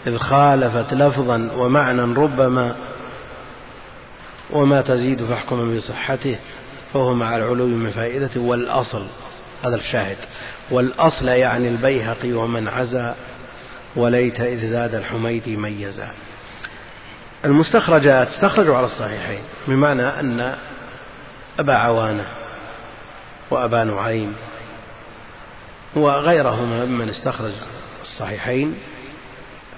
إذ 0.08 0.18
خالفت 0.18 0.94
لفظا 0.94 1.50
ومعنى 1.58 2.02
ربما 2.02 2.76
وما 4.50 4.82
تزيد 4.82 5.26
فاحكم 5.26 5.78
بصحته. 5.78 6.36
فهو 6.94 7.14
مع 7.14 7.36
العلو 7.36 7.68
من 7.68 7.90
فائدة 7.90 8.42
والأصل. 8.42 9.06
هذا 9.64 9.76
الشاهد. 9.76 10.18
والأصل 10.72 11.28
يعني 11.28 11.68
البيهقي 11.68 12.34
ومن 12.34 12.68
عزى 12.68 13.14
وليت 13.96 14.40
إذ 14.40 14.70
زاد 14.70 14.96
الحميدي 14.96 15.56
ميزا. 15.56 16.08
المستخرجات 17.46 18.28
استخرجوا 18.28 18.78
على 18.78 18.86
الصحيحين 18.86 19.42
بمعنى 19.68 20.08
أن 20.08 20.56
أبا 21.60 21.74
عوانة 21.74 22.26
وأبا 23.52 23.84
نعيم 23.84 24.36
وغيرهما 25.96 26.86
ممن 26.86 27.10
استخرج 27.10 27.52
الصحيحين 28.02 28.76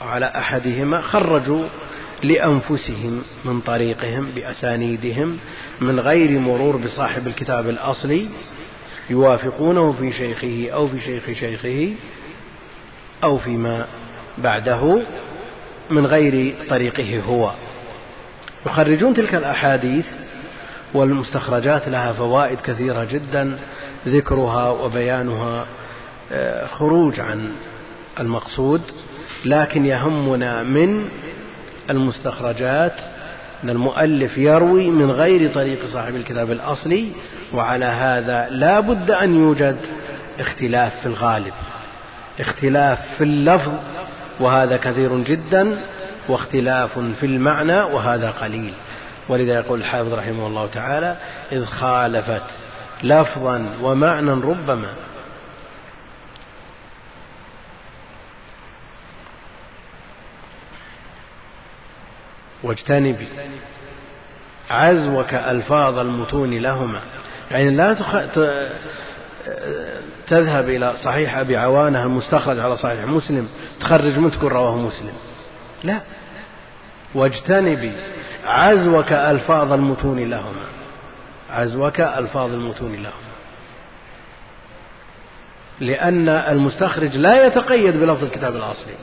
على 0.02 0.26
أحدهما 0.26 1.02
خرجوا 1.02 1.66
لأنفسهم 2.24 3.24
من 3.46 3.62
طريقهم 3.62 4.32
بأسانيدهم 4.36 5.38
من 5.82 6.00
غير 6.00 6.40
مرور 6.40 6.78
بصاحب 6.78 7.28
الكتاب 7.28 7.70
الأصلي 7.70 8.28
يوافقونه 9.10 9.92
في 10.00 10.12
شيخه 10.12 10.70
أو 10.74 10.88
في 10.88 11.02
شيخ 11.02 11.40
شيخه 11.40 11.96
أو 13.24 13.38
فيما 13.38 13.86
بعده 14.38 15.06
من 15.90 16.06
غير 16.06 16.56
طريقه 16.70 17.20
هو. 17.20 17.52
يخرجون 18.66 19.14
تلك 19.14 19.36
الأحاديث 19.36 20.06
والمستخرجات 20.94 21.88
لها 21.88 22.14
فوائد 22.14 22.58
كثيرة 22.62 23.04
جدا 23.04 23.60
ذكرها 24.08 24.70
وبيانها 24.70 25.66
آه، 26.32 26.66
خروج 26.66 27.20
عن 27.20 27.52
المقصود 28.20 28.82
لكن 29.46 29.86
يهمنا 29.86 30.64
من 30.64 31.10
المستخرجات 31.90 32.94
أن 33.64 33.70
المؤلف 33.70 34.38
يروي 34.38 34.90
من 34.90 35.12
غير 35.12 35.54
طريق 35.54 35.86
صاحب 35.86 36.16
الكتاب 36.16 36.52
الأصلي 36.52 37.12
وعلى 37.54 37.86
هذا 37.86 38.48
لا 38.50 38.80
بد 38.80 39.12
أن 39.12 39.36
يوجد 39.36 39.78
اختلاف 40.40 41.00
في 41.00 41.06
الغالب. 41.06 41.54
اختلاف 42.40 43.00
في 43.18 43.24
اللفظ 43.24 43.72
وهذا 44.40 44.78
كثير 44.78 45.18
جدا 45.18 45.78
واختلاف 46.30 47.00
في 47.00 47.26
المعنى 47.26 47.82
وهذا 47.82 48.32
قليل. 48.32 48.74
ولذا 49.30 49.54
يقول 49.54 49.80
الحافظ 49.80 50.14
رحمه 50.14 50.48
الله 50.48 50.68
تعالى 50.68 51.16
إذ 51.52 51.66
خالفت 51.66 52.44
لفظا 53.04 53.66
ومعنى 53.82 54.32
ربما. 54.32 54.90
واجتنبي 62.64 63.28
عزوك 64.70 65.34
ألفاظ 65.34 65.98
المتون 65.98 66.54
لهما. 66.54 67.00
يعني 67.52 67.76
لا 67.76 67.94
تخ... 67.94 68.16
تذهب 70.28 70.70
إلى 70.70 70.96
صحيح 71.04 71.38
أبي 71.38 71.58
عوانة 71.58 72.04
المستخرج 72.04 72.60
على 72.60 72.78
صحيح 72.78 73.06
مسلم. 73.06 73.48
تخرج 73.80 74.20
من 74.20 74.32
تقول 74.32 74.52
رواه 74.52 74.76
مسلم. 74.76 75.14
لا. 75.84 76.02
واجتنبي 77.16 77.92
عزوك 78.46 79.12
ألفاظ 79.12 79.74
المتون 79.74 80.30
لهما. 80.30 80.66
عزوك 81.50 82.02
ألفاظ 82.02 82.54
المتون 82.54 82.94
لهما. 82.94 83.32
لأن 85.80 86.30
المستخرج 86.30 87.18
لا 87.18 87.46
يتقيد 87.46 88.00
بلفظ 88.00 88.24
الكتاب 88.24 88.56
الأصلي. 88.56 88.94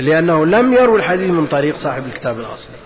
لأنه 0.00 0.46
لم 0.46 0.72
يروي 0.72 0.98
الحديث 0.98 1.30
من 1.30 1.46
طريق 1.46 1.76
صاحب 1.76 2.06
الكتاب 2.06 2.40
الأصلي. 2.40 2.76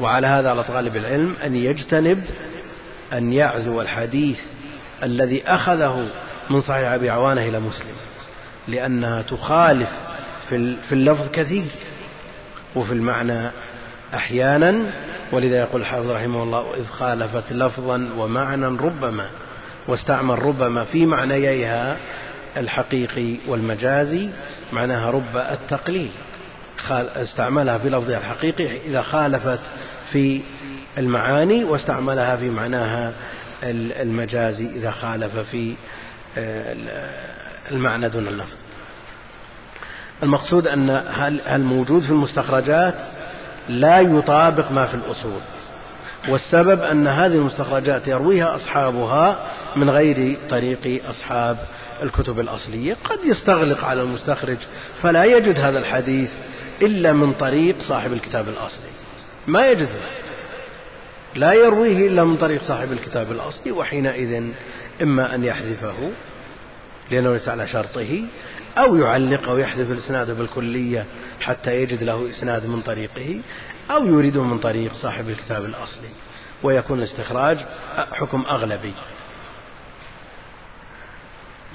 وعلى 0.00 0.26
هذا 0.26 0.50
على 0.50 0.64
طالب 0.64 0.96
العلم 0.96 1.34
أن 1.44 1.56
يجتنب 1.56 2.24
أن 3.12 3.32
يعزو 3.32 3.80
الحديث 3.80 4.38
الذي 5.02 5.42
أخذه 5.46 6.08
من 6.50 6.60
صحيح 6.60 6.88
أبي 6.88 7.10
عوانة 7.10 7.42
إلى 7.42 7.60
مسلم 7.60 7.94
لأنها 8.68 9.22
تخالف 9.22 9.88
في 10.88 10.92
اللفظ 10.92 11.30
كثير 11.30 11.64
وفي 12.76 12.92
المعنى 12.92 13.50
أحيانا. 14.14 14.90
ولذا 15.32 15.56
يقول 15.56 15.80
الحافظ 15.80 16.10
رحمه 16.10 16.42
الله 16.42 16.74
إذ 16.76 16.86
خالفت 16.86 17.52
لفظا 17.52 18.08
ومعنى 18.18 18.66
ربما 18.66 19.26
واستعمل 19.88 20.42
ربما 20.42 20.84
في 20.84 21.06
معنييها 21.06 21.96
الحقيقي 22.56 23.36
والمجازي 23.48 24.28
معناها 24.72 25.10
رب 25.10 25.36
التقليل 25.36 26.10
استعملها 26.90 27.78
في 27.78 27.88
لفظها 27.88 28.18
الحقيقي 28.18 28.76
إذا 28.86 29.02
خالفت 29.02 29.60
في 30.12 30.40
المعاني 30.98 31.64
واستعملها 31.64 32.36
في 32.36 32.50
معناها 32.50 33.12
المجازي 33.62 34.66
إذا 34.66 34.90
خالف 34.90 35.38
في 35.38 35.74
آه، 36.38 36.76
المعنى 37.70 38.08
دون 38.08 38.28
اللفظ. 38.28 38.56
المقصود 40.22 40.66
أن 40.66 40.90
الموجود 41.50 42.02
في 42.02 42.10
المستخرجات؟ 42.10 42.94
لا 43.68 44.00
يطابق 44.00 44.72
ما 44.72 44.86
في 44.86 44.94
الأصول. 44.94 45.40
والسبب 46.28 46.80
أن 46.82 47.06
هذه 47.06 47.34
المستخرجات 47.34 48.08
يرويها 48.08 48.54
أصحابها 48.54 49.38
من 49.76 49.90
غير 49.90 50.38
طريق 50.50 51.02
أصحاب 51.08 51.56
الكتب 52.02 52.40
الأصلية 52.40 52.96
قد 53.04 53.18
يستغلق 53.24 53.84
على 53.84 54.02
المستخرج 54.02 54.56
فلا 55.02 55.24
يجد 55.24 55.58
هذا 55.60 55.78
الحديث 55.78 56.30
إلا 56.82 57.12
من 57.12 57.32
طريق 57.32 57.82
صاحب 57.82 58.12
الكتاب 58.12 58.48
الأصلي. 58.48 58.90
ما 59.46 59.68
يجده 59.70 59.88
لا 61.34 61.52
يرويه 61.52 62.08
إلا 62.08 62.24
من 62.24 62.36
طريق 62.36 62.62
صاحب 62.62 62.92
الكتاب 62.92 63.32
الأصلي 63.32 63.72
وحينئذ 63.72 64.44
إما 65.02 65.34
أن 65.34 65.44
يحذفه 65.44 66.10
لأنه 67.10 67.32
ليس 67.32 67.48
على 67.48 67.68
شرطه 67.68 68.22
أو 68.78 68.96
يعلق 68.96 69.48
أو 69.48 69.58
يحذف 69.58 69.90
الإسناد 69.90 70.30
بالكلية 70.38 71.06
حتى 71.40 71.76
يجد 71.76 72.02
له 72.02 72.30
إسناد 72.30 72.66
من 72.66 72.80
طريقه 72.80 73.40
أو 73.90 74.06
يريده 74.06 74.42
من 74.42 74.58
طريق 74.58 74.94
صاحب 74.94 75.28
الكتاب 75.28 75.64
الأصلي. 75.64 76.08
ويكون 76.62 76.98
الاستخراج 76.98 77.58
حكم 78.12 78.44
أغلبي. 78.50 78.94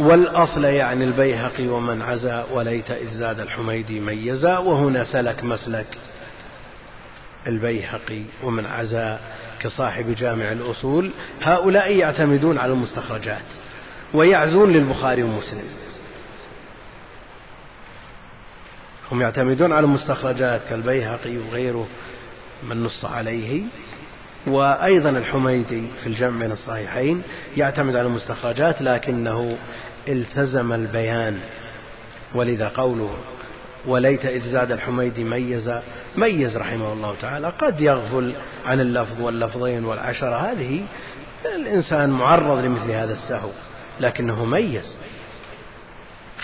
والأصل 0.01 0.65
يعني 0.65 1.03
البيهقي 1.03 1.67
ومن 1.67 2.01
عزا 2.01 2.45
وليت 2.53 2.91
إذ 2.91 3.11
زاد 3.11 3.39
الحميدي 3.39 3.99
ميزا 3.99 4.57
وهنا 4.57 5.03
سلك 5.03 5.43
مسلك 5.43 5.97
البيهقي 7.47 8.21
ومن 8.43 8.65
عزا 8.65 9.19
كصاحب 9.59 10.15
جامع 10.15 10.51
الأصول. 10.51 11.11
هؤلاء 11.41 11.95
يعتمدون 11.95 12.57
على 12.57 12.73
المستخرجات 12.73 13.45
ويعزون 14.13 14.73
للبخاري 14.73 15.23
ومسلم. 15.23 15.65
هم 19.11 19.21
يعتمدون 19.21 19.73
على 19.73 19.85
المستخرجات 19.85 20.61
كالبيهقي 20.69 21.37
وغيره 21.37 21.87
من 22.63 22.83
نص 22.83 23.05
عليه. 23.05 23.63
وأيضا 24.47 25.09
الحميدي 25.09 25.83
في 26.01 26.07
الجمع 26.07 26.39
بين 26.39 26.51
الصحيحين 26.51 27.23
يعتمد 27.57 27.95
على 27.95 28.07
المستخرجات 28.07 28.81
لكنه 28.81 29.57
التزم 30.07 30.73
البيان 30.73 31.39
ولذا 32.35 32.67
قوله 32.67 33.15
وليت 33.87 34.25
إذ 34.25 34.51
زاد 34.51 34.71
الحميدي 34.71 35.23
ميز 35.23 35.71
ميز 36.15 36.57
رحمه 36.57 36.93
الله 36.93 37.15
تعالى 37.21 37.49
قد 37.49 37.81
يغفل 37.81 38.33
عن 38.65 38.79
اللفظ 38.79 39.21
واللفظين 39.21 39.85
والعشرة. 39.85 40.51
هذه 40.51 40.83
الإنسان 41.55 42.09
معرض 42.09 42.57
لمثل 42.57 42.91
هذا 42.91 43.13
السهو 43.13 43.49
لكنه 43.99 44.45
ميز. 44.45 44.95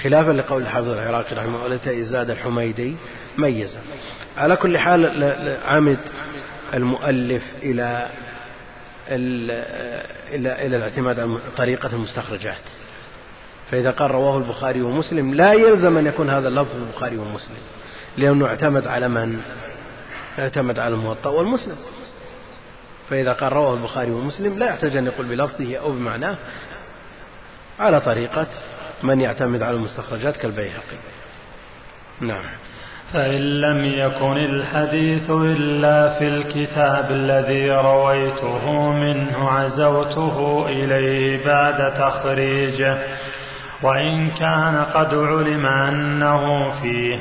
خلافا 0.01 0.31
لقول 0.31 0.61
الحافظ 0.61 0.89
العراقي 0.89 1.35
رحمه 1.35 1.65
الله 1.65 2.01
زاد 2.03 2.29
الحميدي 2.29 2.95
ميزا 3.37 3.79
على 4.37 4.55
كل 4.55 4.77
حال 4.77 5.57
عمد 5.65 5.99
المؤلف 6.73 7.43
إلى 7.63 8.09
إلى 9.09 10.65
إلى 10.65 10.77
الاعتماد 10.77 11.19
على 11.19 11.37
طريقة 11.57 11.89
المستخرجات. 11.93 12.61
فإذا 13.71 13.91
قال 13.91 14.11
رواه 14.11 14.37
البخاري 14.37 14.81
ومسلم 14.81 15.33
لا 15.33 15.53
يلزم 15.53 15.97
أن 15.97 16.05
يكون 16.05 16.29
هذا 16.29 16.47
اللفظ 16.47 16.75
البخاري 16.75 17.17
ومسلم 17.17 17.57
لأنه 18.17 18.45
اعتمد 18.45 18.87
على 18.87 19.07
من؟ 19.07 19.39
اعتمد 20.39 20.79
على 20.79 20.95
الموطأ 20.95 21.29
والمسلم. 21.29 21.75
فإذا 23.09 23.33
قال 23.33 23.53
رواه 23.53 23.73
البخاري 23.73 24.11
ومسلم 24.11 24.59
لا 24.59 24.65
يحتاج 24.65 24.95
أن 24.95 25.05
يقول 25.05 25.25
بلفظه 25.25 25.77
أو 25.77 25.91
بمعناه 25.91 26.35
على 27.79 28.01
طريقة 28.01 28.47
من 29.03 29.21
يعتمد 29.21 29.61
على 29.61 29.75
المستخرجات 29.75 30.37
كالبيهقي. 30.37 30.97
نعم. 32.21 32.43
فإن 33.13 33.61
لم 33.61 33.85
يكن 33.85 34.37
الحديث 34.37 35.29
إلا 35.29 36.19
في 36.19 36.27
الكتاب 36.27 37.11
الذي 37.11 37.71
رويته 37.71 38.91
منه 38.91 39.49
عزوته 39.49 40.65
إليه 40.69 41.45
بعد 41.45 41.93
تخريجه 41.93 42.97
وإن 43.81 44.29
كان 44.29 44.85
قد 44.93 45.13
علم 45.13 45.65
أنه 45.65 46.71
فيه 46.81 47.17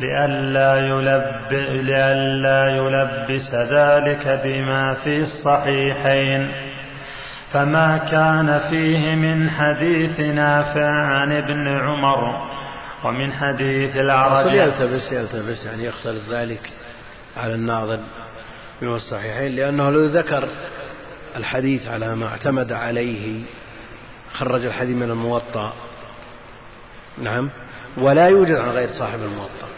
لئلا 0.00 0.76
يلب 0.76 1.52
لئلا 1.86 2.68
يلبس 2.68 3.54
ذلك 3.54 4.40
بما 4.44 4.94
في 4.94 5.20
الصحيحين. 5.20 6.48
فما 7.52 7.98
كان 7.98 8.60
فيه 8.70 9.14
من 9.14 9.50
حديث 9.50 10.20
نافع 10.20 10.90
عن 10.90 11.32
ابن 11.32 11.68
عمر 11.68 12.48
ومن 13.04 13.32
حديث 13.32 13.96
الأعرج 13.96 14.52
يلتبس 14.52 15.12
يلتبس 15.12 15.66
يعني 15.66 15.84
يختلط 15.84 16.22
ذلك 16.30 16.70
على 17.36 17.54
الناظر 17.54 17.98
بما 18.82 18.96
الصحيحين 18.96 19.56
لأنه 19.56 19.90
لو 19.90 20.04
ذكر 20.06 20.48
الحديث 21.36 21.88
على 21.88 22.16
ما 22.16 22.26
اعتمد 22.26 22.72
عليه 22.72 23.40
خرج 24.32 24.64
الحديث 24.64 24.96
من 24.96 25.10
الموطأ. 25.10 25.72
نعم. 27.22 27.50
ولا 27.98 28.28
يوجد 28.28 28.54
عن 28.54 28.70
غير 28.70 28.88
صاحب 28.88 29.18
الموطأ. 29.18 29.68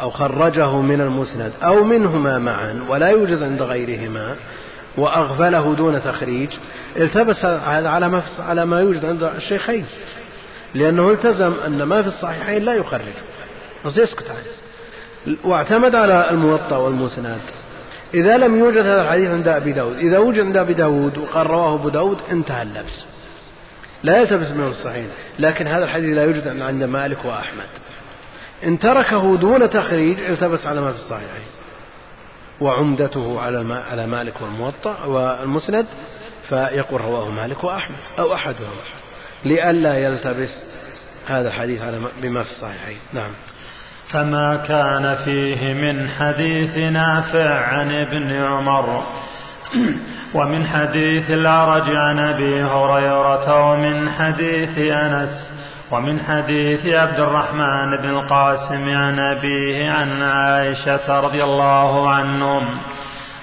أو 0.00 0.10
خرجه 0.10 0.80
من 0.80 1.00
المسند 1.00 1.52
أو 1.62 1.84
منهما 1.84 2.38
معا 2.38 2.84
ولا 2.88 3.08
يوجد 3.08 3.42
عند 3.42 3.62
غيرهما 3.62 4.36
وأغفله 4.96 5.74
دون 5.74 6.02
تخريج. 6.02 6.48
التبس 6.96 7.44
هذا 7.44 7.88
على 7.88 8.08
ما 8.08 8.22
على 8.38 8.66
ما 8.66 8.80
يوجد 8.80 9.04
عند 9.04 9.22
الشيخين. 9.22 9.86
لأنه 10.74 11.10
التزم 11.10 11.54
أن 11.66 11.82
ما 11.82 12.02
في 12.02 12.08
الصحيحين 12.08 12.62
لا 12.62 12.74
يخرجه 12.74 13.14
بس 13.86 13.96
يسكت 13.96 14.26
عنه. 14.30 15.36
واعتمد 15.44 15.94
على 15.94 16.30
الموطأ 16.30 16.76
والمسند. 16.76 17.40
إذا 18.14 18.36
لم 18.36 18.58
يوجد 18.58 18.86
هذا 18.86 19.02
الحديث 19.02 19.30
عند 19.30 19.48
أبي 19.48 19.72
داود 19.72 19.96
إذا 19.96 20.18
وجد 20.18 20.40
عند 20.40 20.56
أبي 20.56 20.74
داود 20.74 21.18
وقال 21.18 21.46
رواه 21.46 21.74
أبو 21.74 21.88
داود 21.88 22.18
انتهى 22.30 22.62
اللبس. 22.62 23.09
لا 24.02 24.20
يلتبس 24.20 24.50
من 24.50 24.64
الصحيح 24.64 25.06
لكن 25.38 25.66
هذا 25.66 25.84
الحديث 25.84 26.16
لا 26.16 26.24
يوجد 26.24 26.48
عند 26.48 26.84
مالك 26.84 27.24
وأحمد. 27.24 27.66
إن 28.64 28.78
تركه 28.78 29.36
دون 29.36 29.70
تخريج 29.70 30.20
التبس 30.20 30.66
على 30.66 30.80
ما 30.80 30.92
في 30.92 30.98
الصحيحين 30.98 31.60
وعمدته 32.60 33.40
على 33.40 33.82
على 33.90 34.06
مالك 34.06 34.40
والموطأ 34.40 35.04
والمسند 35.04 35.86
فيقول 36.48 37.00
رواه 37.00 37.30
مالك 37.30 37.64
وأحمد 37.64 37.96
أو 38.18 38.34
أحدهما 38.34 38.82
لئلا 39.44 39.98
يلتبس 39.98 40.50
هذا 41.26 41.48
الحديث 41.48 41.82
على 41.82 42.00
بما 42.22 42.42
في 42.42 42.50
الصحيحين 42.50 42.98
نعم. 43.12 43.30
فما 44.08 44.56
كان 44.56 45.16
فيه 45.24 45.74
من 45.74 46.10
حديث 46.10 46.76
نافع 46.76 47.54
عن 47.60 47.90
ابن 47.92 48.32
عمر 48.32 49.06
ومن 50.34 50.66
حديث 50.66 51.30
الأعرج 51.30 51.96
عن 51.96 52.18
أبي 52.18 52.62
هريرة 52.62 53.70
ومن 53.70 54.10
حديث 54.10 54.78
أنس 54.78 55.52
ومن 55.92 56.20
حديث 56.20 56.86
عبد 56.86 57.20
الرحمن 57.20 57.96
بن 57.96 58.08
القاسم 58.08 58.96
عن 58.96 59.18
أبيه 59.18 59.90
عن 59.90 60.22
عائشة 60.22 61.20
رضي 61.20 61.44
الله 61.44 62.10
عنهم 62.10 62.62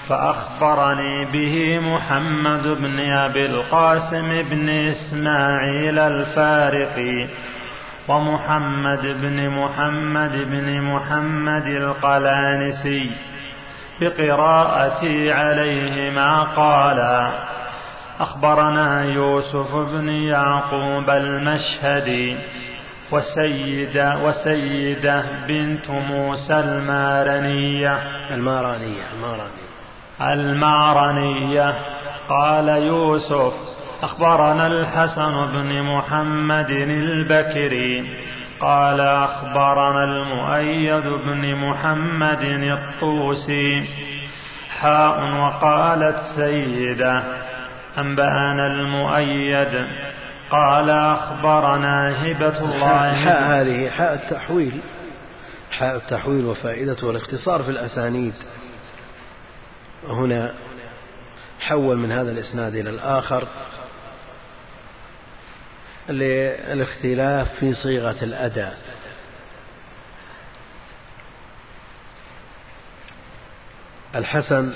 فأخبرني 0.08 1.24
به 1.24 1.78
محمد 1.80 2.62
بن 2.62 3.00
أبي 3.00 3.46
القاسم 3.46 4.42
بن 4.50 4.68
إسماعيل 4.68 5.98
الفارقي 5.98 7.28
ومحمد 8.08 9.02
بن 9.02 9.48
محمد 9.48 10.32
بن 10.32 10.80
محمد 10.80 11.66
القلانسي 11.66 13.10
بقراءتي 14.00 15.32
عليهما 15.32 16.42
قالا 16.42 17.32
أخبرنا 18.20 19.04
يوسف 19.04 19.76
بن 19.76 20.08
يعقوب 20.08 21.10
المشهدي 21.10 22.36
وسيدة 23.10 24.18
وسيدة 24.24 25.24
بنت 25.48 25.90
موسى 25.90 26.54
المارنية. 26.54 27.98
المارانية 28.30 29.02
المارانية 29.14 29.68
المعرنية 30.20 31.74
قال 32.28 32.68
يوسف 32.68 33.52
أخبرنا 34.02 34.66
الحسن 34.66 35.46
بن 35.46 35.82
محمد 35.82 36.70
البكري 36.70 38.16
قال 38.60 39.00
أخبرنا 39.00 40.04
المؤيد 40.04 41.06
بن 41.06 41.54
محمد 41.54 42.42
الطوسي. 42.42 43.84
حاء 44.80 45.40
وقالت 45.40 46.18
سيدة 46.36 47.22
أنبأنا 47.98 48.66
المؤيد. 48.66 49.86
قال 50.50 50.90
أخبرنا 50.90 52.22
هبة 52.22 52.58
الله. 52.58 53.14
حاء 53.14 53.42
هذه 53.42 53.90
حاء 53.90 54.14
التحويل. 54.14 54.80
حاء 55.78 55.96
التحويل 55.96 56.44
وفائدته 56.44 57.10
الاختصار 57.10 57.62
في 57.62 57.68
الأسانيد. 57.68 58.34
هنا 60.08 60.52
حول 61.60 61.96
من 61.96 62.12
هذا 62.12 62.30
الإسناد 62.30 62.74
إلى 62.74 62.90
الآخر. 62.90 63.42
للاختلاف 66.08 67.54
في 67.60 67.74
صيغة 67.74 68.16
الأداء. 68.24 68.78
الحسن 74.14 74.72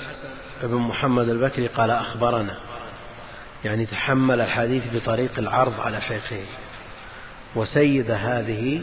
بن 0.63 0.75
محمد 0.75 1.29
البكري 1.29 1.67
قال 1.67 1.91
أخبرنا 1.91 2.55
يعني 3.65 3.85
تحمل 3.85 4.41
الحديث 4.41 4.83
بطريق 4.93 5.31
العرض 5.37 5.79
على 5.79 6.01
شيخه 6.01 6.45
وسيد 7.55 8.11
هذه 8.11 8.81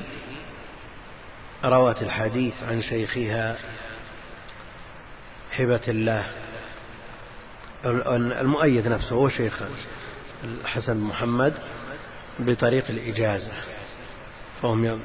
روت 1.64 2.02
الحديث 2.02 2.54
عن 2.70 2.82
شيخها 2.82 3.56
هبة 5.56 5.80
الله 5.88 6.26
المؤيد 8.40 8.88
نفسه 8.88 9.16
هو 9.16 9.28
شيخ 9.28 9.62
الحسن 10.44 10.96
محمد. 10.96 11.54
بطريق 12.40 12.84
الإجازة 12.90 13.52
فهم 14.62 15.00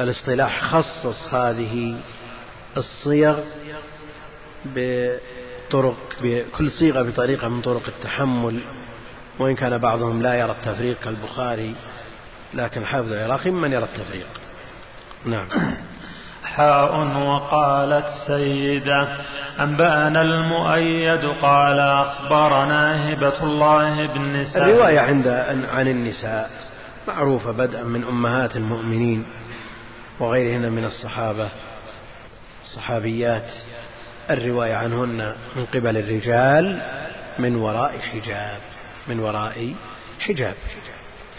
الاصطلاح 0.00 0.64
خصص 0.64 1.34
هذه 1.34 2.00
الصيغ 2.76 3.38
بطرق 4.64 5.96
بكل 6.22 6.72
صيغة 6.72 7.02
بطريقة 7.02 7.48
من 7.48 7.60
طرق 7.60 7.88
التحمل 7.88 8.60
وإن 9.38 9.54
كان 9.54 9.78
بعضهم 9.78 10.22
لا 10.22 10.34
يرى 10.34 10.50
التفريق 10.50 11.00
كالبخاري 11.04 11.74
لكن 12.54 12.86
حافظ 12.86 13.12
العراقي 13.12 13.50
من 13.50 13.72
يرى 13.72 13.84
التفريق. 13.84 14.26
نعم. 15.24 15.48
حاء 16.44 16.94
وقالت 17.16 18.06
سيدة 18.26 19.08
أنبأنا 19.60 20.20
المؤيد 20.20 21.24
قال 21.42 21.80
أخبرنا 21.80 23.12
هبة 23.12 23.42
الله 23.42 24.06
بن 24.06 24.44
سعد 24.44 24.68
الرواية 24.68 25.00
عند 25.00 25.28
عن 25.72 25.88
النساء 25.88 26.50
معروفة 27.08 27.52
بدءا 27.52 27.82
من 27.82 28.04
أمهات 28.04 28.56
المؤمنين 28.56 29.26
وغيرهن 30.20 30.72
من 30.72 30.84
الصحابة 30.84 31.48
الصحابيات. 32.62 33.50
الرواية 34.30 34.74
عنهن 34.74 35.34
من 35.56 35.66
قبل 35.74 35.96
الرجال 35.96 36.82
من 37.38 37.56
وراء 37.56 37.98
حجاب 37.98 38.60
من 39.08 39.20
وراء 39.20 39.74
حجاب. 40.20 40.54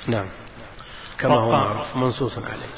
نعم. 0.07 0.27
كما 1.19 1.35
هو 1.35 1.51
معروف 1.51 1.95
منصوص 1.95 2.33
عليه. 2.37 2.75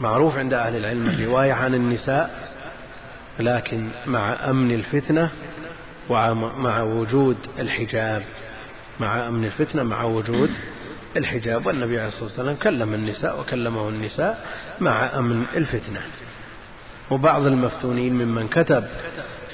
معروف 0.00 0.38
عند 0.38 0.52
أهل 0.52 0.76
العلم 0.76 1.08
الرواية 1.08 1.52
عن 1.52 1.74
النساء 1.74 2.54
لكن 3.38 3.88
مع 4.06 4.50
أمن 4.50 4.74
الفتنة 4.74 5.30
ومع 6.08 6.82
وجود 6.82 7.36
الحجاب. 7.58 8.22
مع 9.00 9.28
أمن 9.28 9.44
الفتنة 9.44 9.82
مع 9.82 10.02
وجود 10.02 10.50
الحجاب. 11.16 11.66
والنبي 11.66 11.98
عليه 11.98 12.08
الصلاة 12.08 12.24
والسلام 12.24 12.56
كلم 12.56 12.94
النساء 12.94 13.40
وكلمه 13.40 13.88
النساء 13.88 14.46
مع 14.80 15.18
أمن 15.18 15.44
الفتنة. 15.56 16.00
وبعض 17.10 17.46
المفتونين 17.46 18.14
ممن 18.14 18.48
كتب 18.48 18.84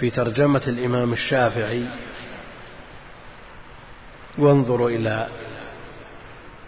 في 0.01 0.11
ترجمة 0.11 0.63
الإمام 0.67 1.13
الشافعي 1.13 1.87
وانظروا 4.39 4.91
إلى 4.91 5.27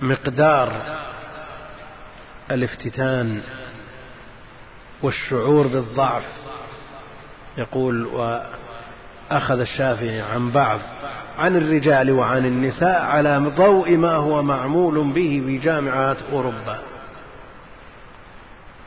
مقدار 0.01 0.73
الافتتان 2.51 3.43
والشعور 5.03 5.67
بالضعف. 5.67 6.23
يقول 7.59 8.07
وأخذ 8.07 9.61
الشافعي 9.61 10.21
عن 10.21 10.51
بعض 10.51 10.81
عن 11.39 11.57
الرجال 11.57 12.11
وعن 12.11 12.47
النساء 12.47 13.03
على 13.03 13.53
ضوء 13.57 13.97
ما 13.97 14.15
هو 14.15 14.43
معمول 14.43 15.13
به 15.13 15.43
في 15.47 15.59
جامعات 15.59 16.17
أوروبا. 16.33 16.79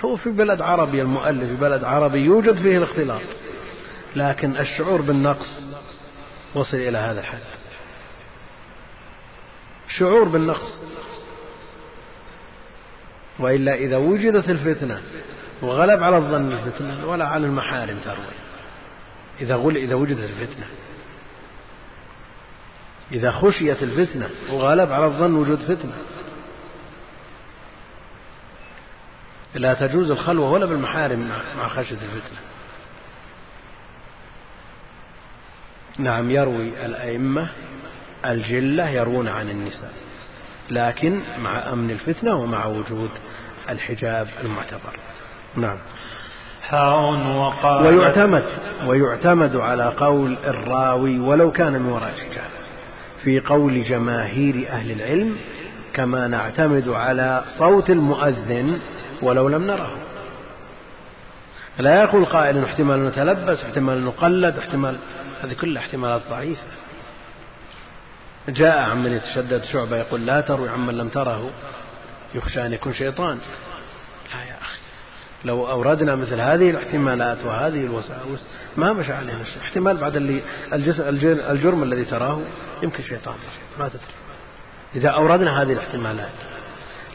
هو 0.05 0.15
في 0.15 0.29
بلد 0.29 0.61
عربي 0.61 1.01
المؤلف 1.01 1.49
في 1.49 1.55
بلد 1.55 1.83
عربي 1.83 2.19
يوجد 2.19 2.61
فيه 2.61 2.77
الاختلاط 2.77 3.21
لكن 4.15 4.57
الشعور 4.57 5.01
بالنقص 5.01 5.59
وصل 6.55 6.77
إلى 6.77 6.97
هذا 6.97 7.19
الحد. 7.19 7.39
شعور 9.97 10.23
بالنقص. 10.23 10.79
وإلا 13.39 13.75
إذا 13.75 13.97
وجدت 13.97 14.49
الفتنة 14.49 15.01
وغلب 15.61 16.03
على 16.03 16.17
الظن 16.17 16.51
الفتنة 16.51 17.07
ولا 17.07 17.27
على 17.27 17.45
المحارم 17.45 17.97
تروي. 18.05 18.25
إذا 19.41 19.55
غل 19.55 19.77
إذا 19.77 19.95
وجدت 19.95 20.23
الفتنة. 20.23 20.65
إذا 23.11 23.31
خشيت 23.31 23.83
الفتنة 23.83 24.29
وغلب 24.51 24.91
على 24.91 25.05
الظن 25.05 25.35
وجود 25.35 25.59
فتنة. 25.59 25.93
لا 29.55 29.73
تجوز 29.73 30.11
الخلوة 30.11 30.51
ولا 30.51 30.65
بالمحارم 30.65 31.31
مع 31.57 31.67
خشية 31.67 31.95
الفتنة. 31.95 32.39
نعم 35.97 36.31
يروي 36.31 36.85
الأئمة 36.85 37.49
الجلة 38.25 38.89
يروون 38.89 39.27
عن 39.27 39.49
النساء 39.49 39.93
لكن 40.69 41.21
مع 41.43 41.73
أمن 41.73 41.91
الفتنة 41.91 42.35
ومع 42.35 42.65
وجود 42.65 43.09
الحجاب 43.69 44.29
المعتبر. 44.43 45.10
نعم. 45.55 45.77
وقال 47.37 47.85
ويعتمد 47.85 48.43
ويعتمد 48.85 49.55
على 49.55 49.83
قول 49.97 50.37
الراوي 50.47 51.19
ولو 51.19 51.51
كان 51.51 51.73
من 51.73 51.91
وراء 51.91 52.13
الحجاب 52.15 52.49
في 53.23 53.39
قول 53.39 53.83
جماهير 53.83 54.67
أهل 54.69 54.91
العلم 54.91 55.37
كما 55.93 56.27
نعتمد 56.27 56.89
على 56.89 57.43
صوت 57.57 57.89
المؤذن 57.89 58.79
ولو 59.21 59.47
لم 59.47 59.67
نره. 59.67 59.91
لا 61.79 62.01
يقول 62.01 62.25
قائل 62.25 62.63
احتمال 62.63 63.05
نتلبس 63.05 63.63
احتمال 63.63 64.05
نقلد 64.05 64.57
احتمال 64.57 64.97
هذه 65.43 65.53
كلها 65.53 65.81
احتمالات 65.81 66.21
ضعيفة. 66.29 66.63
جاء 68.49 68.89
عمن 68.89 69.11
يتشدد 69.11 69.63
شعبة 69.63 69.97
يقول 69.97 70.25
لا 70.25 70.41
تروي 70.41 70.69
عمن 70.69 70.97
لم 70.97 71.09
تره 71.09 71.49
يخشى 72.35 72.65
أن 72.65 72.73
يكون 72.73 72.93
شيطان. 72.93 73.37
لو 75.45 75.69
أوردنا 75.69 76.15
مثل 76.15 76.39
هذه 76.39 76.69
الاحتمالات 76.69 77.37
وهذه 77.45 77.85
الوساوس 77.85 78.45
ما 78.77 78.93
مشى 78.93 79.13
علينا 79.13 79.41
الشيء. 79.41 79.61
احتمال 79.61 79.97
بعد 79.97 80.15
اللي 80.15 80.41
الجرم 81.51 81.83
الذي 81.83 82.05
تراه 82.05 82.39
يمكن 82.83 83.03
شيطان. 83.03 83.35
ما 83.79 83.87
تدري. 83.87 84.01
إذا 84.95 85.09
أوردنا 85.09 85.61
هذه 85.61 85.73
الاحتمالات 85.73 86.29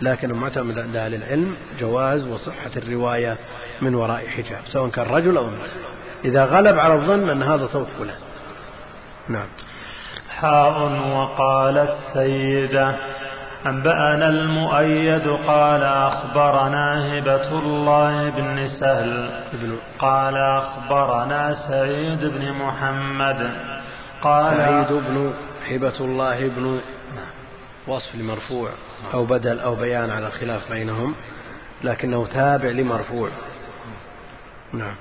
لكن 0.03 0.31
المعتمد 0.31 0.78
عند 0.78 0.97
أهل 0.97 1.15
العلم 1.15 1.57
جواز 1.81 2.27
وصحة 2.27 2.70
الرواية 2.77 3.36
من 3.82 3.94
وراء 3.94 4.27
حجاب 4.27 4.61
سواء 4.66 4.89
كان 4.90 5.07
رجل 5.07 5.36
أو 5.36 5.44
امرأة. 5.44 5.69
إذا 6.24 6.44
غلب 6.44 6.78
على 6.78 6.94
الظن 6.94 7.28
أن 7.28 7.43
هذا 7.43 7.66
صوت 7.66 7.86
فلان. 7.98 8.16
نعم. 9.28 9.48
حاء 10.28 10.82
وقالت 11.16 11.94
سيدة 12.15 12.94
أنبأنا 13.66 14.28
المؤيد 14.28 15.28
قال 15.28 15.82
أخبرنا 15.82 17.12
هبة 17.12 17.59
الله 17.59 18.30
بن 18.30 18.68
سهل 18.80 19.30
قال 19.98 20.36
أخبرنا 20.36 21.55
سعيد 21.68 22.24
بن 22.24 22.52
محمد 22.52 23.51
قال 24.22 24.56
سعيد 24.56 24.93
بن 24.93 25.32
هبة 25.70 26.01
الله 26.01 26.48
بن 26.48 26.80
وصف 27.86 28.14
لمرفوع 28.14 28.70
أو 29.14 29.24
بدل 29.24 29.60
أو 29.60 29.74
بيان 29.74 30.10
على 30.10 30.26
الخلاف 30.26 30.72
بينهم 30.72 31.14
لكنه 31.84 32.26
تابع 32.26 32.68
لمرفوع. 32.68 33.28
نعم. 34.72 34.97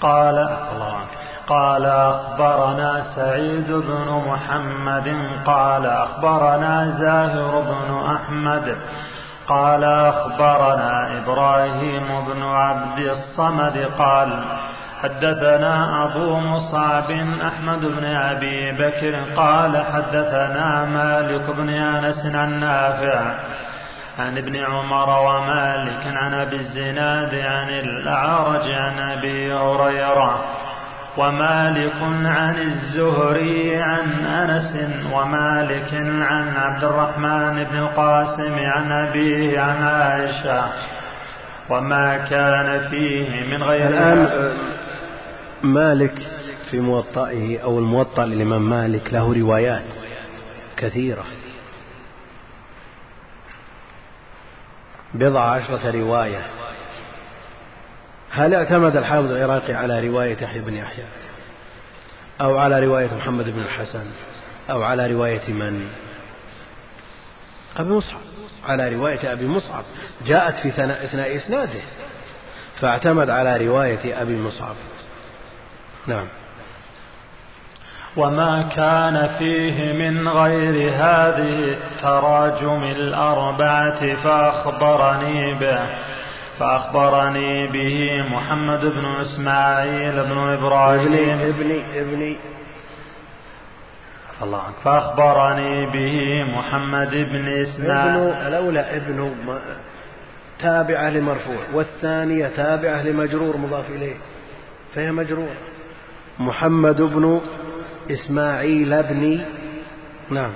قال 0.00 0.38
الله 0.38 1.06
قال 1.46 1.86
أخبرنا 1.86 3.02
سعيد 3.16 3.72
بن 3.72 4.22
محمد 4.26 5.16
قال 5.46 5.86
أخبرنا 5.86 6.90
زاهر 6.90 7.60
بن 7.60 8.06
أحمد 8.14 8.76
قال 9.48 9.84
أخبرنا 9.84 11.18
إبراهيم 11.18 12.24
بن 12.24 12.42
عبد 12.42 12.98
الصمد 12.98 13.88
قال 13.98 14.44
حدثنا 15.02 16.04
أبو 16.04 16.38
مصعب 16.40 17.10
أحمد 17.46 17.80
بن 17.80 18.04
أبي 18.04 18.72
بكر 18.72 19.34
قال 19.36 19.84
حدثنا 19.92 20.84
مالك 20.84 21.56
بن 21.56 21.68
أنس 21.68 22.26
عن 22.34 22.60
نافع 22.60 23.34
عن 24.18 24.38
ابن 24.38 24.56
عمر 24.56 25.08
ومالك 25.20 26.06
عن 26.06 26.34
أبي 26.34 26.56
الزناد 26.56 27.34
عن 27.34 27.68
الأعرج 27.68 28.70
عن 28.70 28.98
أبي 28.98 29.52
هريرة 29.52 30.44
ومالك 31.16 32.02
عن 32.24 32.58
الزهري 32.58 33.76
عن 33.76 34.24
أنس 34.24 34.76
ومالك 35.12 35.94
عن 36.22 36.56
عبد 36.56 36.84
الرحمن 36.84 37.64
بن 37.64 37.76
القاسم 37.78 38.54
عن 38.58 38.92
أبيه 38.92 39.60
عن 39.60 39.82
عائشة 39.82 40.72
وما 41.70 42.16
كان 42.16 42.88
فيه 42.90 43.56
من 43.56 43.62
غير 43.62 43.88
الآن 43.88 44.52
مالك 45.62 46.14
في 46.70 46.80
موطئه 46.80 47.62
أو 47.62 47.78
الموطأ 47.78 48.26
للإمام 48.26 48.70
مالك 48.70 49.12
له 49.12 49.34
روايات 49.40 49.84
كثيرة. 50.76 51.24
بضع 55.14 55.40
عشرة 55.40 55.90
رواية. 55.90 56.61
هل 58.32 58.54
اعتمد 58.54 58.96
الحافظ 58.96 59.32
العراقي 59.32 59.74
على 59.74 60.08
رواية 60.08 60.36
يحيى 60.42 60.60
بن 60.60 60.74
يحيى؟ 60.74 61.04
أو 62.40 62.58
على 62.58 62.86
رواية 62.86 63.14
محمد 63.14 63.44
بن 63.44 63.62
الحسن؟ 63.62 64.04
أو 64.70 64.82
على 64.82 65.12
رواية 65.12 65.48
من؟ 65.48 65.88
أبي 67.76 67.90
مصعب. 67.90 68.20
على 68.68 68.94
رواية 68.94 69.32
أبي 69.32 69.46
مصعب. 69.46 69.84
جاءت 70.26 70.54
في 70.54 70.68
أثناء 70.68 71.36
إسناده. 71.36 71.80
فاعتمد 72.80 73.30
على 73.30 73.66
رواية 73.66 74.22
أبي 74.22 74.36
مصعب. 74.36 74.74
نعم. 76.06 76.26
وما 78.16 78.62
كان 78.62 79.28
فيه 79.38 79.92
من 79.92 80.28
غير 80.28 80.92
هذه 80.92 81.76
التراجم 81.92 82.84
الأربعة 82.84 84.14
فأخبرني 84.14 85.54
به. 85.54 86.11
فأخبرني 86.58 87.66
به 87.66 88.22
محمد 88.30 88.80
بن 88.80 89.04
إسماعيل 89.20 90.12
بن 90.12 90.38
إبراهيم. 90.38 91.40
ابني 91.40 92.00
ابني 92.00 92.36
الله 94.42 94.58
عنك 94.58 94.74
فأخبرني 94.84 95.86
به 95.86 96.44
محمد 96.58 97.10
بن 97.10 97.48
إسماعيل. 97.48 98.32
ابن 98.32 98.46
الأولى 98.46 98.80
ابن 98.80 99.34
تابعة 100.58 101.10
لمرفوع 101.10 101.62
والثانية 101.74 102.46
تابعة 102.46 103.02
لمجرور 103.02 103.56
مضاف 103.56 103.90
إليه. 103.90 104.14
فهي 104.94 105.12
مجرورة. 105.12 105.56
محمد 106.38 107.02
بن 107.02 107.40
إسماعيل 108.10 109.02
بن 109.02 109.40
نعم. 110.30 110.52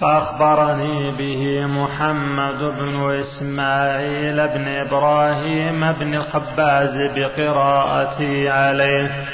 فأخبرني 0.00 1.10
به 1.10 1.66
محمد 1.66 2.58
بن 2.58 3.20
إسماعيل 3.20 4.48
بن 4.48 4.68
إبراهيم 4.68 5.92
بن 5.92 6.14
الخباز 6.14 6.96
بقراءتي 7.16 8.48
عليه. 8.48 9.24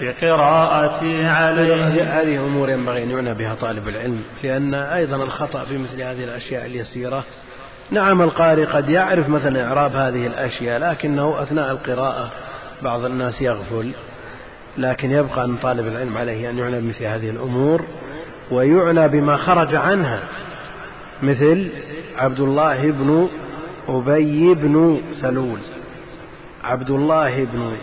بقراءتي 0.00 1.26
عليه. 1.26 2.20
هذه 2.20 2.46
أمور 2.46 2.70
ينبغي 2.70 3.02
أن 3.02 3.10
يعنى 3.10 3.34
بها 3.34 3.54
طالب 3.54 3.88
العلم 3.88 4.22
لأن 4.42 4.74
أيضا 4.74 5.16
الخطأ 5.16 5.64
في 5.64 5.78
مثل 5.78 6.02
هذه 6.02 6.24
الأشياء 6.24 6.66
اليسيرة. 6.66 7.24
نعم 7.90 8.22
القارئ 8.22 8.64
قد 8.64 8.88
يعرف 8.88 9.28
مثلا 9.28 9.68
إعراب 9.68 9.96
هذه 9.96 10.26
الأشياء 10.26 10.80
لكنه 10.80 11.42
أثناء 11.42 11.70
القراءة 11.70 12.30
بعض 12.82 13.04
الناس 13.04 13.42
يغفل. 13.42 13.92
لكن 14.78 15.10
يبقى 15.10 15.44
أن 15.44 15.56
طالب 15.56 15.86
العلم 15.86 16.18
عليه 16.18 16.50
أن 16.50 16.58
يعنى 16.58 16.80
بمثل 16.80 17.04
هذه 17.04 17.30
الأمور. 17.30 17.84
ويعنى 18.52 19.08
بما 19.08 19.36
خرج 19.36 19.74
عنها 19.74 20.22
مثل 21.22 21.70
عبد 22.18 22.40
الله 22.40 22.90
بن 22.90 23.28
أبي 23.88 24.54
بن 24.54 25.00
سلول. 25.20 25.58
عبد 26.64 26.90
الله 26.90 27.44
بن 27.44 27.76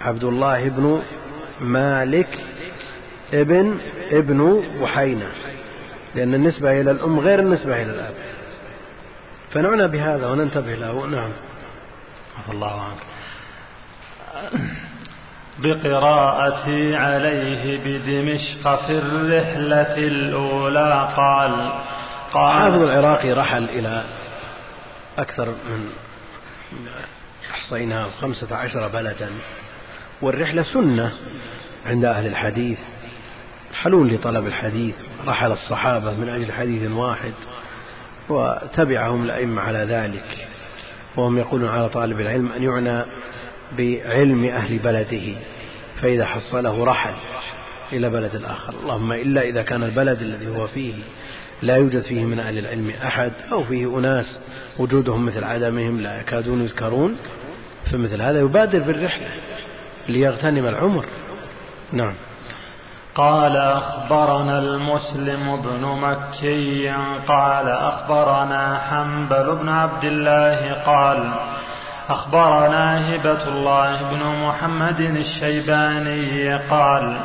عبد 0.00 0.24
الله 0.24 0.68
بن 0.68 1.02
مالك 1.60 2.28
ابن 3.34 3.78
ابن 4.12 4.62
بحينة 4.82 5.26
لأن 6.14 6.34
النسبة 6.34 6.80
إلى 6.80 6.90
الأم 6.90 7.20
غير 7.20 7.38
النسبة 7.38 7.82
إلى 7.82 7.90
الأب. 7.90 8.14
فنعنى 9.50 9.88
بهذا 9.88 10.30
وننتبه 10.30 10.74
له. 10.74 11.06
نعم. 11.06 11.30
الله 12.50 12.82
عنك. 12.82 13.02
بقراءتي 15.58 16.96
عليه 16.96 17.78
بدمشق 17.84 18.86
في 18.86 18.98
الرحلة 18.98 19.96
الأولى 19.96 21.12
قال 21.16 21.72
قال 22.32 22.52
حافظ 22.52 22.82
العراقي 22.82 23.32
رحل 23.32 23.64
إلى 23.64 24.04
أكثر 25.18 25.48
من 25.48 25.88
أحصيناها 27.50 28.10
خمسة 28.20 28.56
عشر 28.56 28.88
بلدا 28.88 29.30
والرحلة 30.22 30.62
سنة 30.62 31.12
عند 31.86 32.04
أهل 32.04 32.26
الحديث 32.26 32.78
يرحلون 33.70 34.08
لطلب 34.08 34.46
الحديث 34.46 34.94
رحل 35.26 35.52
الصحابة 35.52 36.16
من 36.16 36.28
أجل 36.28 36.52
حديث 36.52 36.90
واحد 36.90 37.32
وتبعهم 38.28 39.22
الأئمة 39.22 39.62
على 39.62 39.78
ذلك 39.78 40.46
وهم 41.16 41.38
يقولون 41.38 41.68
على 41.68 41.88
طالب 41.88 42.20
العلم 42.20 42.52
أن 42.56 42.62
يعنى 42.62 43.04
بعلم 43.78 44.44
أهل 44.44 44.78
بلده 44.78 45.34
فإذا 46.00 46.26
حصله 46.26 46.84
رحل 46.84 47.14
إلى 47.92 48.10
بلد 48.10 48.42
آخر. 48.44 48.74
اللهم 48.82 49.12
إلا 49.12 49.42
إذا 49.42 49.62
كان 49.62 49.82
البلد 49.82 50.22
الذي 50.22 50.48
هو 50.48 50.66
فيه 50.66 50.94
لا 51.62 51.76
يوجد 51.76 52.00
فيه 52.00 52.24
من 52.24 52.40
أهل 52.40 52.58
العلم 52.58 52.92
أحد 53.06 53.32
أو 53.52 53.64
فيه 53.64 53.98
أناس 53.98 54.38
وجودهم 54.78 55.26
مثل 55.26 55.44
عدمهم 55.44 56.00
لا 56.00 56.20
يكادون 56.20 56.62
يذكرون 56.62 57.16
فمثل 57.92 58.22
هذا 58.22 58.40
يبادر 58.40 58.78
بالرحلة 58.78 59.28
ليغتنم 60.08 60.66
العمر. 60.66 61.04
نعم. 61.92 62.14
قال 63.14 63.56
أخبرنا 63.56 64.58
المسلم 64.58 65.62
بن 65.62 65.86
مكي 65.86 66.88
قال 67.28 67.68
أخبرنا 67.68 68.78
حنبل 68.78 69.56
بن 69.56 69.68
عبد 69.68 70.04
الله 70.04 70.72
قال 70.72 71.32
أخبرنا 72.08 73.14
هبة 73.14 73.48
الله 73.48 74.10
بن 74.10 74.22
محمد 74.46 75.00
الشيباني 75.00 76.54
قال 76.56 77.20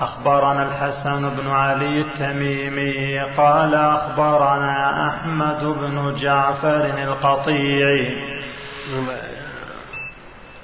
أخبرنا 0.00 0.62
الحسن 0.62 1.30
بن 1.36 1.46
علي 1.46 2.00
التميمي 2.00 3.20
قال 3.20 3.74
أخبرنا 3.74 5.08
أحمد 5.08 5.64
بن 5.64 6.14
جعفر 6.16 6.84
القطيعي 7.02 8.08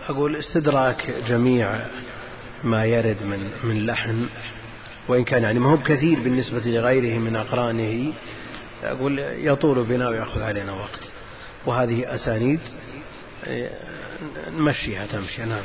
أقول 0.08 0.36
استدراك 0.36 1.14
جميع 1.28 1.70
ما 2.64 2.84
يرد 2.84 3.16
من 3.22 3.50
من 3.64 3.86
لحن 3.86 4.28
وإن 5.08 5.24
كان 5.24 5.42
يعني 5.42 5.58
ما 5.58 5.70
هو 5.70 5.76
بكثير 5.76 6.20
بالنسبة 6.20 6.62
لغيره 6.66 7.18
من 7.18 7.36
أقرانه. 7.36 8.12
أقول 8.84 9.18
يطول 9.18 9.84
بنا 9.84 10.08
ويأخذ 10.08 10.42
علينا 10.42 10.72
وقت. 10.72 11.10
وهذه 11.66 12.14
أسانيد 12.14 12.60
نمشيها 14.58 15.06
تمشي 15.06 15.44
نعم. 15.44 15.64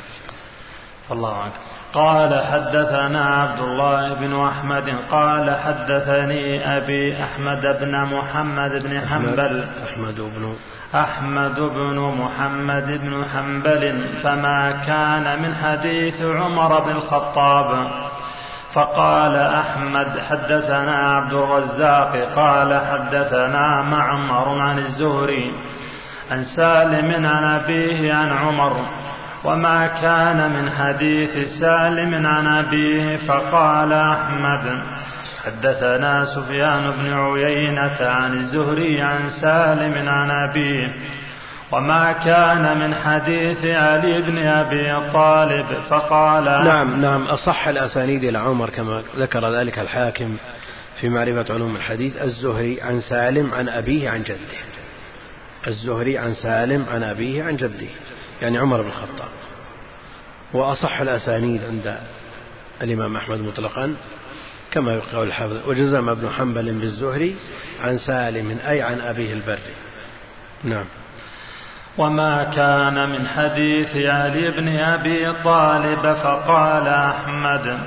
الله 1.11 1.37
عنك 1.43 1.53
قال 1.93 2.41
حدثنا 2.45 3.25
عبد 3.25 3.59
الله 3.59 4.13
بن 4.13 4.45
أحمد 4.45 4.95
قال 5.11 5.55
حدثني 5.55 6.77
أبي 6.77 7.23
أحمد 7.23 7.77
بن 7.79 8.05
محمد 8.05 8.83
بن 8.83 9.01
حنبل. 9.07 9.65
أحمد 9.83 10.15
بن 10.15 10.55
أحمد 10.95 11.59
بن 11.59 11.99
محمد 11.99 12.87
بن 12.87 13.25
حنبل 13.25 14.07
فما 14.23 14.71
كان 14.71 15.41
من 15.41 15.55
حديث 15.55 16.21
عمر 16.21 16.79
بن 16.79 16.91
الخطاب. 16.91 17.87
فقال 18.73 19.35
أحمد 19.35 20.19
حدثنا 20.19 20.95
عبد 20.95 21.33
الرزاق 21.33 22.33
قال 22.35 22.81
حدثنا 22.91 23.81
معمر 23.81 24.59
عن 24.59 24.79
الزهري. 24.79 25.51
عن 26.31 26.43
سالم 26.43 27.25
عن 27.25 27.43
أبيه 27.43 28.13
عن 28.13 28.31
عمر 28.31 28.85
وما 29.43 29.87
كان 29.87 30.51
من 30.51 30.69
حديث 30.69 31.59
سالم 31.59 32.27
عن 32.27 32.47
أبيه 32.47 33.17
فقال 33.17 33.93
أحمد 33.93 34.83
حدثنا 35.45 36.25
سفيان 36.25 36.91
بن 36.91 37.13
عيينة 37.13 37.97
عن 38.01 38.33
الزهري 38.33 39.01
عن 39.01 39.29
سالم 39.41 40.09
عن 40.09 40.31
أبيه 40.31 40.93
وما 41.71 42.11
كان 42.11 42.77
من 42.79 42.95
حديث 42.95 43.65
علي 43.65 44.21
بن 44.21 44.37
أبي 44.37 45.11
طالب 45.13 45.65
فقال 45.89 46.43
نعم 46.43 47.01
نعم 47.01 47.23
أصح 47.23 47.67
الأسانيد 47.67 48.23
إلى 48.23 48.37
عمر 48.37 48.69
كما 48.69 49.03
ذكر 49.17 49.49
ذلك 49.59 49.79
الحاكم 49.79 50.37
في 50.99 51.09
معرفة 51.09 51.53
علوم 51.53 51.75
الحديث 51.75 52.21
الزهري 52.21 52.81
عن 52.81 53.01
سالم 53.01 53.53
عن 53.53 53.69
أبيه 53.69 54.09
عن 54.09 54.23
جده. 54.23 54.76
الزهري 55.67 56.17
عن 56.17 56.33
سالم 56.33 56.85
عن 56.93 57.03
أبيه 57.03 57.43
عن 57.43 57.55
جده 57.55 57.87
يعني 58.41 58.57
عمر 58.57 58.81
بن 58.81 58.87
الخطاب. 58.87 59.29
وأصح 60.53 61.01
الأسانيد 61.01 61.63
عند 61.63 61.97
الإمام 62.81 63.15
أحمد 63.15 63.39
مطلقا 63.39 63.95
كما 64.71 64.93
يقول 64.93 65.27
الحافظ. 65.27 65.69
وجزم 65.69 66.09
ابن 66.09 66.29
حنبل 66.29 66.71
بالزهري 66.71 67.35
عن 67.83 67.97
سالم 67.97 68.59
أي 68.67 68.81
عن 68.81 69.01
أبيه 69.01 69.33
البري. 69.33 69.75
نعم. 70.63 70.85
وما 71.97 72.43
كان 72.43 73.09
من 73.09 73.27
حديث 73.27 73.95
علي 73.95 74.51
بن 74.51 74.67
أبي 74.67 75.43
طالب 75.43 76.13
فقال 76.13 76.87
أحمد 76.87 77.79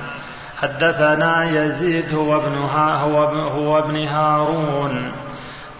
حدثنا 0.61 1.49
يزيد 1.49 2.13
هو 2.13 2.35
ابن, 2.35 2.57
هو, 2.57 3.23
هو 3.27 3.79
ابن 3.79 3.95
هارون 4.07 5.11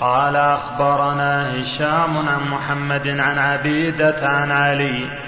قال 0.01 0.35
أخبرنا 0.35 1.53
هشام 1.55 2.17
عن 2.17 2.49
محمد 2.49 3.07
عن 3.07 3.37
عبيدة 3.37 4.27
عن 4.27 4.51
علي. 4.51 5.19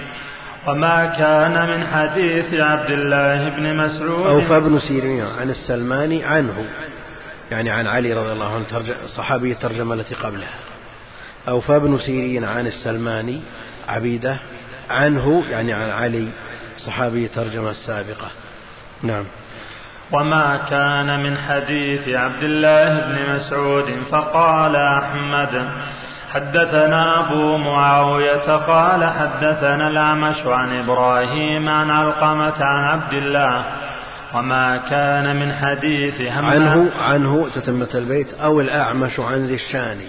وما 0.68 1.06
كان 1.06 1.70
من 1.70 1.88
حديث 1.88 2.54
عبد 2.54 2.90
الله 2.90 3.50
بن 3.50 3.78
مسعود. 3.78 4.28
أوفى 4.28 4.60
بن 4.60 4.80
سيرين 4.80 5.26
عن 5.40 5.50
السلماني 5.50 6.24
عنه. 6.24 6.66
يعني 7.52 7.70
عن 7.70 7.88
علي 7.88 8.14
رضي 8.14 8.32
الله 8.32 8.56
عنه 8.56 8.66
صحابي 9.08 9.52
الترجمة 9.52 9.94
التي 9.94 10.16
قبلها. 10.16 10.60
أوفى 11.48 11.80
بن 11.80 11.98
سيرين 11.98 12.46
عن 12.46 12.68
السلماني 12.68 13.42
عبيدة 13.88 14.38
عنه 14.90 15.44
يعني 15.52 15.74
عن 15.74 15.90
علي 15.90 16.28
صحابي 16.78 17.26
الترجمة 17.26 17.70
السابقة 17.70 18.28
نعم. 19.04 19.26
وما 20.14 20.58
كان 20.70 21.24
من 21.24 21.38
حديث 21.38 22.10
عبد 22.10 22.44
الله 22.44 23.00
بن 23.00 23.34
مسعود 23.36 23.86
فقال 24.12 24.76
أحمد 24.76 25.70
حدثنا 26.34 27.20
أبو 27.20 27.58
معاوية 27.58 28.56
قال 28.58 29.04
حدثنا 29.04 29.88
الأعمش 29.88 30.46
عن 30.46 30.80
إبراهيم 30.80 31.70
عن 31.70 31.90
علقمة 31.90 32.64
عن 32.64 32.84
عبد 32.86 33.14
الله 33.14 33.66
وما 34.34 34.78
كان 34.78 35.36
من 35.36 35.54
حديث 35.54 36.22
هم 36.22 36.46
عنه 36.46 36.92
عنه 37.02 37.50
تتمة 37.56 37.90
البيت 37.96 38.34
أو 38.34 38.62
الأعمش 38.62 39.20
عن 39.20 39.46
ذي 39.46 39.56
الشاني 39.56 40.08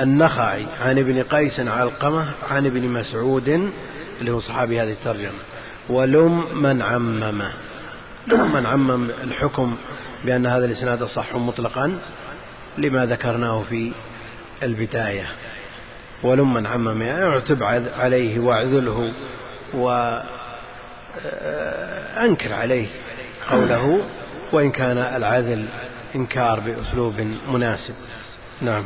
النخعي 0.00 0.66
عن 0.84 0.98
ابن 0.98 1.22
قيس 1.22 1.60
علقمة 1.60 2.24
عن 2.50 2.66
ابن 2.66 2.88
مسعود 2.88 3.70
اللي 4.20 4.30
هو 4.30 4.40
صحابي 4.40 4.80
هذه 4.80 4.92
الترجمة 4.92 5.38
ولم 5.88 6.44
من 6.62 6.82
عممه. 6.82 7.50
من 8.34 8.66
عمم 8.66 9.10
الحكم 9.22 9.76
بأن 10.24 10.46
هذا 10.46 10.64
الإسناد 10.64 11.04
صح 11.04 11.34
مطلقا 11.34 11.98
لما 12.78 13.06
ذكرناه 13.06 13.62
في 13.62 13.92
البداية. 14.62 15.26
ولمن 16.22 16.66
عمم 16.66 17.02
يعني 17.02 17.40
تبعد 17.40 17.88
عليه 17.88 18.38
واعذله 18.38 19.12
وأنكر 19.74 20.22
عليه 22.52 22.86
قوله 23.50 24.00
وإن 24.52 24.70
كان 24.70 24.98
العذل 24.98 25.66
إنكار 26.14 26.60
بأسلوب 26.60 27.14
مناسب. 27.52 27.94
نعم. 28.62 28.84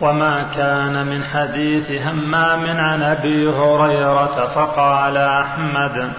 وما 0.00 0.42
كان 0.42 1.06
من 1.06 1.24
حديث 1.24 1.90
همام 1.90 2.66
عن 2.66 3.02
أبي 3.02 3.48
هريرة 3.48 4.46
فقال 4.54 5.16
أحمد 5.16 6.12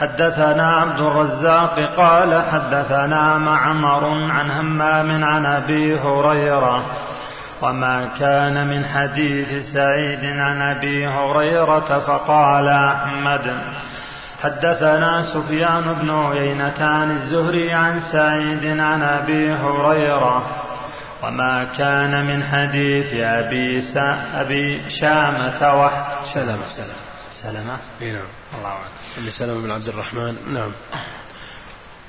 حدثنا 0.00 0.76
عبد 0.76 1.00
الرزاق 1.00 1.80
قال 1.96 2.42
حدثنا 2.42 3.38
معمر 3.38 4.30
عن 4.32 4.50
همام 4.50 5.24
عن 5.24 5.46
أبي 5.46 5.98
هريرة 5.98 6.84
وما 7.62 8.08
كان 8.18 8.68
من 8.68 8.84
حديث 8.84 9.72
سعيد 9.74 10.24
عن 10.24 10.62
أبي 10.62 11.06
هريرة 11.06 11.98
فقال 11.98 12.68
أحمد 12.68 13.60
حدثنا 14.42 15.22
سفيان 15.34 15.96
بن 16.02 16.10
عيينة 16.10 16.84
عن 16.84 17.10
الزهري 17.10 17.72
عن 17.72 18.00
سعيد 18.12 18.80
عن 18.80 19.02
أبي 19.02 19.52
هريرة 19.52 20.42
وما 21.24 21.64
كان 21.64 22.26
من 22.26 22.42
حديث 22.44 23.14
أبي, 23.14 23.82
أبي 24.34 24.80
شامة 25.00 25.74
وحد 25.82 26.04
سلمة 26.34 27.07
سلمة. 27.42 27.76
سلمة 28.00 28.12
نعم. 28.12 28.26
الله 28.58 28.68
أعلم. 28.68 28.92
أبي 29.18 29.30
سلمة 29.30 29.62
بن 29.62 29.70
عبد 29.70 29.88
الرحمن. 29.88 30.54
نعم. 30.54 30.72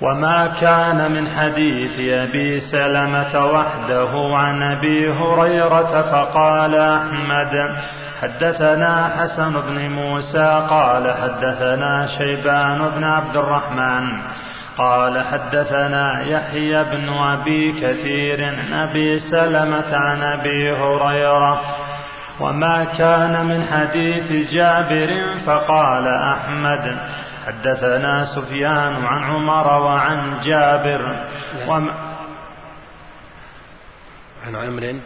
وما 0.01 0.47
كان 0.61 1.11
من 1.11 1.30
حديث 1.30 1.99
أبي 1.99 2.60
سلمة 2.60 3.45
وحده 3.45 4.38
عن 4.38 4.61
أبي 4.61 5.10
هريرة 5.11 6.01
فقال 6.01 6.76
أحمد 6.76 7.77
حدثنا 8.22 9.15
حسن 9.18 9.53
بن 9.53 9.89
موسى 9.91 10.68
قال 10.69 11.14
حدثنا 11.14 12.07
شيبان 12.18 12.89
بن 12.89 13.03
عبد 13.03 13.35
الرحمن 13.35 14.22
قال 14.77 15.26
حدثنا 15.26 16.22
يحيى 16.22 16.84
بن 16.84 17.10
أبي 17.10 17.72
كثير 17.81 18.45
عن 18.45 18.73
أبي 18.73 19.19
سلمة 19.19 19.95
عن 19.95 20.22
أبي 20.22 20.72
هريرة 20.72 21.61
وما 22.40 22.84
كان 22.84 23.45
من 23.45 23.68
حديث 23.72 24.52
جابر 24.52 25.40
فقال 25.45 26.07
أحمد 26.07 26.98
حدثنا 27.48 28.26
سفيان 28.36 29.06
عن 29.06 29.24
عمر 29.24 29.82
وعن 29.82 30.40
جابر 30.44 31.02
وما 31.68 31.91
عن 34.48 34.56
عمرو. 34.56 34.99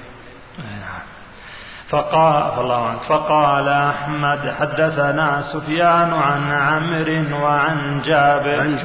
فقال 1.90 2.60
الله 2.60 2.88
عنه 2.88 3.00
فقال 3.00 3.68
أحمد 3.70 4.54
حدثنا 4.60 5.42
سفيان 5.54 6.14
عن 6.14 6.52
عمرو 6.52 7.44
وعن 7.44 8.02
جابر. 8.06 8.60
عن 8.60 8.80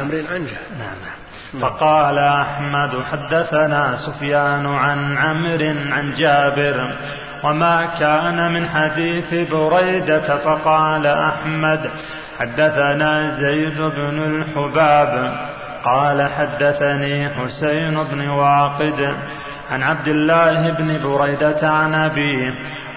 عمرو 0.00 0.18
عن 0.30 0.46
جابر. 0.46 0.78
نعم. 0.78 1.60
فقال 1.60 2.18
أحمد 2.18 3.02
حدثنا 3.12 3.96
سفيان 3.96 4.66
عن 4.66 5.16
عمرو 5.16 5.92
عن 5.92 6.14
جابر. 6.14 6.96
وما 7.44 7.86
كان 7.98 8.52
من 8.52 8.68
حديث 8.68 9.50
بريدة 9.50 10.38
فقال 10.38 11.06
أحمد 11.06 11.90
حدثنا 12.38 13.40
زيد 13.40 13.80
بن 13.80 14.22
الحباب 14.22 15.34
قال 15.84 16.28
حدثني 16.30 17.28
حسين 17.28 17.94
بن 18.12 18.28
واقد 18.28 19.14
عن 19.70 19.82
عبد 19.82 20.08
الله 20.08 20.70
بن 20.70 21.02
بريدة 21.02 21.70
عن 21.70 21.94
أبيه 21.94 22.54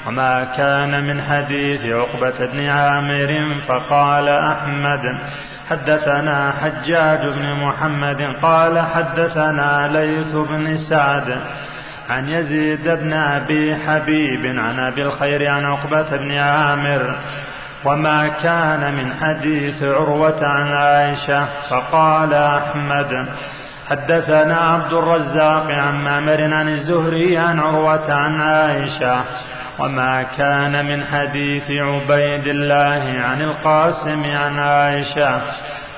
وما 0.08 0.44
كان 0.58 1.04
من 1.04 1.22
حديث 1.22 1.86
عقبة 1.86 2.46
بن 2.46 2.70
عامر 2.70 3.62
فقال 3.68 4.30
أحمد 4.30 5.20
حدثنا 5.70 6.54
حجاج 6.62 7.28
بن 7.28 7.54
محمد 7.54 8.22
قال 8.42 8.80
حدثنا 8.80 9.88
ليث 9.88 10.36
بن 10.36 10.78
سعد 10.90 11.38
عن 12.10 12.30
يزيد 12.30 12.88
بن 12.88 13.14
أبي 13.14 13.76
حبيب 13.76 14.46
عن 14.46 14.80
أبي 14.80 15.02
الخير 15.02 15.50
عن 15.50 15.66
عقبة 15.66 16.18
بن 16.18 16.38
عامر 16.38 17.16
وما 17.86 18.28
كان 18.28 18.94
من 18.94 19.14
حديث 19.22 19.84
عروة 19.84 20.48
عن 20.48 20.72
عائشة 20.72 21.46
فقال 21.70 22.34
أحمد 22.34 23.28
حدثنا 23.90 24.58
عبد 24.58 24.94
الرزاق 24.94 25.72
عن 25.72 26.04
مامر 26.04 26.54
عن 26.54 26.70
الزهري 26.70 27.38
عن 27.38 27.60
عروة 27.60 28.14
عن 28.14 28.42
عائشة 28.42 29.24
وما 29.80 30.24
كان 30.24 30.86
من 30.86 31.04
حديث 31.04 31.72
عبيد 31.72 32.48
الله 32.48 33.22
عن 33.22 33.42
القاسم 33.42 34.24
عن 34.24 34.60
عائشة 34.60 35.42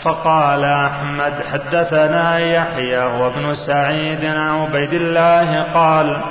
فقال 0.03 0.63
أحمد 0.63 1.33
حدثنا 1.51 2.39
يحيى 2.39 2.99
وابن 2.99 3.55
سعيد 3.55 4.25
عن 4.25 4.61
عبيد 4.61 4.93
الله 4.93 5.63
قال 5.73 6.21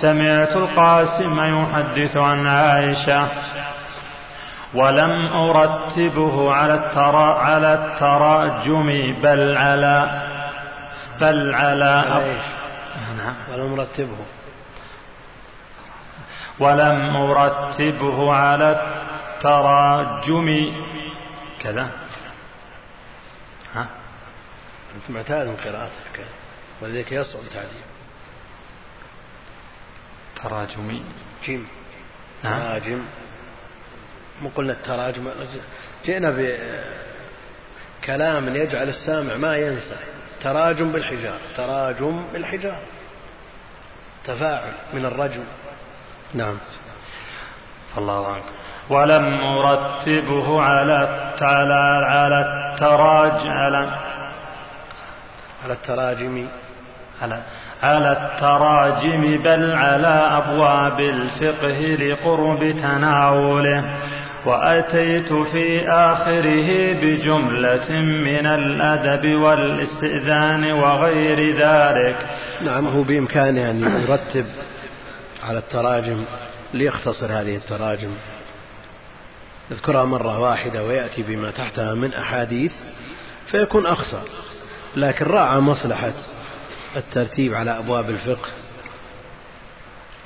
سمعت 0.00 0.56
القاسم 0.56 1.62
يحدث 1.62 2.16
عن 2.16 2.46
عائشة 2.46 3.28
ولم 4.74 5.32
أرتبه 5.32 6.54
على 6.54 6.74
الترا 6.74 7.34
على 7.34 7.74
التراجم 7.74 9.14
بل 9.22 9.56
على 9.56 10.22
بل 11.20 11.54
على 11.54 12.04
نعم. 13.18 13.34
ولم 13.52 13.80
أرتبه. 13.80 14.16
ولم 16.58 17.16
أرتبه 17.16 18.34
على 18.34 18.80
التراجم. 19.36 20.72
كذا. 21.60 21.88
أنت 24.94 25.10
معتاد 25.10 25.46
من 25.46 25.56
قراءتك 25.56 26.26
ولذلك 26.82 27.12
يصعب 27.12 27.42
تعليم 27.54 27.82
تراجمي. 30.42 31.02
جيم. 31.44 31.66
نعم. 32.42 32.60
تراجم. 32.60 33.04
مو 34.42 34.48
قلنا 34.56 34.72
التراجم 34.72 35.30
جئنا 36.04 36.30
بكلام 38.00 38.56
يجعل 38.56 38.88
السامع 38.88 39.36
ما 39.36 39.56
ينسى. 39.56 39.96
تراجم 40.42 40.92
بالحجار 40.92 41.38
تراجم 41.56 42.26
بالحجار 42.32 42.78
تفاعل 44.24 44.72
من 44.92 45.04
الرجم. 45.04 45.44
نعم. 46.34 46.58
الله 47.98 48.32
عنك 48.32 48.44
ولم 48.90 49.40
أرتبه 49.40 50.62
على 50.62 51.30
على 51.40 52.06
على 52.06 52.40
التراج 52.40 53.46
على 53.46 54.03
على 55.64 55.72
التراجم 55.72 56.46
على 57.22 57.42
على 57.82 58.12
التراجم 58.12 59.42
بل 59.42 59.72
على 59.72 60.42
أبواب 60.42 61.00
الفقه 61.00 61.78
لقرب 62.04 62.70
تناوله. 62.82 63.84
وأتيت 64.46 65.32
في 65.32 65.88
آخره 65.88 66.92
بجملة 66.92 67.90
من 68.00 68.46
الأدب 68.46 69.40
والاستئذان 69.40 70.72
وغير 70.72 71.56
ذلك. 71.56 72.16
نعم 72.64 72.86
هو 72.86 73.02
بإمكانه 73.02 73.70
أن 73.70 74.04
يرتب 74.08 74.46
على 75.48 75.58
التراجم 75.58 76.24
ليختصر 76.74 77.26
هذه 77.32 77.56
التراجم. 77.56 78.10
يذكرها 79.70 80.04
مرة 80.04 80.40
واحدة 80.40 80.84
ويأتي 80.84 81.22
بما 81.22 81.50
تحتها 81.50 81.94
من 81.94 82.14
أحاديث 82.14 82.72
فيكون 83.50 83.86
أخصر 83.86 84.20
لكن 84.96 85.24
راعى 85.24 85.60
مصلحة 85.60 86.12
الترتيب 86.96 87.54
على 87.54 87.78
أبواب 87.78 88.10
الفقه 88.10 88.48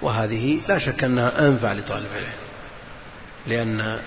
وهذه 0.03 0.61
لا 0.69 0.79
شك 0.79 1.05
أنها 1.05 1.49
أنفع 1.49 1.73
لطالب 1.73 2.07
العلم 2.13 2.49
لأن 3.47 3.99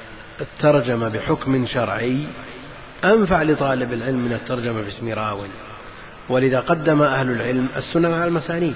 الترجمة 0.42 1.10
بحكم 1.10 1.66
شرعي 1.66 2.28
أنفع 3.04 3.44
لطالب 3.44 3.94
العلم 3.94 4.26
من 4.26 4.34
الترجمة 4.34 4.82
باسم 4.82 5.10
راو 5.10 5.40
ولذا 6.30 6.60
قدم 6.60 7.02
أهل 7.02 7.32
العلم 7.32 7.68
السنن 7.76 8.14
على 8.14 8.26
المسانيد. 8.26 8.76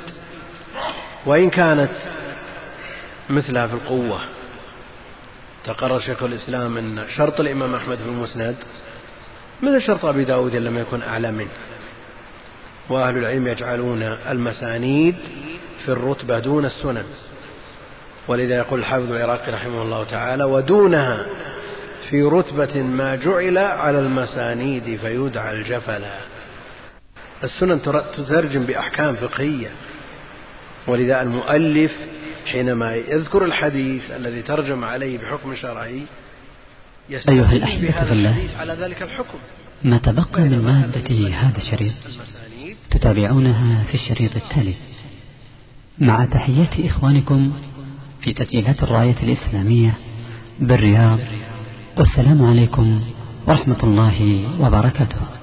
وإن 1.25 1.49
كانت 1.49 1.91
مثلها 3.29 3.67
في 3.67 3.73
القوة 3.73 4.19
تقرر 5.65 5.99
شيخ 5.99 6.23
الإسلام 6.23 6.77
أن 6.77 7.05
شرط 7.15 7.39
الإمام 7.39 7.75
أحمد 7.75 7.97
في 7.97 8.05
المسند 8.05 8.55
مثل 9.63 9.81
شرط 9.81 10.05
أبي 10.05 10.23
داود 10.23 10.55
لم 10.55 10.77
يكن 10.77 11.01
أعلى 11.01 11.31
منه. 11.31 11.49
وأهل 12.89 13.17
العلم 13.17 13.47
يجعلون 13.47 14.01
المسانيد 14.03 15.15
في 15.85 15.91
الرتبة 15.91 16.39
دون 16.39 16.65
السنن. 16.65 17.03
ولذا 18.27 18.55
يقول 18.57 18.79
الحافظ 18.79 19.11
العراقي 19.11 19.51
رحمه 19.51 19.81
الله 19.81 20.03
تعالى 20.03 20.43
ودونها 20.43 21.25
في 22.09 22.21
رتبة 22.21 22.81
ما 22.81 23.15
جعل 23.15 23.57
على 23.57 23.99
المسانيد 23.99 24.97
فيدعى 25.01 25.53
الجفلا 25.53 26.17
السنن 27.43 27.81
تترجم 28.17 28.65
بأحكام 28.65 29.15
فقهية. 29.15 29.69
ولذا 30.87 31.21
المؤلف 31.21 31.91
حينما 32.45 32.95
يذكر 32.95 33.45
الحديث 33.45 34.11
الذي 34.11 34.41
ترجم 34.41 34.85
عليه 34.85 35.17
بحكم 35.17 35.55
شرعي 35.55 36.03
أيها 37.09 37.51
الأحبة 37.53 38.05
في 38.05 38.11
الله 38.11 38.47
على 38.59 38.73
ذلك 38.73 39.01
الحكم. 39.01 39.37
ما 39.83 39.97
تبقى 39.97 40.41
من 40.41 40.61
مادة 40.61 41.37
هذا 41.37 41.57
الشريط؟ 41.57 41.93
تتابعونها 42.91 43.83
في 43.83 43.95
الشريط 43.95 44.35
التالي. 44.35 44.73
مع 45.99 46.25
تحيات 46.25 46.79
إخوانكم 46.79 47.51
في 48.21 48.33
تسجيلات 48.33 48.83
الراية 48.83 49.15
الإسلامية 49.23 49.93
بالرياض 50.59 51.19
والسلام 51.97 52.45
عليكم 52.45 53.01
ورحمة 53.47 53.83
الله 53.83 54.43
وبركاته. 54.59 55.34